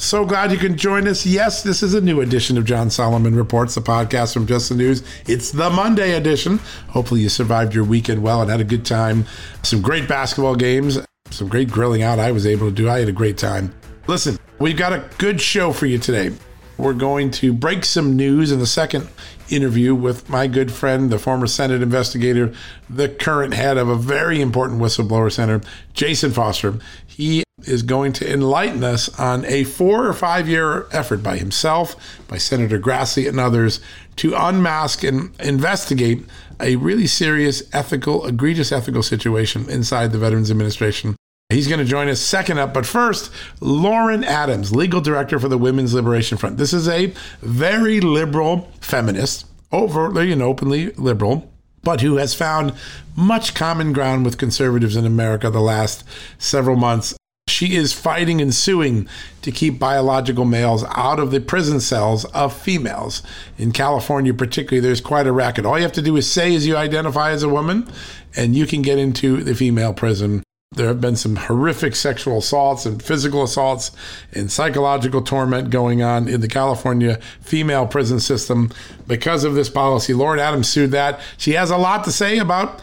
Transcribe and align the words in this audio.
So 0.00 0.24
glad 0.24 0.50
you 0.50 0.56
can 0.56 0.78
join 0.78 1.06
us. 1.06 1.26
Yes, 1.26 1.62
this 1.62 1.82
is 1.82 1.92
a 1.92 2.00
new 2.00 2.22
edition 2.22 2.56
of 2.56 2.64
John 2.64 2.88
Solomon 2.88 3.36
Reports, 3.36 3.74
the 3.74 3.82
podcast 3.82 4.32
from 4.32 4.46
Just 4.46 4.70
the 4.70 4.74
News. 4.74 5.02
It's 5.26 5.52
the 5.52 5.68
Monday 5.68 6.14
edition. 6.14 6.56
Hopefully, 6.88 7.20
you 7.20 7.28
survived 7.28 7.74
your 7.74 7.84
weekend 7.84 8.22
well 8.22 8.40
and 8.40 8.50
had 8.50 8.62
a 8.62 8.64
good 8.64 8.86
time. 8.86 9.26
Some 9.62 9.82
great 9.82 10.08
basketball 10.08 10.56
games, 10.56 10.98
some 11.30 11.48
great 11.48 11.70
grilling 11.70 12.02
out 12.02 12.18
I 12.18 12.32
was 12.32 12.46
able 12.46 12.70
to 12.70 12.74
do. 12.74 12.88
I 12.88 13.00
had 13.00 13.10
a 13.10 13.12
great 13.12 13.36
time. 13.36 13.74
Listen, 14.06 14.38
we've 14.58 14.76
got 14.76 14.94
a 14.94 15.04
good 15.18 15.38
show 15.38 15.70
for 15.70 15.84
you 15.84 15.98
today. 15.98 16.34
We're 16.78 16.94
going 16.94 17.30
to 17.32 17.52
break 17.52 17.84
some 17.84 18.16
news 18.16 18.52
in 18.52 18.58
the 18.58 18.66
second 18.66 19.06
interview 19.50 19.94
with 19.94 20.30
my 20.30 20.46
good 20.46 20.72
friend, 20.72 21.10
the 21.10 21.18
former 21.18 21.46
Senate 21.46 21.82
investigator, 21.82 22.54
the 22.88 23.10
current 23.10 23.52
head 23.52 23.76
of 23.76 23.90
a 23.90 23.96
very 23.96 24.40
important 24.40 24.80
whistleblower 24.80 25.30
center, 25.30 25.60
Jason 25.92 26.30
Foster. 26.30 26.78
He 27.06 27.44
is 27.64 27.82
going 27.82 28.12
to 28.14 28.32
enlighten 28.32 28.84
us 28.84 29.08
on 29.18 29.44
a 29.46 29.64
four 29.64 30.06
or 30.06 30.12
five 30.12 30.48
year 30.48 30.86
effort 30.92 31.22
by 31.22 31.36
himself, 31.36 31.96
by 32.28 32.38
Senator 32.38 32.78
Grassley, 32.78 33.28
and 33.28 33.40
others 33.40 33.80
to 34.16 34.34
unmask 34.34 35.02
and 35.02 35.34
investigate 35.40 36.24
a 36.60 36.76
really 36.76 37.06
serious 37.06 37.62
ethical, 37.72 38.26
egregious 38.26 38.72
ethical 38.72 39.02
situation 39.02 39.68
inside 39.68 40.12
the 40.12 40.18
Veterans 40.18 40.50
Administration. 40.50 41.16
He's 41.50 41.66
going 41.66 41.80
to 41.80 41.84
join 41.84 42.08
us 42.08 42.20
second 42.20 42.58
up. 42.58 42.72
But 42.72 42.86
first, 42.86 43.32
Lauren 43.60 44.22
Adams, 44.22 44.74
legal 44.74 45.00
director 45.00 45.38
for 45.38 45.48
the 45.48 45.58
Women's 45.58 45.92
Liberation 45.92 46.38
Front. 46.38 46.58
This 46.58 46.72
is 46.72 46.88
a 46.88 47.12
very 47.42 48.00
liberal 48.00 48.70
feminist, 48.80 49.46
overtly 49.72 50.30
and 50.30 50.42
openly 50.42 50.92
liberal, 50.92 51.52
but 51.82 52.02
who 52.02 52.16
has 52.16 52.34
found 52.34 52.72
much 53.16 53.54
common 53.54 53.92
ground 53.92 54.24
with 54.24 54.38
conservatives 54.38 54.96
in 54.96 55.04
America 55.04 55.50
the 55.50 55.60
last 55.60 56.04
several 56.38 56.76
months. 56.76 57.16
She 57.60 57.76
is 57.76 57.92
fighting 57.92 58.40
and 58.40 58.54
suing 58.54 59.06
to 59.42 59.52
keep 59.52 59.78
biological 59.78 60.46
males 60.46 60.82
out 60.92 61.20
of 61.20 61.30
the 61.30 61.42
prison 61.42 61.78
cells 61.78 62.24
of 62.24 62.56
females. 62.56 63.22
In 63.58 63.70
California, 63.70 64.32
particularly, 64.32 64.80
there's 64.80 65.02
quite 65.02 65.26
a 65.26 65.32
racket. 65.32 65.66
All 65.66 65.76
you 65.76 65.82
have 65.82 65.92
to 65.92 66.00
do 66.00 66.16
is 66.16 66.26
say 66.26 66.54
as 66.54 66.66
you 66.66 66.74
identify 66.74 67.32
as 67.32 67.42
a 67.42 67.50
woman, 67.50 67.86
and 68.34 68.56
you 68.56 68.66
can 68.66 68.80
get 68.80 68.96
into 68.96 69.44
the 69.44 69.54
female 69.54 69.92
prison. 69.92 70.42
There 70.72 70.88
have 70.88 71.02
been 71.02 71.16
some 71.16 71.36
horrific 71.36 71.96
sexual 71.96 72.38
assaults 72.38 72.86
and 72.86 73.02
physical 73.02 73.42
assaults 73.42 73.90
and 74.32 74.50
psychological 74.50 75.20
torment 75.20 75.68
going 75.68 76.02
on 76.02 76.28
in 76.28 76.40
the 76.40 76.48
California 76.48 77.20
female 77.42 77.86
prison 77.86 78.20
system 78.20 78.70
because 79.06 79.44
of 79.44 79.54
this 79.54 79.68
policy. 79.68 80.14
Lauren 80.14 80.40
Adams 80.40 80.70
sued 80.70 80.92
that. 80.92 81.20
She 81.36 81.52
has 81.52 81.70
a 81.70 81.76
lot 81.76 82.04
to 82.04 82.10
say 82.10 82.38
about 82.38 82.80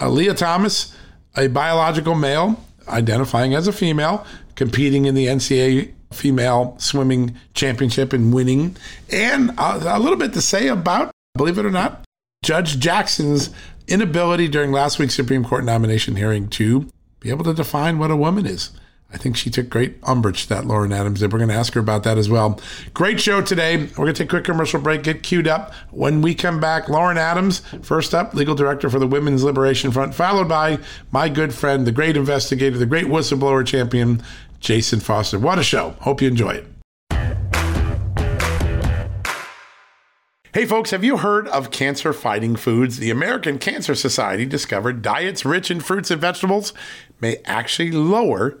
Lia 0.00 0.34
Thomas, 0.34 0.96
a 1.36 1.48
biological 1.48 2.14
male 2.14 2.64
identifying 2.88 3.54
as 3.54 3.66
a 3.66 3.72
female, 3.72 4.26
competing 4.54 5.04
in 5.06 5.14
the 5.14 5.26
NCAA 5.26 5.92
female 6.12 6.76
swimming 6.78 7.36
championship 7.54 8.12
and 8.12 8.32
winning, 8.32 8.76
and 9.10 9.50
a, 9.58 9.96
a 9.96 9.98
little 9.98 10.18
bit 10.18 10.32
to 10.34 10.40
say 10.40 10.68
about, 10.68 11.10
believe 11.36 11.58
it 11.58 11.66
or 11.66 11.70
not, 11.70 12.04
Judge 12.44 12.78
Jackson's 12.78 13.50
inability 13.88 14.48
during 14.48 14.72
last 14.72 14.98
week's 14.98 15.14
Supreme 15.14 15.44
Court 15.44 15.64
nomination 15.64 16.16
hearing 16.16 16.48
to 16.48 16.88
be 17.20 17.30
able 17.30 17.44
to 17.44 17.54
define 17.54 17.98
what 17.98 18.10
a 18.10 18.16
woman 18.16 18.46
is. 18.46 18.70
I 19.14 19.16
think 19.16 19.36
she 19.36 19.48
took 19.48 19.70
great 19.70 19.96
umbrage 20.02 20.42
to 20.42 20.48
that, 20.50 20.66
Lauren 20.66 20.92
Adams. 20.92 21.22
And 21.22 21.32
we're 21.32 21.38
going 21.38 21.48
to 21.48 21.54
ask 21.54 21.72
her 21.74 21.80
about 21.80 22.02
that 22.02 22.18
as 22.18 22.28
well. 22.28 22.60
Great 22.92 23.20
show 23.20 23.40
today. 23.40 23.76
We're 23.76 24.06
going 24.06 24.14
to 24.14 24.24
take 24.24 24.28
a 24.28 24.30
quick 24.30 24.44
commercial 24.44 24.80
break, 24.80 25.04
get 25.04 25.22
queued 25.22 25.46
up. 25.46 25.72
When 25.92 26.20
we 26.20 26.34
come 26.34 26.58
back, 26.58 26.88
Lauren 26.88 27.16
Adams, 27.16 27.60
first 27.82 28.12
up, 28.12 28.34
legal 28.34 28.56
director 28.56 28.90
for 28.90 28.98
the 28.98 29.06
Women's 29.06 29.44
Liberation 29.44 29.92
Front, 29.92 30.14
followed 30.14 30.48
by 30.48 30.80
my 31.12 31.28
good 31.28 31.54
friend, 31.54 31.86
the 31.86 31.92
great 31.92 32.16
investigator, 32.16 32.76
the 32.76 32.86
great 32.86 33.06
whistleblower 33.06 33.64
champion, 33.64 34.20
Jason 34.58 34.98
Foster. 34.98 35.38
What 35.38 35.60
a 35.60 35.62
show. 35.62 35.90
Hope 36.00 36.20
you 36.20 36.26
enjoy 36.26 36.50
it. 36.50 36.66
Hey, 40.54 40.66
folks, 40.66 40.92
have 40.92 41.02
you 41.02 41.16
heard 41.16 41.48
of 41.48 41.72
cancer 41.72 42.12
fighting 42.12 42.54
foods? 42.54 42.98
The 42.98 43.10
American 43.10 43.58
Cancer 43.58 43.96
Society 43.96 44.46
discovered 44.46 45.02
diets 45.02 45.44
rich 45.44 45.68
in 45.68 45.80
fruits 45.80 46.12
and 46.12 46.20
vegetables 46.20 46.72
may 47.20 47.38
actually 47.44 47.90
lower 47.90 48.60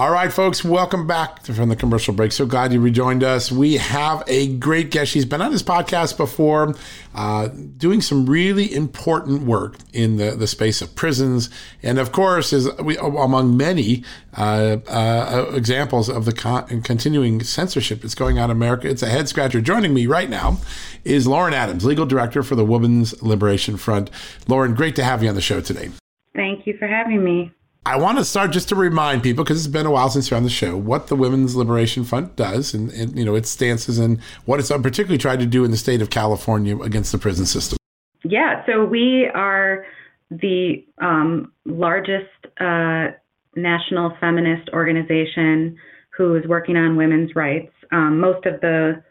All 0.00 0.10
right, 0.10 0.32
folks, 0.32 0.64
welcome 0.64 1.06
back 1.06 1.44
from 1.44 1.68
the 1.68 1.76
commercial 1.76 2.14
break. 2.14 2.32
So 2.32 2.46
glad 2.46 2.72
you 2.72 2.80
rejoined 2.80 3.22
us. 3.22 3.52
We 3.52 3.76
have 3.76 4.24
a 4.26 4.48
great 4.56 4.90
guest. 4.90 5.10
She's 5.10 5.26
been 5.26 5.42
on 5.42 5.52
this 5.52 5.62
podcast 5.62 6.16
before, 6.16 6.74
uh, 7.14 7.48
doing 7.48 8.00
some 8.00 8.24
really 8.24 8.74
important 8.74 9.42
work 9.42 9.76
in 9.92 10.16
the, 10.16 10.30
the 10.30 10.46
space 10.46 10.80
of 10.80 10.96
prisons. 10.96 11.50
And 11.82 11.98
of 11.98 12.12
course, 12.12 12.54
is 12.54 12.74
we, 12.78 12.96
among 12.96 13.58
many 13.58 14.02
uh, 14.38 14.78
uh, 14.88 15.50
examples 15.52 16.08
of 16.08 16.24
the 16.24 16.32
con- 16.32 16.80
continuing 16.80 17.42
censorship 17.42 18.00
that's 18.00 18.14
going 18.14 18.38
on 18.38 18.50
in 18.50 18.56
America. 18.56 18.88
It's 18.88 19.02
a 19.02 19.10
head 19.10 19.28
scratcher. 19.28 19.60
Joining 19.60 19.92
me 19.92 20.06
right 20.06 20.30
now 20.30 20.60
is 21.04 21.26
Lauren 21.26 21.52
Adams, 21.52 21.84
legal 21.84 22.06
director 22.06 22.42
for 22.42 22.54
the 22.54 22.64
Women's 22.64 23.22
Liberation 23.22 23.76
Front. 23.76 24.08
Lauren, 24.48 24.74
great 24.74 24.96
to 24.96 25.04
have 25.04 25.22
you 25.22 25.28
on 25.28 25.34
the 25.34 25.42
show 25.42 25.60
today. 25.60 25.90
Thank 26.34 26.66
you 26.66 26.78
for 26.78 26.88
having 26.88 27.22
me. 27.22 27.52
I 27.86 27.96
want 27.96 28.18
to 28.18 28.24
start 28.24 28.50
just 28.50 28.68
to 28.68 28.76
remind 28.76 29.22
people 29.22 29.42
because 29.42 29.58
it's 29.58 29.72
been 29.72 29.86
a 29.86 29.90
while 29.90 30.10
since 30.10 30.30
you're 30.30 30.36
on 30.36 30.44
the 30.44 30.50
show 30.50 30.76
what 30.76 31.06
the 31.06 31.16
Women's 31.16 31.56
Liberation 31.56 32.04
Front 32.04 32.36
does 32.36 32.74
and, 32.74 32.90
and 32.90 33.18
you 33.18 33.24
know 33.24 33.34
its 33.34 33.48
stances 33.48 33.98
and 33.98 34.20
what 34.44 34.60
it's 34.60 34.68
particularly 34.68 35.18
tried 35.18 35.40
to 35.40 35.46
do 35.46 35.64
in 35.64 35.70
the 35.70 35.76
state 35.76 36.02
of 36.02 36.10
California 36.10 36.78
against 36.80 37.10
the 37.10 37.18
prison 37.18 37.46
system. 37.46 37.78
Yeah, 38.22 38.64
so 38.66 38.84
we 38.84 39.30
are 39.34 39.86
the 40.30 40.84
um, 41.00 41.52
largest 41.64 42.28
uh, 42.60 43.08
national 43.56 44.16
feminist 44.20 44.68
organization 44.74 45.76
who 46.10 46.36
is 46.36 46.46
working 46.46 46.76
on 46.76 46.96
women's 46.96 47.34
rights. 47.34 47.72
Um, 47.92 48.20
most 48.20 48.44
of 48.46 48.60
the 48.60 49.02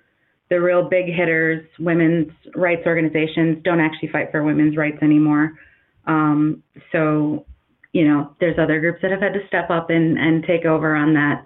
the 0.49 0.61
real 0.61 0.87
big 0.87 1.05
hitters, 1.07 1.63
women's 1.79 2.31
rights 2.55 2.83
organizations, 2.85 3.61
don't 3.63 3.79
actually 3.79 4.09
fight 4.09 4.31
for 4.31 4.43
women's 4.43 4.77
rights 4.77 4.97
anymore. 5.01 5.53
Um, 6.05 6.63
so 6.91 7.45
you 7.93 8.07
know, 8.07 8.35
there's 8.39 8.57
other 8.59 8.79
groups 8.79 8.99
that 9.01 9.11
have 9.11 9.21
had 9.21 9.33
to 9.33 9.45
step 9.47 9.69
up 9.69 9.89
and, 9.89 10.17
and 10.17 10.43
take 10.43 10.65
over 10.65 10.95
on 10.95 11.13
that. 11.13 11.43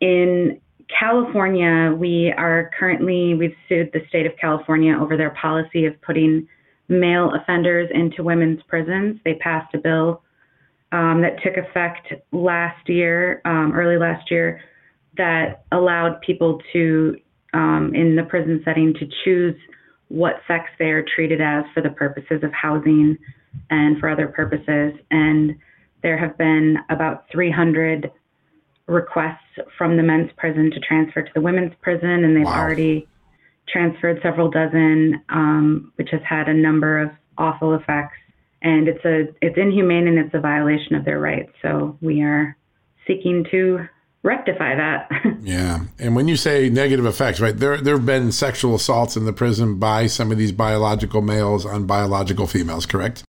In 0.00 0.60
California, 0.98 1.92
we 1.96 2.32
are 2.36 2.70
currently, 2.78 3.34
we've 3.34 3.56
sued 3.68 3.90
the 3.92 4.00
state 4.08 4.26
of 4.26 4.32
California 4.40 4.96
over 4.96 5.16
their 5.16 5.30
policy 5.30 5.86
of 5.86 6.00
putting 6.02 6.46
male 6.88 7.32
offenders 7.34 7.88
into 7.92 8.22
women's 8.22 8.62
prisons. 8.68 9.18
They 9.24 9.34
passed 9.34 9.74
a 9.74 9.78
bill 9.78 10.22
um, 10.92 11.22
that 11.22 11.42
took 11.42 11.56
effect 11.56 12.12
last 12.32 12.88
year, 12.88 13.40
um, 13.44 13.72
early 13.74 13.98
last 13.98 14.30
year, 14.30 14.60
that 15.16 15.64
allowed 15.72 16.20
people 16.20 16.60
to, 16.72 17.16
um, 17.52 17.92
in 17.94 18.14
the 18.14 18.24
prison 18.24 18.60
setting, 18.64 18.94
to 18.94 19.08
choose 19.24 19.56
what 20.08 20.42
sex 20.46 20.66
they 20.78 20.90
are 20.90 21.04
treated 21.16 21.40
as 21.40 21.64
for 21.72 21.80
the 21.80 21.90
purposes 21.90 22.42
of 22.42 22.52
housing 22.52 23.16
and 23.70 23.98
for 23.98 24.08
other 24.08 24.28
purposes. 24.28 24.94
And 25.10 25.56
there 26.02 26.18
have 26.18 26.36
been 26.36 26.78
about 26.90 27.24
300 27.32 28.10
requests 28.86 29.38
from 29.78 29.96
the 29.96 30.02
men's 30.02 30.30
prison 30.36 30.70
to 30.70 30.80
transfer 30.80 31.22
to 31.22 31.30
the 31.34 31.40
women's 31.40 31.72
prison, 31.80 32.24
and 32.24 32.36
they've 32.36 32.44
wow. 32.44 32.60
already 32.60 33.08
transferred 33.68 34.20
several 34.22 34.50
dozen, 34.50 35.22
um, 35.30 35.92
which 35.96 36.10
has 36.10 36.20
had 36.28 36.48
a 36.48 36.54
number 36.54 37.00
of 37.00 37.10
awful 37.38 37.74
effects. 37.74 38.16
And 38.62 38.88
it's 38.88 39.04
a 39.04 39.34
it's 39.42 39.58
inhumane 39.58 40.08
and 40.08 40.18
it's 40.18 40.34
a 40.34 40.40
violation 40.40 40.94
of 40.94 41.04
their 41.04 41.18
rights. 41.18 41.52
So 41.60 41.98
we 42.00 42.22
are 42.22 42.56
seeking 43.06 43.44
to 43.50 43.86
rectify 44.22 44.74
that. 44.74 45.10
yeah, 45.42 45.80
and 45.98 46.16
when 46.16 46.28
you 46.28 46.36
say 46.36 46.70
negative 46.70 47.04
effects, 47.04 47.40
right? 47.40 47.56
There 47.56 47.76
there 47.78 47.96
have 47.96 48.06
been 48.06 48.32
sexual 48.32 48.74
assaults 48.74 49.16
in 49.16 49.26
the 49.26 49.32
prison 49.32 49.78
by 49.78 50.06
some 50.06 50.32
of 50.32 50.38
these 50.38 50.52
biological 50.52 51.20
males 51.20 51.66
on 51.66 51.86
biological 51.86 52.46
females, 52.46 52.86
correct? 52.86 53.22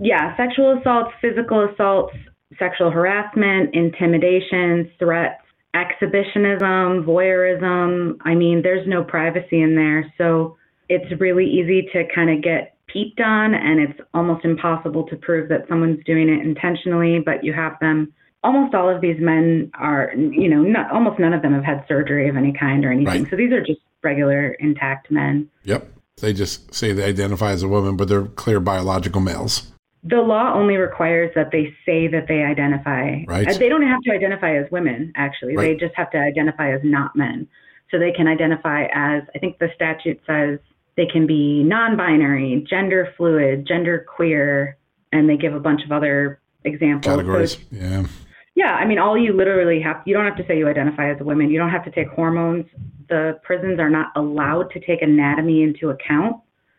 Yeah, 0.00 0.34
sexual 0.36 0.78
assaults, 0.78 1.10
physical 1.20 1.68
assaults, 1.70 2.14
sexual 2.58 2.90
harassment, 2.90 3.74
intimidation, 3.74 4.90
threats, 4.98 5.42
exhibitionism, 5.74 7.04
voyeurism. 7.04 8.16
I 8.22 8.34
mean, 8.34 8.62
there's 8.62 8.88
no 8.88 9.04
privacy 9.04 9.60
in 9.60 9.76
there. 9.76 10.12
So 10.16 10.56
it's 10.88 11.20
really 11.20 11.44
easy 11.44 11.88
to 11.92 12.04
kind 12.14 12.30
of 12.30 12.42
get 12.42 12.74
peeped 12.86 13.20
on, 13.20 13.54
and 13.54 13.78
it's 13.78 14.00
almost 14.14 14.44
impossible 14.44 15.04
to 15.08 15.16
prove 15.16 15.48
that 15.50 15.68
someone's 15.68 16.02
doing 16.04 16.28
it 16.28 16.44
intentionally, 16.44 17.20
but 17.24 17.44
you 17.44 17.52
have 17.52 17.74
them. 17.80 18.12
Almost 18.42 18.74
all 18.74 18.88
of 18.88 19.02
these 19.02 19.20
men 19.20 19.70
are, 19.74 20.12
you 20.16 20.48
know, 20.48 20.62
not, 20.62 20.90
almost 20.90 21.20
none 21.20 21.34
of 21.34 21.42
them 21.42 21.52
have 21.52 21.62
had 21.62 21.84
surgery 21.86 22.28
of 22.28 22.36
any 22.36 22.54
kind 22.58 22.86
or 22.86 22.90
anything. 22.90 23.24
Right. 23.24 23.30
So 23.30 23.36
these 23.36 23.52
are 23.52 23.60
just 23.60 23.80
regular 24.02 24.52
intact 24.54 25.10
men. 25.10 25.48
Yep. 25.64 25.86
They 26.22 26.32
just 26.32 26.74
say 26.74 26.92
they 26.92 27.04
identify 27.04 27.50
as 27.50 27.62
a 27.62 27.68
woman, 27.68 27.96
but 27.96 28.08
they're 28.08 28.24
clear 28.24 28.60
biological 28.60 29.20
males 29.20 29.70
the 30.02 30.20
law 30.20 30.54
only 30.54 30.76
requires 30.76 31.30
that 31.34 31.50
they 31.52 31.74
say 31.84 32.08
that 32.08 32.26
they 32.26 32.42
identify. 32.42 33.22
Right. 33.26 33.48
Uh, 33.48 33.58
they 33.58 33.68
don't 33.68 33.86
have 33.86 34.00
to 34.02 34.12
identify 34.12 34.56
as 34.56 34.70
women, 34.70 35.12
actually. 35.14 35.56
Right. 35.56 35.78
They 35.78 35.86
just 35.86 35.94
have 35.94 36.10
to 36.12 36.18
identify 36.18 36.72
as 36.72 36.80
not 36.82 37.14
men. 37.14 37.46
So 37.90 37.98
they 37.98 38.12
can 38.12 38.26
identify 38.26 38.84
as, 38.94 39.22
I 39.34 39.38
think 39.38 39.58
the 39.58 39.68
statute 39.74 40.20
says 40.26 40.58
they 40.96 41.06
can 41.06 41.26
be 41.26 41.62
non 41.62 41.96
binary, 41.96 42.64
gender 42.68 43.12
fluid, 43.16 43.66
gender 43.66 44.06
queer, 44.08 44.78
and 45.12 45.28
they 45.28 45.36
give 45.36 45.54
a 45.54 45.60
bunch 45.60 45.82
of 45.84 45.92
other 45.92 46.40
examples. 46.64 47.14
Categories. 47.14 47.52
So 47.52 47.58
yeah. 47.72 48.06
Yeah. 48.54 48.74
I 48.74 48.86
mean, 48.86 48.98
all 48.98 49.18
you 49.18 49.34
literally 49.34 49.82
have, 49.82 50.02
you 50.06 50.14
don't 50.14 50.24
have 50.24 50.36
to 50.36 50.46
say 50.46 50.56
you 50.56 50.68
identify 50.68 51.10
as 51.10 51.20
a 51.20 51.24
woman. 51.24 51.50
You 51.50 51.58
don't 51.58 51.70
have 51.70 51.84
to 51.84 51.90
take 51.90 52.08
hormones. 52.08 52.64
The 53.08 53.38
prisons 53.42 53.78
are 53.80 53.90
not 53.90 54.12
allowed 54.16 54.70
to 54.70 54.80
take 54.80 55.02
anatomy 55.02 55.62
into 55.62 55.90
account 55.90 56.36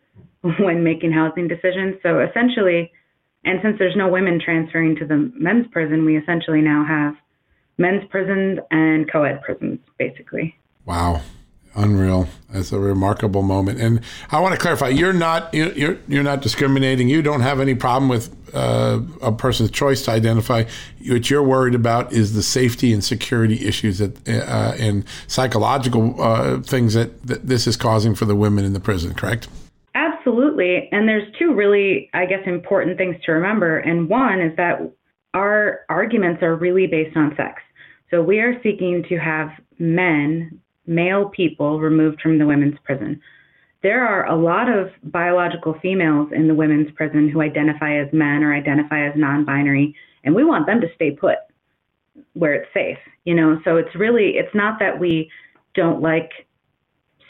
when 0.41 0.83
making 0.83 1.11
housing 1.11 1.47
decisions. 1.47 1.97
So 2.01 2.19
essentially, 2.19 2.91
and 3.43 3.59
since 3.63 3.77
there's 3.79 3.95
no 3.95 4.07
women 4.07 4.39
transferring 4.43 4.95
to 4.97 5.05
the 5.05 5.31
men's 5.35 5.67
prison, 5.71 6.05
we 6.05 6.17
essentially 6.17 6.61
now 6.61 6.85
have 6.85 7.15
men's 7.77 8.03
prisons 8.09 8.59
and 8.69 9.11
co 9.11 9.23
ed 9.23 9.41
prisons, 9.41 9.79
basically. 9.97 10.55
Wow. 10.85 11.21
Unreal. 11.73 12.27
That's 12.49 12.73
a 12.73 12.79
remarkable 12.79 13.43
moment. 13.43 13.79
And 13.79 14.01
I 14.29 14.41
want 14.41 14.53
to 14.53 14.59
clarify: 14.59 14.89
you're 14.89 15.13
not 15.13 15.53
you're 15.53 15.97
you're 16.05 16.21
not 16.21 16.41
discriminating. 16.41 17.07
You 17.07 17.21
don't 17.21 17.39
have 17.39 17.61
any 17.61 17.75
problem 17.75 18.09
with 18.09 18.35
uh, 18.53 18.99
a 19.21 19.31
person's 19.31 19.71
choice 19.71 20.03
to 20.03 20.11
identify. 20.11 20.65
What 21.07 21.29
you're 21.29 21.41
worried 21.41 21.73
about 21.73 22.11
is 22.11 22.33
the 22.33 22.43
safety 22.43 22.91
and 22.91 23.01
security 23.01 23.65
issues 23.65 23.99
that 23.99 24.27
uh, 24.27 24.75
and 24.77 25.05
psychological 25.27 26.21
uh, 26.21 26.59
things 26.59 26.93
that, 26.93 27.25
that 27.25 27.47
this 27.47 27.67
is 27.67 27.77
causing 27.77 28.15
for 28.15 28.25
the 28.25 28.35
women 28.35 28.65
in 28.65 28.73
the 28.73 28.81
prison. 28.81 29.13
Correct? 29.13 29.47
Absolutely. 30.21 30.87
And 30.91 31.09
there's 31.09 31.27
two 31.39 31.53
really, 31.55 32.09
I 32.13 32.27
guess, 32.27 32.41
important 32.45 32.97
things 32.97 33.15
to 33.25 33.31
remember. 33.31 33.79
And 33.79 34.07
one 34.07 34.39
is 34.39 34.55
that 34.55 34.79
our 35.33 35.81
arguments 35.89 36.43
are 36.43 36.55
really 36.55 36.85
based 36.85 37.17
on 37.17 37.33
sex. 37.35 37.61
So 38.11 38.21
we 38.21 38.39
are 38.39 38.61
seeking 38.61 39.03
to 39.09 39.17
have 39.17 39.49
men, 39.79 40.59
male 40.85 41.29
people, 41.29 41.79
removed 41.79 42.21
from 42.21 42.37
the 42.37 42.45
women's 42.45 42.77
prison. 42.83 43.19
There 43.81 44.05
are 44.05 44.27
a 44.27 44.35
lot 44.35 44.69
of 44.69 44.89
biological 45.11 45.75
females 45.81 46.29
in 46.35 46.47
the 46.47 46.53
women's 46.53 46.91
prison 46.91 47.27
who 47.27 47.41
identify 47.41 47.97
as 47.97 48.07
men 48.13 48.43
or 48.43 48.53
identify 48.53 49.07
as 49.07 49.13
non 49.15 49.43
binary, 49.43 49.95
and 50.23 50.35
we 50.35 50.43
want 50.43 50.67
them 50.67 50.81
to 50.81 50.87
stay 50.93 51.11
put 51.11 51.37
where 52.33 52.53
it's 52.53 52.71
safe. 52.75 52.99
You 53.25 53.33
know, 53.33 53.59
so 53.65 53.77
it's 53.77 53.95
really, 53.95 54.37
it's 54.37 54.53
not 54.53 54.77
that 54.79 54.99
we 54.99 55.31
don't 55.73 55.99
like 55.99 56.29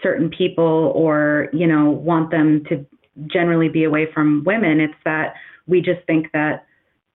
certain 0.01 0.29
people 0.29 0.91
or, 0.96 1.48
you 1.53 1.67
know, 1.67 1.89
want 1.89 2.31
them 2.31 2.63
to 2.70 2.86
generally 3.27 3.70
be 3.70 3.84
away 3.84 4.08
from 4.13 4.43
women. 4.46 4.79
It's 4.79 4.93
that 5.05 5.34
we 5.67 5.81
just 5.81 6.05
think 6.08 6.27
that 6.34 6.65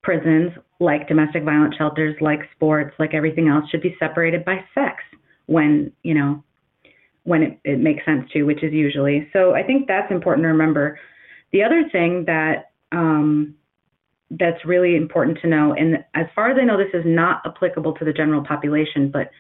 prisons, 0.03 0.53
like 0.79 1.09
domestic 1.09 1.43
violence 1.43 1.75
shelters, 1.77 2.15
like 2.21 2.41
sports, 2.55 2.95
like 2.99 3.15
everything 3.15 3.49
else, 3.49 3.69
should 3.71 3.83
be 3.83 3.97
separated 3.99 4.45
by 4.45 4.65
sex 4.75 5.03
when, 5.47 5.93
you 6.03 6.15
know, 6.15 6.43
when 7.25 7.43
it, 7.43 7.59
it 7.65 7.81
makes 7.81 8.05
sense 8.05 8.31
to, 8.33 8.45
which 8.45 8.63
is 8.63 8.73
usually. 8.73 9.29
So 9.33 9.55
I 9.55 9.63
think 9.63 9.89
that's 9.89 10.11
important 10.13 10.45
to 10.45 10.49
remember. 10.49 10.99
The 11.53 11.63
other 11.63 11.89
thing 11.91 12.25
that 12.27 12.71
um, 12.93 13.55
that's 14.31 14.65
really 14.65 14.97
important 14.97 15.39
to 15.43 15.49
know, 15.49 15.73
and 15.73 16.05
as 16.15 16.27
far 16.35 16.51
as 16.51 16.59
I 16.61 16.65
know, 16.65 16.77
this 16.77 16.95
is 16.95 17.05
not 17.05 17.43
applicable 17.45 17.95
to 17.95 18.05
the 18.05 18.13
general 18.13 18.45
population, 18.45 19.11
but 19.11 19.31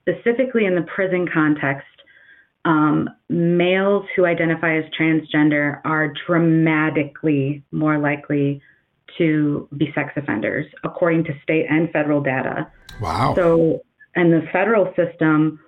specifically 0.00 0.64
in 0.64 0.74
the 0.74 0.86
prison 0.94 1.28
context, 1.32 1.86
um, 2.64 3.08
males 3.28 4.04
who 4.14 4.24
identify 4.24 4.76
as 4.76 4.84
transgender 4.98 5.80
are 5.84 6.12
dramatically 6.26 7.62
more 7.72 7.98
likely 7.98 8.60
to 9.18 9.68
be 9.76 9.92
sex 9.94 10.12
offenders, 10.16 10.66
according 10.84 11.24
to 11.24 11.32
state 11.42 11.66
and 11.68 11.90
federal 11.90 12.22
data. 12.22 12.70
Wow. 13.00 13.34
So, 13.36 13.82
in 14.14 14.30
the 14.30 14.42
federal 14.52 14.92
system, 14.94 15.58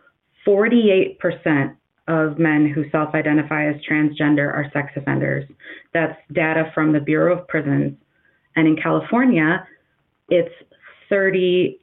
48% 0.47 1.77
of 2.07 2.39
men 2.39 2.71
who 2.71 2.89
self 2.91 3.15
identify 3.15 3.67
as 3.69 3.77
transgender 3.89 4.53
are 4.53 4.71
sex 4.73 4.93
offenders. 4.97 5.49
That's 5.93 6.19
data 6.33 6.71
from 6.75 6.93
the 6.93 7.01
Bureau 7.01 7.39
of 7.39 7.49
Prisons. 7.49 7.97
And 8.57 8.69
in 8.69 8.77
California, 8.77 9.67
it's 10.29 10.55
38%. 11.11 11.79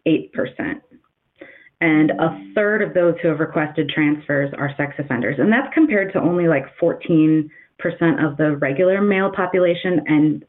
And 1.81 2.11
a 2.11 2.39
third 2.53 2.83
of 2.83 2.93
those 2.93 3.15
who 3.21 3.27
have 3.29 3.39
requested 3.39 3.89
transfers 3.89 4.53
are 4.57 4.71
sex 4.77 4.93
offenders. 5.00 5.38
And 5.39 5.51
that's 5.51 5.73
compared 5.73 6.13
to 6.13 6.19
only 6.19 6.47
like 6.47 6.65
14% 6.79 7.50
of 8.23 8.38
the 8.38 8.55
regular 8.57 9.01
male 9.01 9.31
population 9.31 10.01
and 10.07 10.45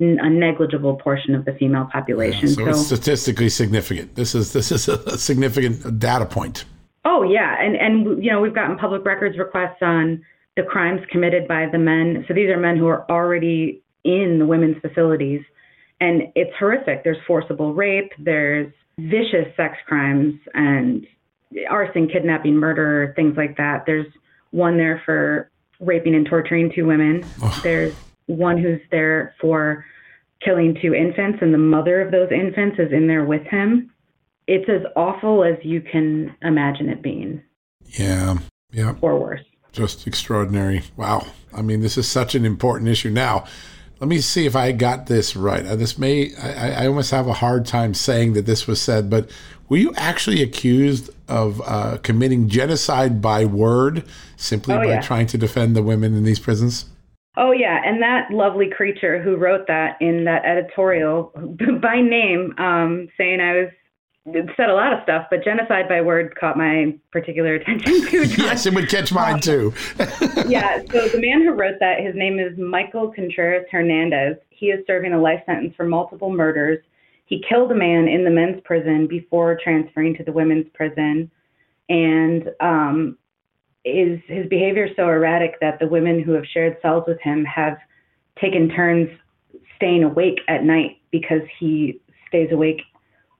a 0.00 0.30
negligible 0.30 0.96
portion 0.96 1.34
of 1.34 1.44
the 1.44 1.52
female 1.52 1.88
population. 1.92 2.48
Yeah, 2.48 2.54
so, 2.54 2.64
so, 2.64 2.70
it's 2.70 2.86
statistically 2.86 3.48
significant. 3.48 4.14
This 4.16 4.34
is 4.34 4.52
this 4.52 4.72
is 4.72 4.88
a 4.88 5.16
significant 5.18 6.00
data 6.00 6.26
point. 6.26 6.64
Oh 7.04 7.22
yeah, 7.22 7.56
and 7.60 7.76
and 7.76 8.24
you 8.24 8.30
know 8.30 8.40
we've 8.40 8.54
gotten 8.54 8.76
public 8.78 9.04
records 9.04 9.38
requests 9.38 9.80
on 9.80 10.24
the 10.56 10.62
crimes 10.62 11.00
committed 11.10 11.46
by 11.46 11.66
the 11.70 11.78
men. 11.78 12.24
So 12.26 12.34
these 12.34 12.50
are 12.50 12.56
men 12.56 12.76
who 12.76 12.86
are 12.88 13.08
already 13.10 13.82
in 14.04 14.38
the 14.38 14.46
women's 14.46 14.80
facilities, 14.80 15.42
and 16.02 16.22
it's 16.34 16.52
horrific. 16.58 17.04
There's 17.04 17.18
forcible 17.26 17.74
rape. 17.74 18.12
There's 18.18 18.72
vicious 18.98 19.46
sex 19.56 19.76
crimes 19.86 20.34
and 20.54 21.06
arson, 21.68 22.08
kidnapping, 22.08 22.56
murder, 22.56 23.12
things 23.16 23.36
like 23.36 23.56
that. 23.56 23.84
There's 23.86 24.06
one 24.50 24.76
there 24.76 25.00
for 25.04 25.50
raping 25.80 26.14
and 26.14 26.26
torturing 26.26 26.70
two 26.74 26.86
women. 26.86 27.24
Oh. 27.42 27.60
There's 27.62 27.94
one 28.26 28.58
who's 28.58 28.80
there 28.90 29.34
for 29.40 29.84
killing 30.44 30.76
two 30.82 30.94
infants, 30.94 31.38
and 31.40 31.54
the 31.54 31.58
mother 31.58 32.00
of 32.00 32.10
those 32.10 32.30
infants 32.32 32.78
is 32.78 32.92
in 32.92 33.06
there 33.06 33.24
with 33.24 33.42
him 33.44 33.92
it's 34.46 34.68
as 34.68 34.82
awful 34.96 35.44
as 35.44 35.56
you 35.62 35.80
can 35.80 36.34
imagine 36.42 36.88
it 36.88 37.02
being. 37.02 37.42
Yeah. 37.86 38.38
Yeah. 38.72 38.94
Or 39.00 39.18
worse. 39.18 39.42
Just 39.72 40.06
extraordinary. 40.06 40.82
Wow. 40.96 41.26
I 41.52 41.62
mean, 41.62 41.80
this 41.80 41.96
is 41.96 42.08
such 42.08 42.34
an 42.34 42.44
important 42.44 42.88
issue. 42.88 43.10
Now, 43.10 43.44
let 44.02 44.08
me 44.08 44.20
see 44.20 44.46
if 44.46 44.56
I 44.56 44.72
got 44.72 45.06
this 45.06 45.36
right. 45.36 45.64
Uh, 45.64 45.76
this 45.76 45.96
may, 45.96 46.34
I, 46.34 46.82
I 46.82 46.86
almost 46.88 47.12
have 47.12 47.28
a 47.28 47.34
hard 47.34 47.64
time 47.64 47.94
saying 47.94 48.32
that 48.32 48.46
this 48.46 48.66
was 48.66 48.82
said, 48.82 49.08
but 49.08 49.30
were 49.68 49.76
you 49.76 49.94
actually 49.96 50.42
accused 50.42 51.10
of 51.28 51.62
uh, 51.64 51.98
committing 51.98 52.48
genocide 52.48 53.22
by 53.22 53.44
word 53.44 54.02
simply 54.36 54.74
oh, 54.74 54.78
by 54.78 54.86
yeah. 54.86 55.00
trying 55.00 55.28
to 55.28 55.38
defend 55.38 55.76
the 55.76 55.84
women 55.84 56.16
in 56.16 56.24
these 56.24 56.40
prisons? 56.40 56.86
Oh 57.36 57.52
yeah, 57.52 57.80
and 57.84 58.02
that 58.02 58.32
lovely 58.32 58.68
creature 58.68 59.22
who 59.22 59.36
wrote 59.36 59.68
that 59.68 59.98
in 60.00 60.24
that 60.24 60.44
editorial 60.44 61.32
by 61.80 62.00
name, 62.00 62.54
um, 62.58 63.06
saying 63.16 63.40
I 63.40 63.52
was 63.52 63.70
said 64.24 64.70
a 64.70 64.74
lot 64.74 64.92
of 64.92 65.00
stuff, 65.02 65.26
but 65.30 65.42
genocide 65.42 65.88
by 65.88 66.00
word 66.00 66.34
caught 66.36 66.56
my 66.56 66.96
particular 67.10 67.54
attention 67.56 68.06
too. 68.08 68.24
yes, 68.24 68.66
it 68.66 68.74
would 68.74 68.88
catch 68.88 69.12
mine 69.12 69.40
too. 69.40 69.72
yeah. 70.46 70.82
So 70.90 71.08
the 71.08 71.20
man 71.20 71.42
who 71.42 71.52
wrote 71.52 71.78
that, 71.80 72.00
his 72.00 72.14
name 72.14 72.38
is 72.38 72.56
Michael 72.58 73.12
Contreras 73.12 73.66
Hernandez. 73.70 74.36
He 74.50 74.66
is 74.66 74.84
serving 74.86 75.12
a 75.12 75.20
life 75.20 75.42
sentence 75.46 75.74
for 75.76 75.84
multiple 75.84 76.30
murders. 76.30 76.78
He 77.26 77.42
killed 77.48 77.72
a 77.72 77.74
man 77.74 78.08
in 78.08 78.24
the 78.24 78.30
men's 78.30 78.60
prison 78.64 79.06
before 79.08 79.58
transferring 79.62 80.14
to 80.16 80.24
the 80.24 80.32
women's 80.32 80.66
prison, 80.74 81.30
and 81.88 82.50
um, 82.60 83.18
his 83.84 84.20
his 84.28 84.46
behavior 84.48 84.88
so 84.94 85.08
erratic 85.08 85.58
that 85.60 85.78
the 85.80 85.86
women 85.86 86.22
who 86.22 86.32
have 86.32 86.44
shared 86.52 86.76
cells 86.82 87.04
with 87.06 87.20
him 87.20 87.44
have 87.44 87.78
taken 88.40 88.68
turns 88.68 89.08
staying 89.76 90.04
awake 90.04 90.38
at 90.48 90.62
night 90.62 90.98
because 91.10 91.42
he 91.58 92.00
stays 92.28 92.50
awake 92.52 92.82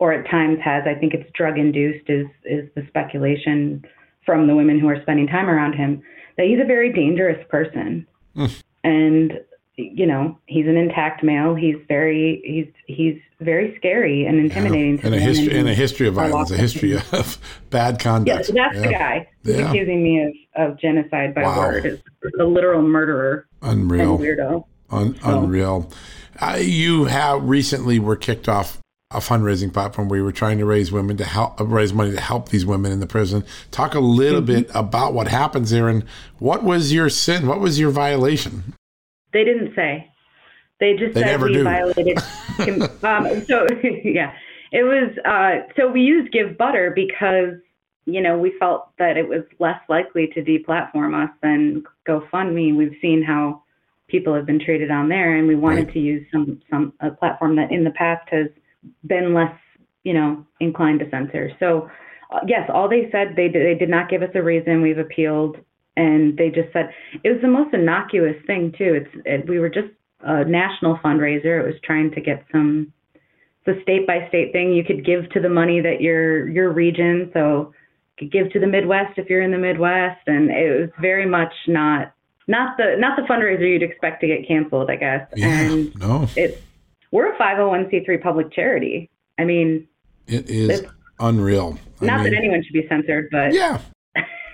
or 0.02 0.12
at 0.12 0.28
times 0.28 0.58
has. 0.64 0.82
I 0.84 0.96
think 0.98 1.14
it's 1.14 1.30
drug 1.32 1.58
induced 1.58 2.10
is 2.10 2.26
is 2.44 2.68
the 2.74 2.84
speculation 2.88 3.84
from 4.26 4.48
the 4.48 4.56
women 4.56 4.80
who 4.80 4.88
are 4.88 5.00
spending 5.02 5.28
time 5.28 5.48
around 5.48 5.74
him 5.74 6.02
that 6.36 6.46
he's 6.46 6.58
a 6.60 6.66
very 6.66 6.92
dangerous 6.92 7.38
person. 7.48 8.04
Mm. 8.34 8.62
And 8.82 9.40
you 9.76 10.04
know, 10.04 10.36
he's 10.46 10.66
an 10.66 10.76
intact 10.76 11.22
male. 11.22 11.54
He's 11.54 11.76
very 11.86 12.42
he's 12.44 12.66
he's 12.92 13.16
very 13.40 13.76
scary 13.76 14.26
and 14.26 14.40
intimidating. 14.40 14.98
Yeah. 14.98 15.06
And 15.06 15.14
a 15.14 15.20
history 15.20 15.56
and 15.56 15.68
a 15.68 15.74
history 15.74 16.08
of 16.08 16.14
violence, 16.14 16.50
a 16.50 16.56
history 16.56 16.94
of 17.12 17.38
bad 17.70 18.00
conduct. 18.00 18.48
Yeah, 18.48 18.54
that's 18.54 18.74
yeah. 18.74 18.82
the 18.82 18.92
guy 18.92 19.28
who's 19.44 19.56
yeah. 19.56 19.70
accusing 19.70 20.02
me 20.02 20.46
of, 20.56 20.72
of 20.72 20.80
genocide 20.80 21.32
by 21.32 21.42
wow. 21.42 21.58
word. 21.58 21.86
Is 21.86 22.00
a 22.40 22.44
literal 22.44 22.82
murderer. 22.82 23.46
Unreal. 23.62 24.18
weirdo. 24.18 24.64
Un- 24.90 25.14
so. 25.22 25.44
Unreal. 25.44 25.92
Uh, 26.40 26.58
you 26.60 27.04
have 27.04 27.44
recently 27.44 28.00
were 28.00 28.16
kicked 28.16 28.48
off 28.48 28.81
a 29.14 29.18
fundraising 29.18 29.72
platform 29.72 30.08
where 30.08 30.20
we 30.20 30.24
were 30.24 30.32
trying 30.32 30.58
to 30.58 30.64
raise 30.64 30.90
women 30.92 31.16
to 31.16 31.24
help 31.24 31.60
raise 31.60 31.92
money 31.92 32.12
to 32.12 32.20
help 32.20 32.48
these 32.48 32.66
women 32.66 32.92
in 32.92 33.00
the 33.00 33.06
prison. 33.06 33.44
Talk 33.70 33.94
a 33.94 34.00
little 34.00 34.40
mm-hmm. 34.40 34.62
bit 34.62 34.70
about 34.74 35.14
what 35.14 35.28
happens 35.28 35.70
there 35.70 35.88
and 35.88 36.04
what 36.38 36.62
was 36.62 36.92
your 36.92 37.08
sin? 37.08 37.46
What 37.46 37.60
was 37.60 37.78
your 37.78 37.90
violation? 37.90 38.74
They 39.32 39.44
didn't 39.44 39.74
say. 39.74 40.10
They 40.80 40.94
just 40.94 41.14
they 41.14 41.22
said 41.22 41.40
we 41.40 41.52
do. 41.52 41.62
violated. 41.62 42.18
um, 43.04 43.44
so 43.46 43.66
yeah, 44.04 44.32
it 44.72 44.82
was. 44.82 45.16
Uh, 45.24 45.72
so 45.76 45.90
we 45.90 46.00
used 46.00 46.32
Givebutter 46.34 46.92
because 46.94 47.54
you 48.04 48.20
know 48.20 48.36
we 48.36 48.52
felt 48.58 48.88
that 48.98 49.16
it 49.16 49.28
was 49.28 49.42
less 49.60 49.78
likely 49.88 50.26
to 50.34 50.42
deplatform 50.42 51.22
us 51.22 51.30
than 51.40 51.84
GoFundMe. 52.08 52.74
We've 52.74 52.96
seen 53.00 53.22
how 53.22 53.62
people 54.08 54.34
have 54.34 54.44
been 54.44 54.58
treated 54.58 54.90
on 54.90 55.08
there, 55.08 55.36
and 55.36 55.46
we 55.46 55.54
wanted 55.54 55.86
right. 55.86 55.94
to 55.94 56.00
use 56.00 56.26
some 56.32 56.60
some 56.68 56.92
a 56.98 57.10
platform 57.10 57.54
that 57.56 57.70
in 57.70 57.84
the 57.84 57.92
past 57.92 58.28
has 58.30 58.48
been 59.06 59.34
less, 59.34 59.54
you 60.04 60.14
know, 60.14 60.44
inclined 60.60 61.00
to 61.00 61.10
censor. 61.10 61.50
So, 61.60 61.88
uh, 62.32 62.40
yes, 62.46 62.68
all 62.72 62.88
they 62.88 63.08
said 63.12 63.34
they 63.36 63.48
did, 63.48 63.66
they 63.66 63.78
did 63.78 63.90
not 63.90 64.08
give 64.08 64.22
us 64.22 64.30
a 64.34 64.42
reason. 64.42 64.82
We've 64.82 64.98
appealed, 64.98 65.56
and 65.96 66.36
they 66.36 66.48
just 66.48 66.72
said 66.72 66.90
it 67.22 67.30
was 67.30 67.42
the 67.42 67.48
most 67.48 67.74
innocuous 67.74 68.36
thing 68.46 68.72
too. 68.76 68.94
It's 69.02 69.22
it, 69.26 69.48
we 69.48 69.58
were 69.58 69.68
just 69.68 69.88
a 70.20 70.44
national 70.44 70.98
fundraiser. 70.98 71.60
It 71.60 71.66
was 71.66 71.80
trying 71.84 72.10
to 72.12 72.20
get 72.20 72.44
some. 72.50 72.92
It's 73.64 73.78
a 73.78 73.82
state 73.82 74.06
by 74.06 74.26
state 74.28 74.52
thing. 74.52 74.72
You 74.72 74.84
could 74.84 75.04
give 75.04 75.28
to 75.30 75.40
the 75.40 75.48
money 75.48 75.80
that 75.80 76.00
your 76.00 76.48
your 76.48 76.72
region. 76.72 77.30
So 77.32 77.72
you 78.18 78.26
could 78.26 78.32
give 78.32 78.52
to 78.52 78.60
the 78.60 78.66
Midwest 78.66 79.18
if 79.18 79.28
you're 79.28 79.42
in 79.42 79.52
the 79.52 79.58
Midwest, 79.58 80.22
and 80.26 80.50
it 80.50 80.80
was 80.80 80.90
very 81.00 81.26
much 81.26 81.52
not 81.68 82.12
not 82.48 82.76
the 82.76 82.96
not 82.98 83.16
the 83.16 83.22
fundraiser 83.22 83.68
you'd 83.68 83.82
expect 83.82 84.20
to 84.22 84.26
get 84.26 84.46
canceled, 84.48 84.90
I 84.90 84.96
guess. 84.96 85.28
Yeah, 85.36 85.60
and 85.60 86.00
no. 86.00 86.28
It's 86.36 86.60
we're 87.12 87.32
a 87.32 87.38
501c3 87.38 88.20
public 88.20 88.52
charity. 88.52 89.08
I 89.38 89.44
mean, 89.44 89.86
it 90.26 90.50
is 90.50 90.82
unreal. 91.20 91.78
I 92.00 92.06
not 92.06 92.22
mean, 92.22 92.32
that 92.32 92.36
anyone 92.36 92.64
should 92.64 92.72
be 92.72 92.86
censored, 92.88 93.28
but 93.30 93.52
yeah, 93.52 93.80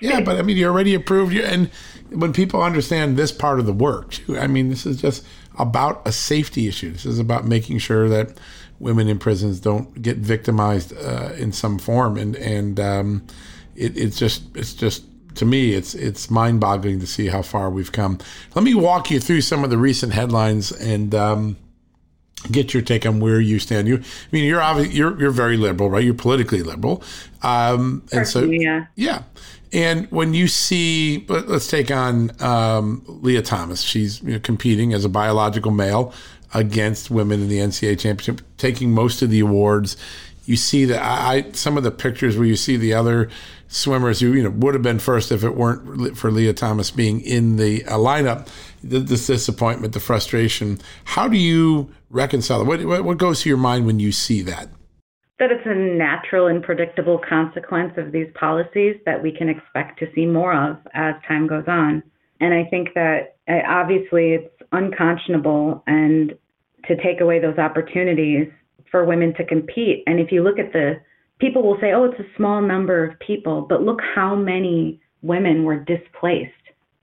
yeah, 0.01 0.21
but 0.21 0.37
I 0.37 0.43
mean, 0.43 0.57
you're 0.57 0.71
already 0.71 0.95
approved. 0.95 1.33
You 1.33 1.43
and 1.43 1.71
when 2.11 2.33
people 2.33 2.63
understand 2.63 3.17
this 3.17 3.33
part 3.33 3.59
of 3.59 3.67
the 3.67 3.73
work, 3.73 4.19
I 4.31 4.47
mean, 4.47 4.69
this 4.69 4.85
is 4.85 5.01
just 5.01 5.25
about 5.59 6.07
a 6.07 6.13
safety 6.13 6.69
issue. 6.69 6.93
This 6.93 7.07
is 7.07 7.19
about 7.19 7.47
making 7.47 7.79
sure 7.79 8.09
that 8.09 8.39
women 8.79 9.09
in 9.09 9.19
prisons 9.19 9.61
don't 9.61 10.01
get 10.01 10.19
victimized 10.19 10.93
uh, 10.97 11.33
in 11.37 11.53
some 11.53 11.79
form, 11.79 12.17
and 12.17 12.37
and 12.37 12.79
um, 12.81 13.27
it, 13.75 13.97
it's 13.97 14.19
just 14.19 14.45
it's 14.57 14.75
just 14.75 15.05
to 15.37 15.45
me 15.45 15.75
it's 15.75 15.95
it's 15.95 16.31
mind-boggling 16.31 16.99
to 17.01 17.07
see 17.07 17.29
how 17.29 17.43
far 17.43 17.71
we've 17.71 17.93
come. 17.93 18.19
Let 18.55 18.65
me 18.65 18.75
walk 18.75 19.11
you 19.11 19.21
through 19.21 19.43
some 19.43 19.65
of 19.65 19.71
the 19.71 19.79
recent 19.79 20.13
headlines 20.13 20.73
and. 20.73 21.15
Um, 21.15 21.57
get 22.51 22.73
your 22.73 22.83
take 22.83 23.07
on 23.07 23.21
where 23.21 23.41
you 23.41 23.59
stand. 23.59 23.89
You, 23.89 23.97
I 23.97 24.03
mean, 24.31 24.45
you're 24.45 24.63
obviously 24.63 24.95
you're 24.95 25.19
you're 25.19 25.31
very 25.31 25.57
liberal, 25.57 25.91
right? 25.91 26.05
You're 26.05 26.15
politically 26.15 26.63
liberal, 26.63 27.03
um, 27.43 28.03
and 28.13 28.27
so 28.27 28.45
yeah, 28.45 28.87
yeah. 28.95 29.23
And 29.73 30.11
when 30.11 30.33
you 30.33 30.49
see, 30.49 31.27
let, 31.29 31.47
us 31.49 31.69
take 31.69 31.91
on 31.91 32.31
um, 32.43 33.03
Lia 33.07 33.43
Thomas. 33.43 33.83
She's 33.83 34.23
you 34.23 34.33
know, 34.33 34.39
competing 34.39 34.95
as 34.95 35.05
a 35.05 35.09
biological 35.09 35.71
male 35.71 36.15
against 36.55 37.11
women 37.11 37.43
in 37.43 37.49
the 37.49 37.59
NCAA 37.59 37.99
championship, 37.99 38.41
taking 38.57 38.93
most 38.93 39.21
of 39.21 39.31
the 39.31 39.41
awards. 39.41 39.97
you 40.47 40.57
see 40.57 40.87
that 40.87 41.03
I, 41.03 41.51
some 41.53 41.77
of 41.77 41.83
the 41.83 41.91
pictures 41.91 42.39
where 42.39 42.47
you 42.47 42.57
see 42.57 42.79
the 42.79 42.95
other 42.95 43.29
swimmers 43.71 44.21
who 44.21 44.33
you 44.33 44.43
know 44.43 44.51
would 44.51 44.73
have 44.73 44.83
been 44.83 44.99
first 44.99 45.31
if 45.31 45.45
it 45.45 45.55
weren't 45.55 46.17
for 46.17 46.31
Lia 46.31 46.55
Thomas 46.55 46.91
being 46.91 47.21
in 47.21 47.57
the 47.57 47.85
uh, 47.85 47.97
lineup. 47.97 48.49
The, 48.83 49.01
this 49.01 49.27
disappointment, 49.27 49.93
the 49.93 50.01
frustration. 50.01 50.79
How 51.05 51.29
do 51.29 51.37
you 51.37 51.93
reconcile 52.11 52.63
it? 52.63 52.87
What, 52.87 53.05
what 53.05 53.19
goes 53.19 53.43
to 53.43 53.49
your 53.49 53.59
mind 53.59 53.87
when 53.87 53.99
you 53.99 54.13
see 54.13 54.43
that? 54.43 54.69
That 55.39 55.53
it's 55.53 55.67
a 55.67 55.75
natural 55.75 56.49
and 56.49 56.63
predictable 56.63 57.21
consequence 57.29 57.93
of 57.97 58.11
these 58.13 58.27
policies 58.35 58.97
that 59.07 59.23
we 59.23 59.33
can 59.33 59.49
expect 59.49 59.99
to 60.01 60.07
see 60.15 60.27
more 60.27 60.53
of 60.53 60.79
as 60.95 61.15
time 61.27 61.47
goes 61.47 61.65
on. 61.69 62.03
And 62.41 62.55
I 62.55 62.65
think 62.65 62.95
that 62.95 63.37
uh, 63.49 63.61
obviously 63.69 64.33
it's 64.33 64.55
unconscionable 64.73 65.83
and 65.87 66.35
to 66.87 66.97
take 66.97 67.21
away 67.21 67.41
those 67.41 67.59
opportunities 67.59 68.49
for 68.91 69.05
women 69.05 69.35
to 69.35 69.45
compete. 69.45 70.03
And 70.07 70.19
if 70.19 70.33
you 70.33 70.43
look 70.43 70.59
at 70.59 70.73
the 70.73 71.01
people 71.39 71.63
will 71.63 71.79
say, 71.81 71.93
oh, 71.93 72.05
it's 72.05 72.19
a 72.21 72.37
small 72.37 72.61
number 72.61 73.05
of 73.05 73.19
people, 73.21 73.63
but 73.69 73.83
look 73.83 74.01
how 74.15 74.35
many 74.35 75.01
women 75.23 75.65
were 75.65 75.77
displaced 75.77 76.53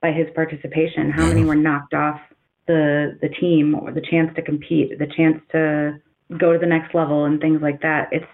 by 0.02 0.12
his 0.12 0.28
participation, 0.36 1.12
how 1.12 1.26
many 1.26 1.44
were 1.44 1.56
knocked 1.56 1.94
off 1.94 2.20
the 2.68 3.18
the 3.22 3.30
team 3.30 3.76
or 3.76 3.92
the 3.92 4.02
chance 4.02 4.34
to 4.36 4.42
compete, 4.42 4.98
the 4.98 5.08
chance 5.16 5.42
to 5.52 6.00
go 6.40 6.54
to 6.54 6.60
the 6.60 6.66
next 6.66 6.96
level 6.96 7.26
and 7.26 7.40
things 7.40 7.62
like 7.62 7.82
that. 7.82 8.10
It's 8.12 8.26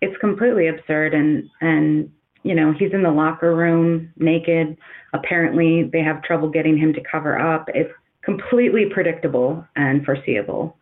it's 0.00 0.16
completely 0.18 0.68
absurd 0.68 1.14
and 1.14 1.48
and 1.60 2.10
you 2.42 2.54
know, 2.54 2.72
he's 2.72 2.92
in 2.92 3.02
the 3.02 3.10
locker 3.10 3.54
room 3.54 4.12
naked. 4.16 4.76
Apparently 5.12 5.90
they 5.92 6.02
have 6.02 6.22
trouble 6.22 6.48
getting 6.48 6.78
him 6.78 6.92
to 6.94 7.00
cover 7.10 7.38
up. 7.38 7.68
It's 7.74 7.92
completely 8.22 8.86
predictable 8.92 9.64
and 9.76 10.04
foreseeable. 10.04 10.76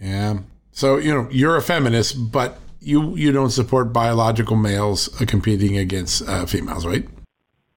Yeah. 0.00 0.38
So, 0.72 0.96
you 0.96 1.12
know, 1.12 1.28
you're 1.30 1.56
a 1.56 1.62
feminist, 1.62 2.32
but 2.32 2.58
you 2.80 3.16
you 3.16 3.32
don't 3.32 3.50
support 3.50 3.92
biological 3.92 4.56
males 4.56 5.08
competing 5.26 5.76
against 5.76 6.28
uh, 6.28 6.46
females, 6.46 6.86
right? 6.86 7.08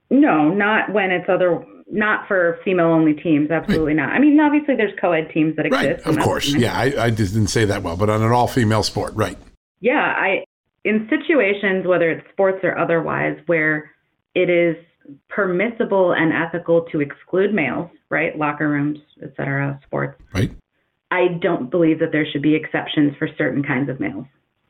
No, 0.09 0.49
not 0.49 0.91
when 0.91 1.09
it's 1.11 1.27
other 1.29 1.65
not 1.91 2.27
for 2.27 2.59
female 2.63 2.87
only 2.87 3.13
teams. 3.13 3.51
Absolutely 3.51 3.93
not. 3.93 4.09
I 4.09 4.19
mean, 4.19 4.39
obviously 4.39 4.75
there's 4.75 4.97
co-ed 4.99 5.29
teams 5.33 5.55
that 5.57 5.65
exist. 5.65 6.05
Right. 6.05 6.05
Of 6.05 6.19
course. 6.19 6.53
Yeah, 6.53 6.73
I, 6.73 7.05
I 7.05 7.09
didn't 7.09 7.47
say 7.47 7.65
that 7.65 7.83
well, 7.83 7.97
but 7.97 8.09
on 8.09 8.21
an 8.21 8.31
all 8.31 8.47
female 8.47 8.83
sport, 8.83 9.13
right? 9.13 9.37
Yeah, 9.79 10.13
I 10.17 10.45
in 10.83 11.07
situations 11.09 11.85
whether 11.85 12.09
it's 12.09 12.27
sports 12.31 12.59
or 12.63 12.77
otherwise 12.77 13.37
where 13.45 13.91
it 14.33 14.49
is 14.49 14.75
permissible 15.29 16.13
and 16.13 16.31
ethical 16.31 16.83
to 16.91 17.01
exclude 17.01 17.53
males, 17.53 17.89
right? 18.09 18.37
Locker 18.37 18.69
rooms, 18.69 18.99
etc., 19.21 19.79
sports. 19.85 20.21
Right. 20.33 20.51
I 21.11 21.27
don't 21.41 21.69
believe 21.69 21.99
that 21.99 22.11
there 22.11 22.25
should 22.31 22.41
be 22.41 22.55
exceptions 22.55 23.15
for 23.17 23.27
certain 23.37 23.63
kinds 23.63 23.89
of 23.89 23.99
males. 23.99 24.25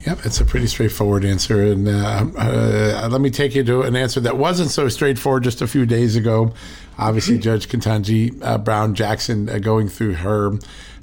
Yep, 0.05 0.25
it's 0.25 0.41
a 0.41 0.45
pretty 0.45 0.65
straightforward 0.65 1.23
answer. 1.23 1.63
And 1.63 1.87
uh, 1.87 2.25
uh, 2.35 3.07
let 3.11 3.21
me 3.21 3.29
take 3.29 3.53
you 3.53 3.63
to 3.63 3.81
an 3.83 3.95
answer 3.95 4.19
that 4.21 4.37
wasn't 4.37 4.71
so 4.71 4.87
straightforward 4.89 5.43
just 5.43 5.61
a 5.61 5.67
few 5.67 5.85
days 5.85 6.15
ago. 6.15 6.53
Obviously, 6.97 7.35
mm-hmm. 7.35 7.43
Judge 7.43 7.67
Ketanji 7.67 8.37
uh, 8.41 8.57
Brown 8.57 8.95
Jackson 8.95 9.47
uh, 9.47 9.59
going 9.59 9.89
through 9.89 10.15
her 10.15 10.57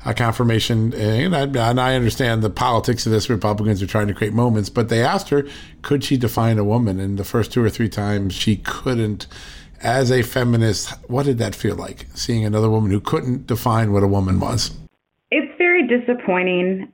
uh, 0.05 0.13
confirmation. 0.15 0.93
And 0.95 1.37
I, 1.37 1.43
and 1.43 1.81
I, 1.81 1.95
understand 1.95 2.43
the 2.43 2.51
politics 2.51 3.07
of 3.07 3.13
this. 3.13 3.31
Republicans 3.31 3.83
are 3.83 3.87
trying 3.87 4.09
to 4.09 4.15
create 4.15 4.33
moments, 4.33 4.69
but 4.69 4.89
they 4.89 5.03
asked 5.03 5.29
her, 5.29 5.47
could 5.83 6.03
she 6.03 6.17
define 6.17 6.59
a 6.59 6.65
woman? 6.65 6.99
And 6.99 7.19
the 7.19 7.25
first 7.25 7.53
two 7.53 7.63
or 7.63 7.71
three 7.71 7.89
times 7.89 8.35
she 8.35 8.57
couldn't. 8.57 9.27
As 9.81 10.11
a 10.11 10.23
feminist, 10.23 10.91
what 11.09 11.25
did 11.25 11.39
that 11.39 11.55
feel 11.55 11.77
like? 11.77 12.07
Seeing 12.13 12.45
another 12.45 12.69
woman 12.69 12.91
who 12.91 13.01
couldn't 13.01 13.47
define 13.47 13.93
what 13.93 14.03
a 14.03 14.09
woman 14.09 14.41
was? 14.41 14.73
It's 15.31 15.57
very 15.57 15.87
disappointing 15.87 16.93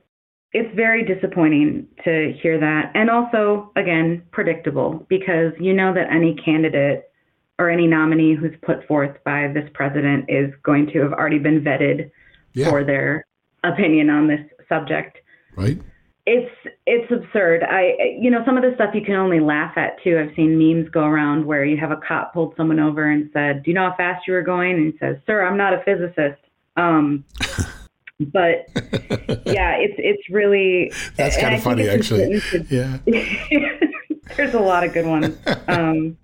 it's 0.55 0.73
very 0.73 1.03
disappointing 1.03 1.85
to 2.05 2.33
hear 2.41 2.57
that. 2.57 2.89
And 2.95 3.09
also, 3.09 3.73
again, 3.75 4.23
predictable 4.31 5.05
because 5.09 5.51
you 5.59 5.73
know 5.73 5.93
that 5.93 6.09
any 6.09 6.33
candidate 6.33 7.11
or 7.59 7.69
any 7.69 7.87
nominee 7.87 8.35
who's 8.35 8.55
put 8.65 8.87
forth 8.87 9.21
by 9.25 9.49
this 9.53 9.69
president 9.73 10.23
is 10.29 10.53
going 10.63 10.87
to 10.93 10.99
have 10.99 11.11
already 11.11 11.39
been 11.39 11.59
vetted 11.59 12.09
yeah. 12.53 12.69
for 12.69 12.85
their 12.85 13.25
opinion 13.65 14.09
on 14.09 14.29
this 14.29 14.39
subject. 14.69 15.17
Right. 15.57 15.77
It's 16.25 16.55
it's 16.87 17.11
absurd. 17.11 17.63
I 17.63 18.15
you 18.17 18.31
know 18.31 18.41
some 18.45 18.55
of 18.55 18.63
the 18.63 18.71
stuff 18.75 18.95
you 18.95 19.03
can 19.03 19.15
only 19.15 19.41
laugh 19.41 19.77
at 19.77 20.01
too. 20.03 20.17
I've 20.17 20.33
seen 20.37 20.57
memes 20.57 20.89
go 20.89 21.03
around 21.03 21.45
where 21.45 21.65
you 21.65 21.75
have 21.77 21.91
a 21.91 21.97
cop 21.97 22.33
pulled 22.33 22.53
someone 22.55 22.79
over 22.79 23.11
and 23.11 23.29
said, 23.33 23.61
"Do 23.63 23.71
you 23.71 23.75
know 23.75 23.89
how 23.89 23.97
fast 23.97 24.25
you 24.25 24.33
were 24.33 24.41
going?" 24.41 24.71
And 24.71 24.93
he 24.93 24.97
says, 24.99 25.17
"Sir, 25.27 25.45
I'm 25.45 25.57
not 25.57 25.73
a 25.73 25.83
physicist." 25.83 26.41
Um, 26.77 27.25
But 28.19 28.67
yeah, 29.45 29.75
it's 29.77 29.95
it's 29.97 30.29
really 30.29 30.91
that's 31.15 31.37
kind 31.37 31.55
of 31.55 31.61
funny 31.61 31.89
actually. 31.89 32.39
To, 32.39 32.65
yeah, 32.69 32.97
there's 34.37 34.53
a 34.53 34.59
lot 34.59 34.83
of 34.83 34.93
good 34.93 35.05
ones. 35.05 35.37
Um, 35.67 36.17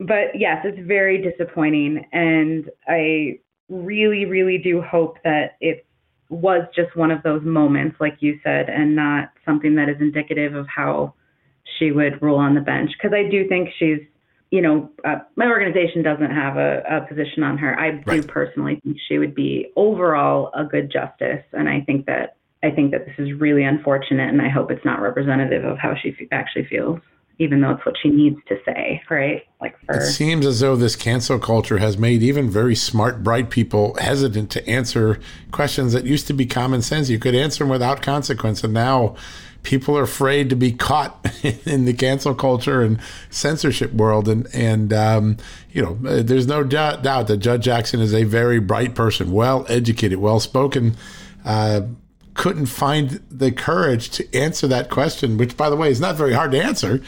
but 0.00 0.38
yes, 0.38 0.64
it's 0.64 0.78
very 0.86 1.22
disappointing, 1.22 2.06
and 2.12 2.70
I 2.86 3.40
really, 3.68 4.24
really 4.24 4.58
do 4.58 4.82
hope 4.82 5.18
that 5.24 5.56
it 5.60 5.86
was 6.28 6.62
just 6.74 6.94
one 6.94 7.10
of 7.10 7.22
those 7.22 7.42
moments, 7.42 7.96
like 8.00 8.18
you 8.20 8.38
said, 8.44 8.68
and 8.68 8.94
not 8.94 9.30
something 9.44 9.74
that 9.76 9.88
is 9.88 9.96
indicative 10.00 10.54
of 10.54 10.66
how 10.68 11.14
she 11.78 11.90
would 11.90 12.20
rule 12.22 12.38
on 12.38 12.54
the 12.54 12.60
bench. 12.60 12.90
Because 12.92 13.14
I 13.14 13.28
do 13.28 13.48
think 13.48 13.70
she's 13.78 14.00
you 14.50 14.62
know, 14.62 14.90
uh, 15.04 15.16
my 15.36 15.46
organization 15.46 16.02
doesn't 16.02 16.30
have 16.30 16.56
a, 16.56 16.82
a 16.90 17.06
position 17.06 17.42
on 17.42 17.58
her. 17.58 17.78
I 17.78 18.02
right. 18.06 18.22
do 18.22 18.22
personally 18.22 18.80
think 18.82 18.96
she 19.06 19.18
would 19.18 19.34
be 19.34 19.70
overall 19.76 20.50
a 20.54 20.64
good 20.64 20.90
justice, 20.90 21.44
and 21.52 21.68
I 21.68 21.82
think 21.82 22.06
that 22.06 22.36
I 22.62 22.70
think 22.70 22.90
that 22.90 23.06
this 23.06 23.14
is 23.18 23.38
really 23.38 23.62
unfortunate, 23.62 24.28
and 24.28 24.42
I 24.42 24.48
hope 24.48 24.70
it's 24.70 24.84
not 24.84 25.00
representative 25.00 25.64
of 25.64 25.78
how 25.78 25.94
she 25.94 26.10
f- 26.10 26.26
actually 26.32 26.64
feels, 26.64 26.98
even 27.38 27.60
though 27.60 27.72
it's 27.72 27.86
what 27.86 27.94
she 28.02 28.08
needs 28.08 28.38
to 28.48 28.56
say, 28.64 29.00
right? 29.08 29.42
Like, 29.60 29.76
for, 29.86 29.96
it 29.96 30.06
seems 30.06 30.44
as 30.44 30.58
though 30.58 30.74
this 30.74 30.96
cancel 30.96 31.38
culture 31.38 31.78
has 31.78 31.96
made 31.96 32.22
even 32.22 32.50
very 32.50 32.74
smart, 32.74 33.22
bright 33.22 33.48
people 33.48 33.96
hesitant 34.00 34.50
to 34.52 34.68
answer 34.68 35.20
questions 35.52 35.92
that 35.92 36.04
used 36.04 36.26
to 36.26 36.32
be 36.32 36.46
common 36.46 36.82
sense. 36.82 37.08
You 37.08 37.20
could 37.20 37.34
answer 37.34 37.62
them 37.62 37.70
without 37.70 38.02
consequence, 38.02 38.64
and 38.64 38.74
now 38.74 39.14
people 39.68 39.98
are 39.98 40.02
afraid 40.02 40.48
to 40.48 40.56
be 40.56 40.72
caught 40.72 41.14
in 41.66 41.84
the 41.84 41.92
cancel 41.92 42.34
culture 42.34 42.80
and 42.80 42.98
censorship 43.28 43.92
world. 43.92 44.26
And, 44.26 44.48
and 44.54 44.94
um, 44.94 45.36
you 45.72 45.82
know, 45.82 45.98
uh, 46.08 46.22
there's 46.22 46.46
no 46.46 46.64
doubt, 46.64 47.02
doubt, 47.02 47.26
that 47.26 47.36
Judge 47.36 47.64
Jackson 47.64 48.00
is 48.00 48.14
a 48.14 48.24
very 48.24 48.60
bright 48.60 48.94
person, 48.94 49.30
well 49.30 49.66
educated, 49.68 50.20
well 50.20 50.40
spoken. 50.40 50.96
Uh, 51.44 51.82
couldn't 52.32 52.66
find 52.66 53.20
the 53.30 53.52
courage 53.52 54.08
to 54.08 54.34
answer 54.34 54.66
that 54.68 54.88
question, 54.88 55.36
which, 55.36 55.54
by 55.54 55.68
the 55.68 55.76
way, 55.76 55.90
is 55.90 56.00
not 56.00 56.16
very 56.16 56.32
hard 56.32 56.52
to 56.52 56.62
answer. 56.62 57.02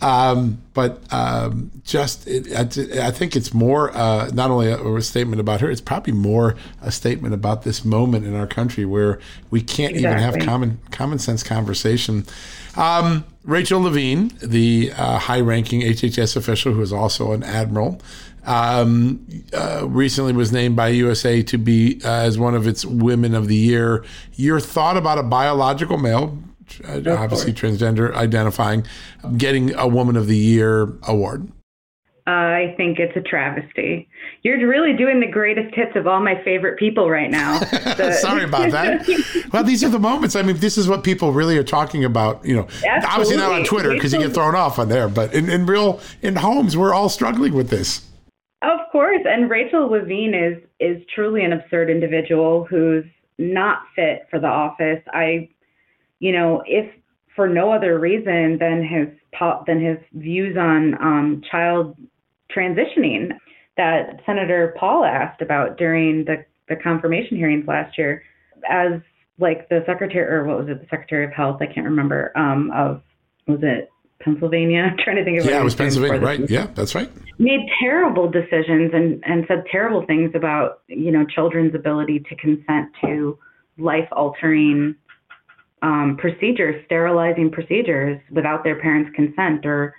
Um, 0.00 0.60
but 0.74 1.00
um, 1.12 1.70
just, 1.84 2.26
it, 2.26 2.52
I, 2.52 3.06
I, 3.06 3.10
think 3.10 3.36
it's 3.36 3.54
more 3.54 3.90
uh, 3.96 4.28
not 4.34 4.50
only 4.50 4.68
a, 4.68 4.76
a, 4.76 5.00
statement 5.00 5.40
about 5.40 5.60
her, 5.62 5.70
it's 5.70 5.80
probably 5.80 6.12
more 6.12 6.56
a 6.82 6.92
statement 6.92 7.32
about 7.32 7.62
this 7.62 7.84
moment 7.84 8.26
in 8.26 8.34
our 8.34 8.46
country 8.46 8.84
where 8.84 9.18
we 9.50 9.62
can't 9.62 9.94
exactly. 9.94 10.10
even 10.10 10.18
have 10.18 10.46
common 10.46 10.80
common 10.90 11.18
sense 11.18 11.42
conversation. 11.42 12.26
Um, 12.76 13.24
Rachel 13.44 13.80
Levine, 13.80 14.32
the 14.42 14.92
uh, 14.96 15.18
high-ranking 15.18 15.82
HHS 15.82 16.36
official 16.36 16.72
who 16.72 16.82
is 16.82 16.92
also 16.92 17.32
an 17.32 17.42
admiral, 17.42 18.00
um, 18.46 19.24
uh, 19.52 19.86
recently 19.88 20.32
was 20.32 20.52
named 20.52 20.76
by 20.76 20.88
USA 20.88 21.42
to 21.42 21.56
be 21.56 22.00
uh, 22.04 22.10
as 22.10 22.38
one 22.38 22.54
of 22.54 22.66
its 22.66 22.84
Women 22.84 23.34
of 23.34 23.48
the 23.48 23.56
Year. 23.56 24.04
Your 24.34 24.60
thought 24.60 24.96
about 24.96 25.18
a 25.18 25.22
biological 25.22 25.98
male 25.98 26.38
obviously 26.86 27.52
transgender 27.52 28.14
identifying, 28.14 28.86
getting 29.36 29.74
a 29.74 29.86
Woman 29.86 30.16
of 30.16 30.26
the 30.26 30.36
Year 30.36 30.92
award? 31.06 31.50
I 32.26 32.72
think 32.78 32.98
it's 32.98 33.14
a 33.16 33.20
travesty. 33.20 34.08
You're 34.42 34.66
really 34.66 34.96
doing 34.96 35.20
the 35.20 35.26
greatest 35.26 35.74
hits 35.74 35.94
of 35.94 36.06
all 36.06 36.20
my 36.20 36.42
favorite 36.42 36.78
people 36.78 37.10
right 37.10 37.30
now. 37.30 37.60
Sorry 38.12 38.44
about 38.44 38.70
that. 38.70 39.06
well, 39.52 39.62
these 39.62 39.84
are 39.84 39.90
the 39.90 39.98
moments. 39.98 40.34
I 40.34 40.40
mean, 40.40 40.56
this 40.56 40.78
is 40.78 40.88
what 40.88 41.04
people 41.04 41.32
really 41.32 41.58
are 41.58 41.64
talking 41.64 42.02
about. 42.02 42.42
You 42.44 42.56
know, 42.56 42.62
Absolutely. 42.62 43.06
obviously 43.06 43.36
not 43.36 43.52
on 43.52 43.64
Twitter 43.64 43.90
because 43.90 44.14
you 44.14 44.20
get 44.20 44.32
thrown 44.32 44.54
off 44.54 44.78
on 44.78 44.88
there, 44.88 45.08
but 45.08 45.34
in, 45.34 45.50
in 45.50 45.66
real 45.66 46.00
in 46.22 46.36
homes, 46.36 46.78
we're 46.78 46.94
all 46.94 47.10
struggling 47.10 47.52
with 47.52 47.68
this. 47.68 48.06
Of 48.62 48.78
course, 48.90 49.20
and 49.26 49.50
Rachel 49.50 49.90
Levine 49.90 50.32
is 50.32 50.62
is 50.80 51.02
truly 51.14 51.44
an 51.44 51.52
absurd 51.52 51.90
individual 51.90 52.64
who's 52.64 53.04
not 53.38 53.82
fit 53.94 54.26
for 54.30 54.40
the 54.40 54.46
office. 54.46 55.02
I 55.12 55.50
you 56.24 56.32
know, 56.32 56.62
if 56.66 56.90
for 57.36 57.46
no 57.46 57.70
other 57.70 57.98
reason 57.98 58.56
than 58.58 58.82
his 58.82 59.08
than 59.66 59.84
his 59.84 59.98
views 60.14 60.56
on 60.56 60.94
um, 60.94 61.42
child 61.50 61.94
transitioning 62.56 63.28
that 63.76 64.20
Senator 64.24 64.74
Paul 64.80 65.04
asked 65.04 65.42
about 65.42 65.76
during 65.76 66.24
the, 66.24 66.46
the 66.70 66.76
confirmation 66.76 67.36
hearings 67.36 67.66
last 67.68 67.98
year, 67.98 68.22
as 68.70 69.02
like 69.38 69.68
the 69.68 69.82
secretary 69.84 70.26
or 70.26 70.46
what 70.46 70.60
was 70.60 70.68
it, 70.68 70.80
the 70.80 70.86
Secretary 70.88 71.26
of 71.26 71.32
Health? 71.32 71.60
I 71.60 71.66
can't 71.66 71.84
remember. 71.84 72.32
Um, 72.38 72.70
of 72.74 73.02
was 73.46 73.58
it 73.62 73.90
Pennsylvania? 74.20 74.84
I'm 74.92 74.96
trying 74.96 75.16
to 75.16 75.24
think 75.24 75.40
of 75.40 75.46
it. 75.46 75.50
yeah, 75.50 75.60
it 75.60 75.64
was 75.64 75.74
Pennsylvania, 75.74 76.20
right? 76.20 76.48
Yeah, 76.48 76.68
that's 76.74 76.94
right. 76.94 77.10
Made 77.38 77.68
terrible 77.82 78.30
decisions 78.30 78.92
and 78.94 79.22
and 79.26 79.44
said 79.46 79.64
terrible 79.70 80.06
things 80.06 80.30
about 80.34 80.80
you 80.86 81.10
know 81.10 81.26
children's 81.26 81.74
ability 81.74 82.20
to 82.30 82.36
consent 82.36 82.92
to 83.02 83.38
life 83.76 84.08
altering 84.12 84.94
um, 85.84 86.16
procedures, 86.18 86.82
sterilizing 86.86 87.50
procedures 87.50 88.18
without 88.30 88.64
their 88.64 88.80
parents' 88.80 89.10
consent, 89.14 89.66
or 89.66 89.94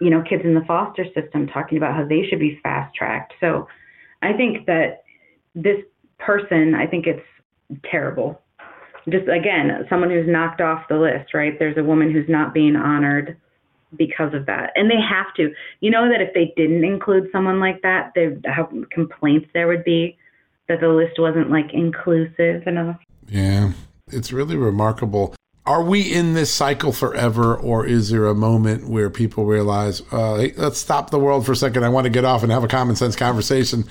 you 0.00 0.10
know, 0.10 0.22
kids 0.28 0.42
in 0.44 0.54
the 0.54 0.64
foster 0.66 1.04
system 1.14 1.46
talking 1.46 1.78
about 1.78 1.94
how 1.94 2.04
they 2.04 2.26
should 2.28 2.40
be 2.40 2.58
fast 2.62 2.92
tracked. 2.94 3.34
So 3.38 3.68
I 4.22 4.32
think 4.32 4.66
that 4.66 5.04
this 5.54 5.76
person, 6.18 6.74
I 6.74 6.86
think 6.86 7.06
it's 7.06 7.24
terrible. 7.84 8.40
Just 9.08 9.28
again, 9.28 9.86
someone 9.88 10.10
who's 10.10 10.28
knocked 10.28 10.60
off 10.60 10.88
the 10.88 10.98
list, 10.98 11.32
right? 11.32 11.56
There's 11.58 11.78
a 11.78 11.84
woman 11.84 12.10
who's 12.10 12.28
not 12.28 12.52
being 12.52 12.74
honored 12.74 13.38
because 13.96 14.34
of 14.34 14.46
that. 14.46 14.72
And 14.74 14.90
they 14.90 15.00
have 15.00 15.32
to. 15.36 15.52
You 15.80 15.90
know 15.90 16.08
that 16.10 16.20
if 16.20 16.34
they 16.34 16.52
didn't 16.56 16.84
include 16.84 17.28
someone 17.30 17.60
like 17.60 17.82
that, 17.82 18.12
there 18.16 18.36
how 18.46 18.68
complaints 18.90 19.48
there 19.54 19.68
would 19.68 19.84
be 19.84 20.18
that 20.68 20.80
the 20.80 20.88
list 20.88 21.18
wasn't 21.18 21.50
like 21.50 21.72
inclusive 21.72 22.66
enough. 22.66 22.98
Yeah. 23.28 23.72
It's 24.12 24.32
really 24.32 24.56
remarkable 24.56 25.34
are 25.70 25.84
we 25.84 26.00
in 26.00 26.34
this 26.34 26.52
cycle 26.52 26.90
forever, 26.90 27.54
or 27.54 27.86
is 27.86 28.10
there 28.10 28.26
a 28.26 28.34
moment 28.34 28.88
where 28.88 29.08
people 29.08 29.44
realize, 29.44 30.02
uh, 30.10 30.38
hey, 30.38 30.52
let's 30.56 30.78
stop 30.78 31.10
the 31.10 31.18
world 31.18 31.46
for 31.46 31.52
a 31.52 31.56
second? 31.56 31.84
I 31.84 31.88
want 31.90 32.06
to 32.06 32.10
get 32.10 32.24
off 32.24 32.42
and 32.42 32.50
have 32.50 32.64
a 32.64 32.68
common 32.68 32.96
sense 32.96 33.14
conversation. 33.14 33.84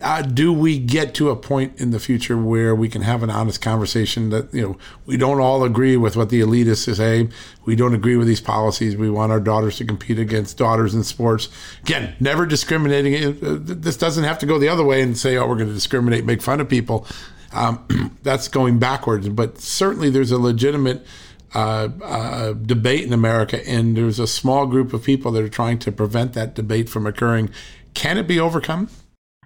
Uh, 0.00 0.22
do 0.22 0.50
we 0.50 0.78
get 0.78 1.14
to 1.16 1.28
a 1.28 1.36
point 1.36 1.78
in 1.78 1.90
the 1.90 1.98
future 1.98 2.38
where 2.38 2.74
we 2.74 2.88
can 2.88 3.02
have 3.02 3.22
an 3.22 3.28
honest 3.28 3.60
conversation 3.60 4.30
that 4.30 4.54
you 4.54 4.62
know 4.62 4.78
we 5.04 5.18
don't 5.18 5.40
all 5.40 5.62
agree 5.62 5.96
with 5.98 6.16
what 6.16 6.30
the 6.30 6.40
elitists 6.40 6.96
say, 6.96 7.28
we 7.66 7.76
don't 7.76 7.94
agree 7.94 8.16
with 8.16 8.28
these 8.28 8.40
policies, 8.40 8.96
we 8.96 9.10
want 9.10 9.30
our 9.30 9.40
daughters 9.40 9.76
to 9.76 9.84
compete 9.84 10.18
against 10.18 10.56
daughters 10.56 10.94
in 10.94 11.04
sports. 11.04 11.48
Again, 11.82 12.14
never 12.18 12.46
discriminating. 12.46 13.44
Uh, 13.44 13.58
this 13.60 13.98
doesn't 13.98 14.24
have 14.24 14.38
to 14.38 14.46
go 14.46 14.58
the 14.58 14.68
other 14.68 14.84
way 14.84 15.02
and 15.02 15.18
say, 15.18 15.36
oh, 15.36 15.46
we're 15.46 15.56
going 15.56 15.68
to 15.68 15.74
discriminate, 15.74 16.24
make 16.24 16.40
fun 16.40 16.60
of 16.60 16.68
people. 16.68 17.06
Um, 17.52 18.16
that's 18.22 18.48
going 18.48 18.78
backwards. 18.78 19.28
But 19.28 19.58
certainly 19.58 20.10
there's 20.10 20.32
a 20.32 20.38
legitimate 20.38 21.06
uh, 21.54 21.88
uh, 22.02 22.52
debate 22.52 23.04
in 23.04 23.12
America, 23.12 23.66
and 23.66 23.96
there's 23.96 24.18
a 24.18 24.26
small 24.26 24.66
group 24.66 24.92
of 24.92 25.04
people 25.04 25.32
that 25.32 25.42
are 25.42 25.48
trying 25.48 25.78
to 25.78 25.92
prevent 25.92 26.34
that 26.34 26.54
debate 26.54 26.88
from 26.88 27.06
occurring. 27.06 27.50
Can 27.94 28.18
it 28.18 28.26
be 28.26 28.38
overcome? 28.38 28.88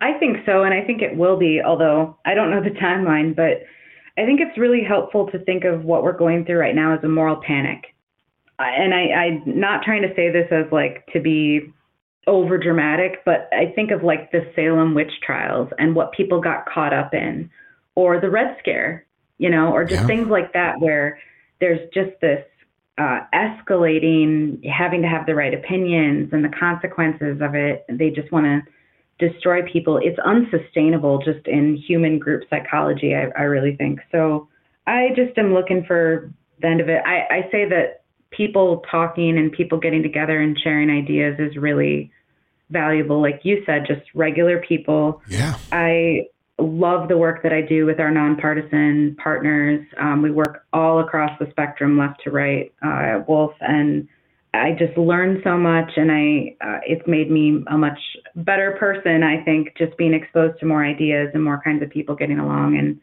I 0.00 0.18
think 0.18 0.38
so, 0.46 0.62
and 0.62 0.72
I 0.74 0.82
think 0.82 1.02
it 1.02 1.16
will 1.16 1.36
be, 1.38 1.60
although 1.64 2.16
I 2.24 2.34
don't 2.34 2.50
know 2.50 2.62
the 2.62 2.70
timeline, 2.70 3.36
but 3.36 3.64
I 4.20 4.24
think 4.24 4.40
it's 4.40 4.58
really 4.58 4.82
helpful 4.82 5.30
to 5.30 5.38
think 5.44 5.64
of 5.64 5.84
what 5.84 6.02
we're 6.02 6.16
going 6.16 6.44
through 6.44 6.58
right 6.58 6.74
now 6.74 6.94
as 6.94 7.04
a 7.04 7.08
moral 7.08 7.36
panic. 7.36 7.94
And 8.58 8.92
I, 8.92 9.12
I'm 9.12 9.42
not 9.46 9.82
trying 9.84 10.02
to 10.02 10.14
say 10.14 10.30
this 10.30 10.48
as 10.50 10.70
like 10.72 11.06
to 11.12 11.20
be 11.20 11.72
over 12.26 12.58
dramatic, 12.58 13.24
but 13.24 13.48
I 13.52 13.72
think 13.74 13.90
of 13.90 14.02
like 14.02 14.30
the 14.32 14.40
Salem 14.54 14.94
witch 14.94 15.12
trials 15.24 15.68
and 15.78 15.94
what 15.94 16.12
people 16.12 16.40
got 16.40 16.66
caught 16.66 16.92
up 16.92 17.14
in 17.14 17.50
or 17.94 18.20
the 18.20 18.30
Red 18.30 18.56
Scare, 18.60 19.06
you 19.38 19.50
know, 19.50 19.72
or 19.72 19.84
just 19.84 20.02
yeah. 20.02 20.06
things 20.06 20.28
like 20.28 20.52
that 20.52 20.80
where 20.80 21.18
there's 21.60 21.80
just 21.92 22.12
this 22.20 22.44
uh, 22.98 23.20
escalating, 23.34 24.64
having 24.68 25.02
to 25.02 25.08
have 25.08 25.26
the 25.26 25.34
right 25.34 25.54
opinions 25.54 26.30
and 26.32 26.44
the 26.44 26.50
consequences 26.50 27.40
of 27.40 27.54
it. 27.54 27.84
They 27.88 28.10
just 28.10 28.30
want 28.30 28.46
to 28.46 28.62
destroy 29.28 29.62
people. 29.70 29.98
It's 30.02 30.18
unsustainable 30.18 31.18
just 31.24 31.46
in 31.46 31.76
human 31.76 32.18
group 32.18 32.44
psychology, 32.50 33.14
I, 33.14 33.28
I 33.38 33.42
really 33.42 33.76
think. 33.76 34.00
So 34.12 34.48
I 34.86 35.08
just 35.14 35.36
am 35.38 35.54
looking 35.54 35.84
for 35.84 36.32
the 36.60 36.66
end 36.66 36.80
of 36.80 36.88
it. 36.88 37.02
I, 37.04 37.26
I 37.30 37.48
say 37.50 37.68
that 37.68 38.02
people 38.30 38.82
talking 38.90 39.38
and 39.38 39.52
people 39.52 39.78
getting 39.78 40.02
together 40.02 40.40
and 40.40 40.58
sharing 40.62 40.90
ideas 40.90 41.36
is 41.38 41.56
really 41.56 42.10
valuable. 42.70 43.20
Like 43.20 43.40
you 43.44 43.62
said, 43.66 43.86
just 43.86 44.02
regular 44.14 44.58
people. 44.58 45.22
Yeah. 45.28 45.56
I 45.72 46.26
love 46.60 47.08
the 47.08 47.18
work 47.18 47.42
that 47.42 47.52
I 47.52 47.62
do 47.62 47.86
with 47.86 48.00
our 48.00 48.10
nonpartisan 48.10 49.16
partners. 49.22 49.86
Um, 49.98 50.22
we 50.22 50.30
work 50.30 50.64
all 50.72 51.00
across 51.00 51.30
the 51.38 51.46
spectrum, 51.50 51.98
left 51.98 52.22
to 52.24 52.30
right, 52.30 52.72
uh, 52.84 53.16
at 53.16 53.28
Wolf, 53.28 53.52
and 53.60 54.08
I 54.52 54.72
just 54.72 54.96
learned 54.98 55.42
so 55.44 55.56
much, 55.56 55.90
and 55.96 56.10
I 56.10 56.56
uh, 56.64 56.80
it's 56.84 57.06
made 57.06 57.30
me 57.30 57.62
a 57.68 57.78
much 57.78 57.98
better 58.36 58.76
person. 58.78 59.22
I 59.22 59.44
think 59.44 59.76
just 59.78 59.96
being 59.96 60.12
exposed 60.14 60.58
to 60.60 60.66
more 60.66 60.84
ideas 60.84 61.30
and 61.34 61.44
more 61.44 61.60
kinds 61.62 61.82
of 61.82 61.90
people 61.90 62.16
getting 62.16 62.38
along, 62.38 62.76
and 62.76 63.00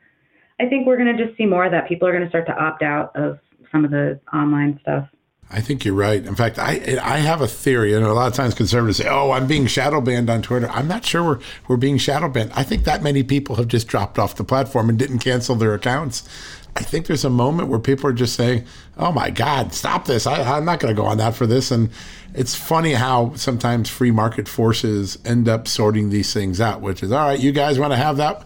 I 0.60 0.70
think 0.70 0.86
we're 0.86 0.98
going 0.98 1.16
to 1.16 1.26
just 1.26 1.38
see 1.38 1.46
more 1.46 1.66
of 1.66 1.72
that. 1.72 1.88
People 1.88 2.08
are 2.08 2.12
going 2.12 2.24
to 2.24 2.30
start 2.30 2.48
to 2.48 2.54
opt 2.54 2.84
out 2.84 3.16
of 3.16 3.40
some 3.72 3.86
of 3.86 3.92
the 3.92 4.20
online 4.34 4.80
stuff. 4.82 5.08
I 5.50 5.62
think 5.62 5.86
you're 5.86 5.94
right. 5.94 6.26
In 6.26 6.36
fact, 6.36 6.60
I 6.60 7.00
I 7.02 7.20
have 7.20 7.42
a 7.42 7.48
theory. 7.48 7.94
and 7.94 8.06
a 8.06 8.14
lot 8.14 8.28
of 8.28 8.34
times 8.34 8.54
conservatives 8.54 8.98
say, 8.98 9.08
"Oh, 9.08 9.32
I'm 9.32 9.48
being 9.48 9.66
shadow 9.66 10.02
banned 10.02 10.30
on 10.30 10.42
Twitter." 10.42 10.70
I'm 10.70 10.88
not 10.88 11.06
sure 11.06 11.24
we're 11.24 11.40
we're 11.68 11.78
being 11.78 11.98
shadow 11.98 12.28
banned. 12.28 12.52
I 12.54 12.64
think 12.64 12.84
that 12.84 13.02
many 13.02 13.24
people 13.24 13.56
have 13.56 13.70
just 13.70 13.88
dropped 13.88 14.20
off 14.20 14.36
the 14.36 14.44
platform 14.44 14.90
and 14.90 15.00
didn't 15.00 15.20
cancel 15.20 15.56
their 15.56 15.74
accounts. 15.74 16.28
I 16.76 16.82
think 16.82 17.08
there's 17.08 17.26
a 17.26 17.30
moment 17.30 17.70
where 17.70 17.80
people 17.80 18.10
are 18.10 18.14
just 18.14 18.36
saying, 18.36 18.66
"Oh 18.98 19.12
my 19.14 19.30
God, 19.30 19.74
stop 19.74 20.06
this! 20.06 20.28
I, 20.28 20.58
I'm 20.58 20.66
not 20.66 20.80
going 20.80 20.94
to 20.94 21.02
go 21.02 21.08
on 21.08 21.18
that 21.18 21.34
for 21.34 21.48
this." 21.48 21.72
And 21.72 21.92
it's 22.34 22.54
funny 22.54 22.94
how 22.94 23.34
sometimes 23.36 23.90
free 23.90 24.12
market 24.12 24.50
forces 24.50 25.18
end 25.24 25.48
up 25.48 25.68
sorting 25.68 26.10
these 26.10 26.34
things 26.34 26.60
out. 26.60 26.82
Which 26.82 27.02
is, 27.04 27.12
all 27.12 27.26
right, 27.26 27.40
you 27.40 27.54
guys 27.54 27.80
want 27.80 27.94
to 27.94 27.98
have 27.98 28.18
that 28.18 28.46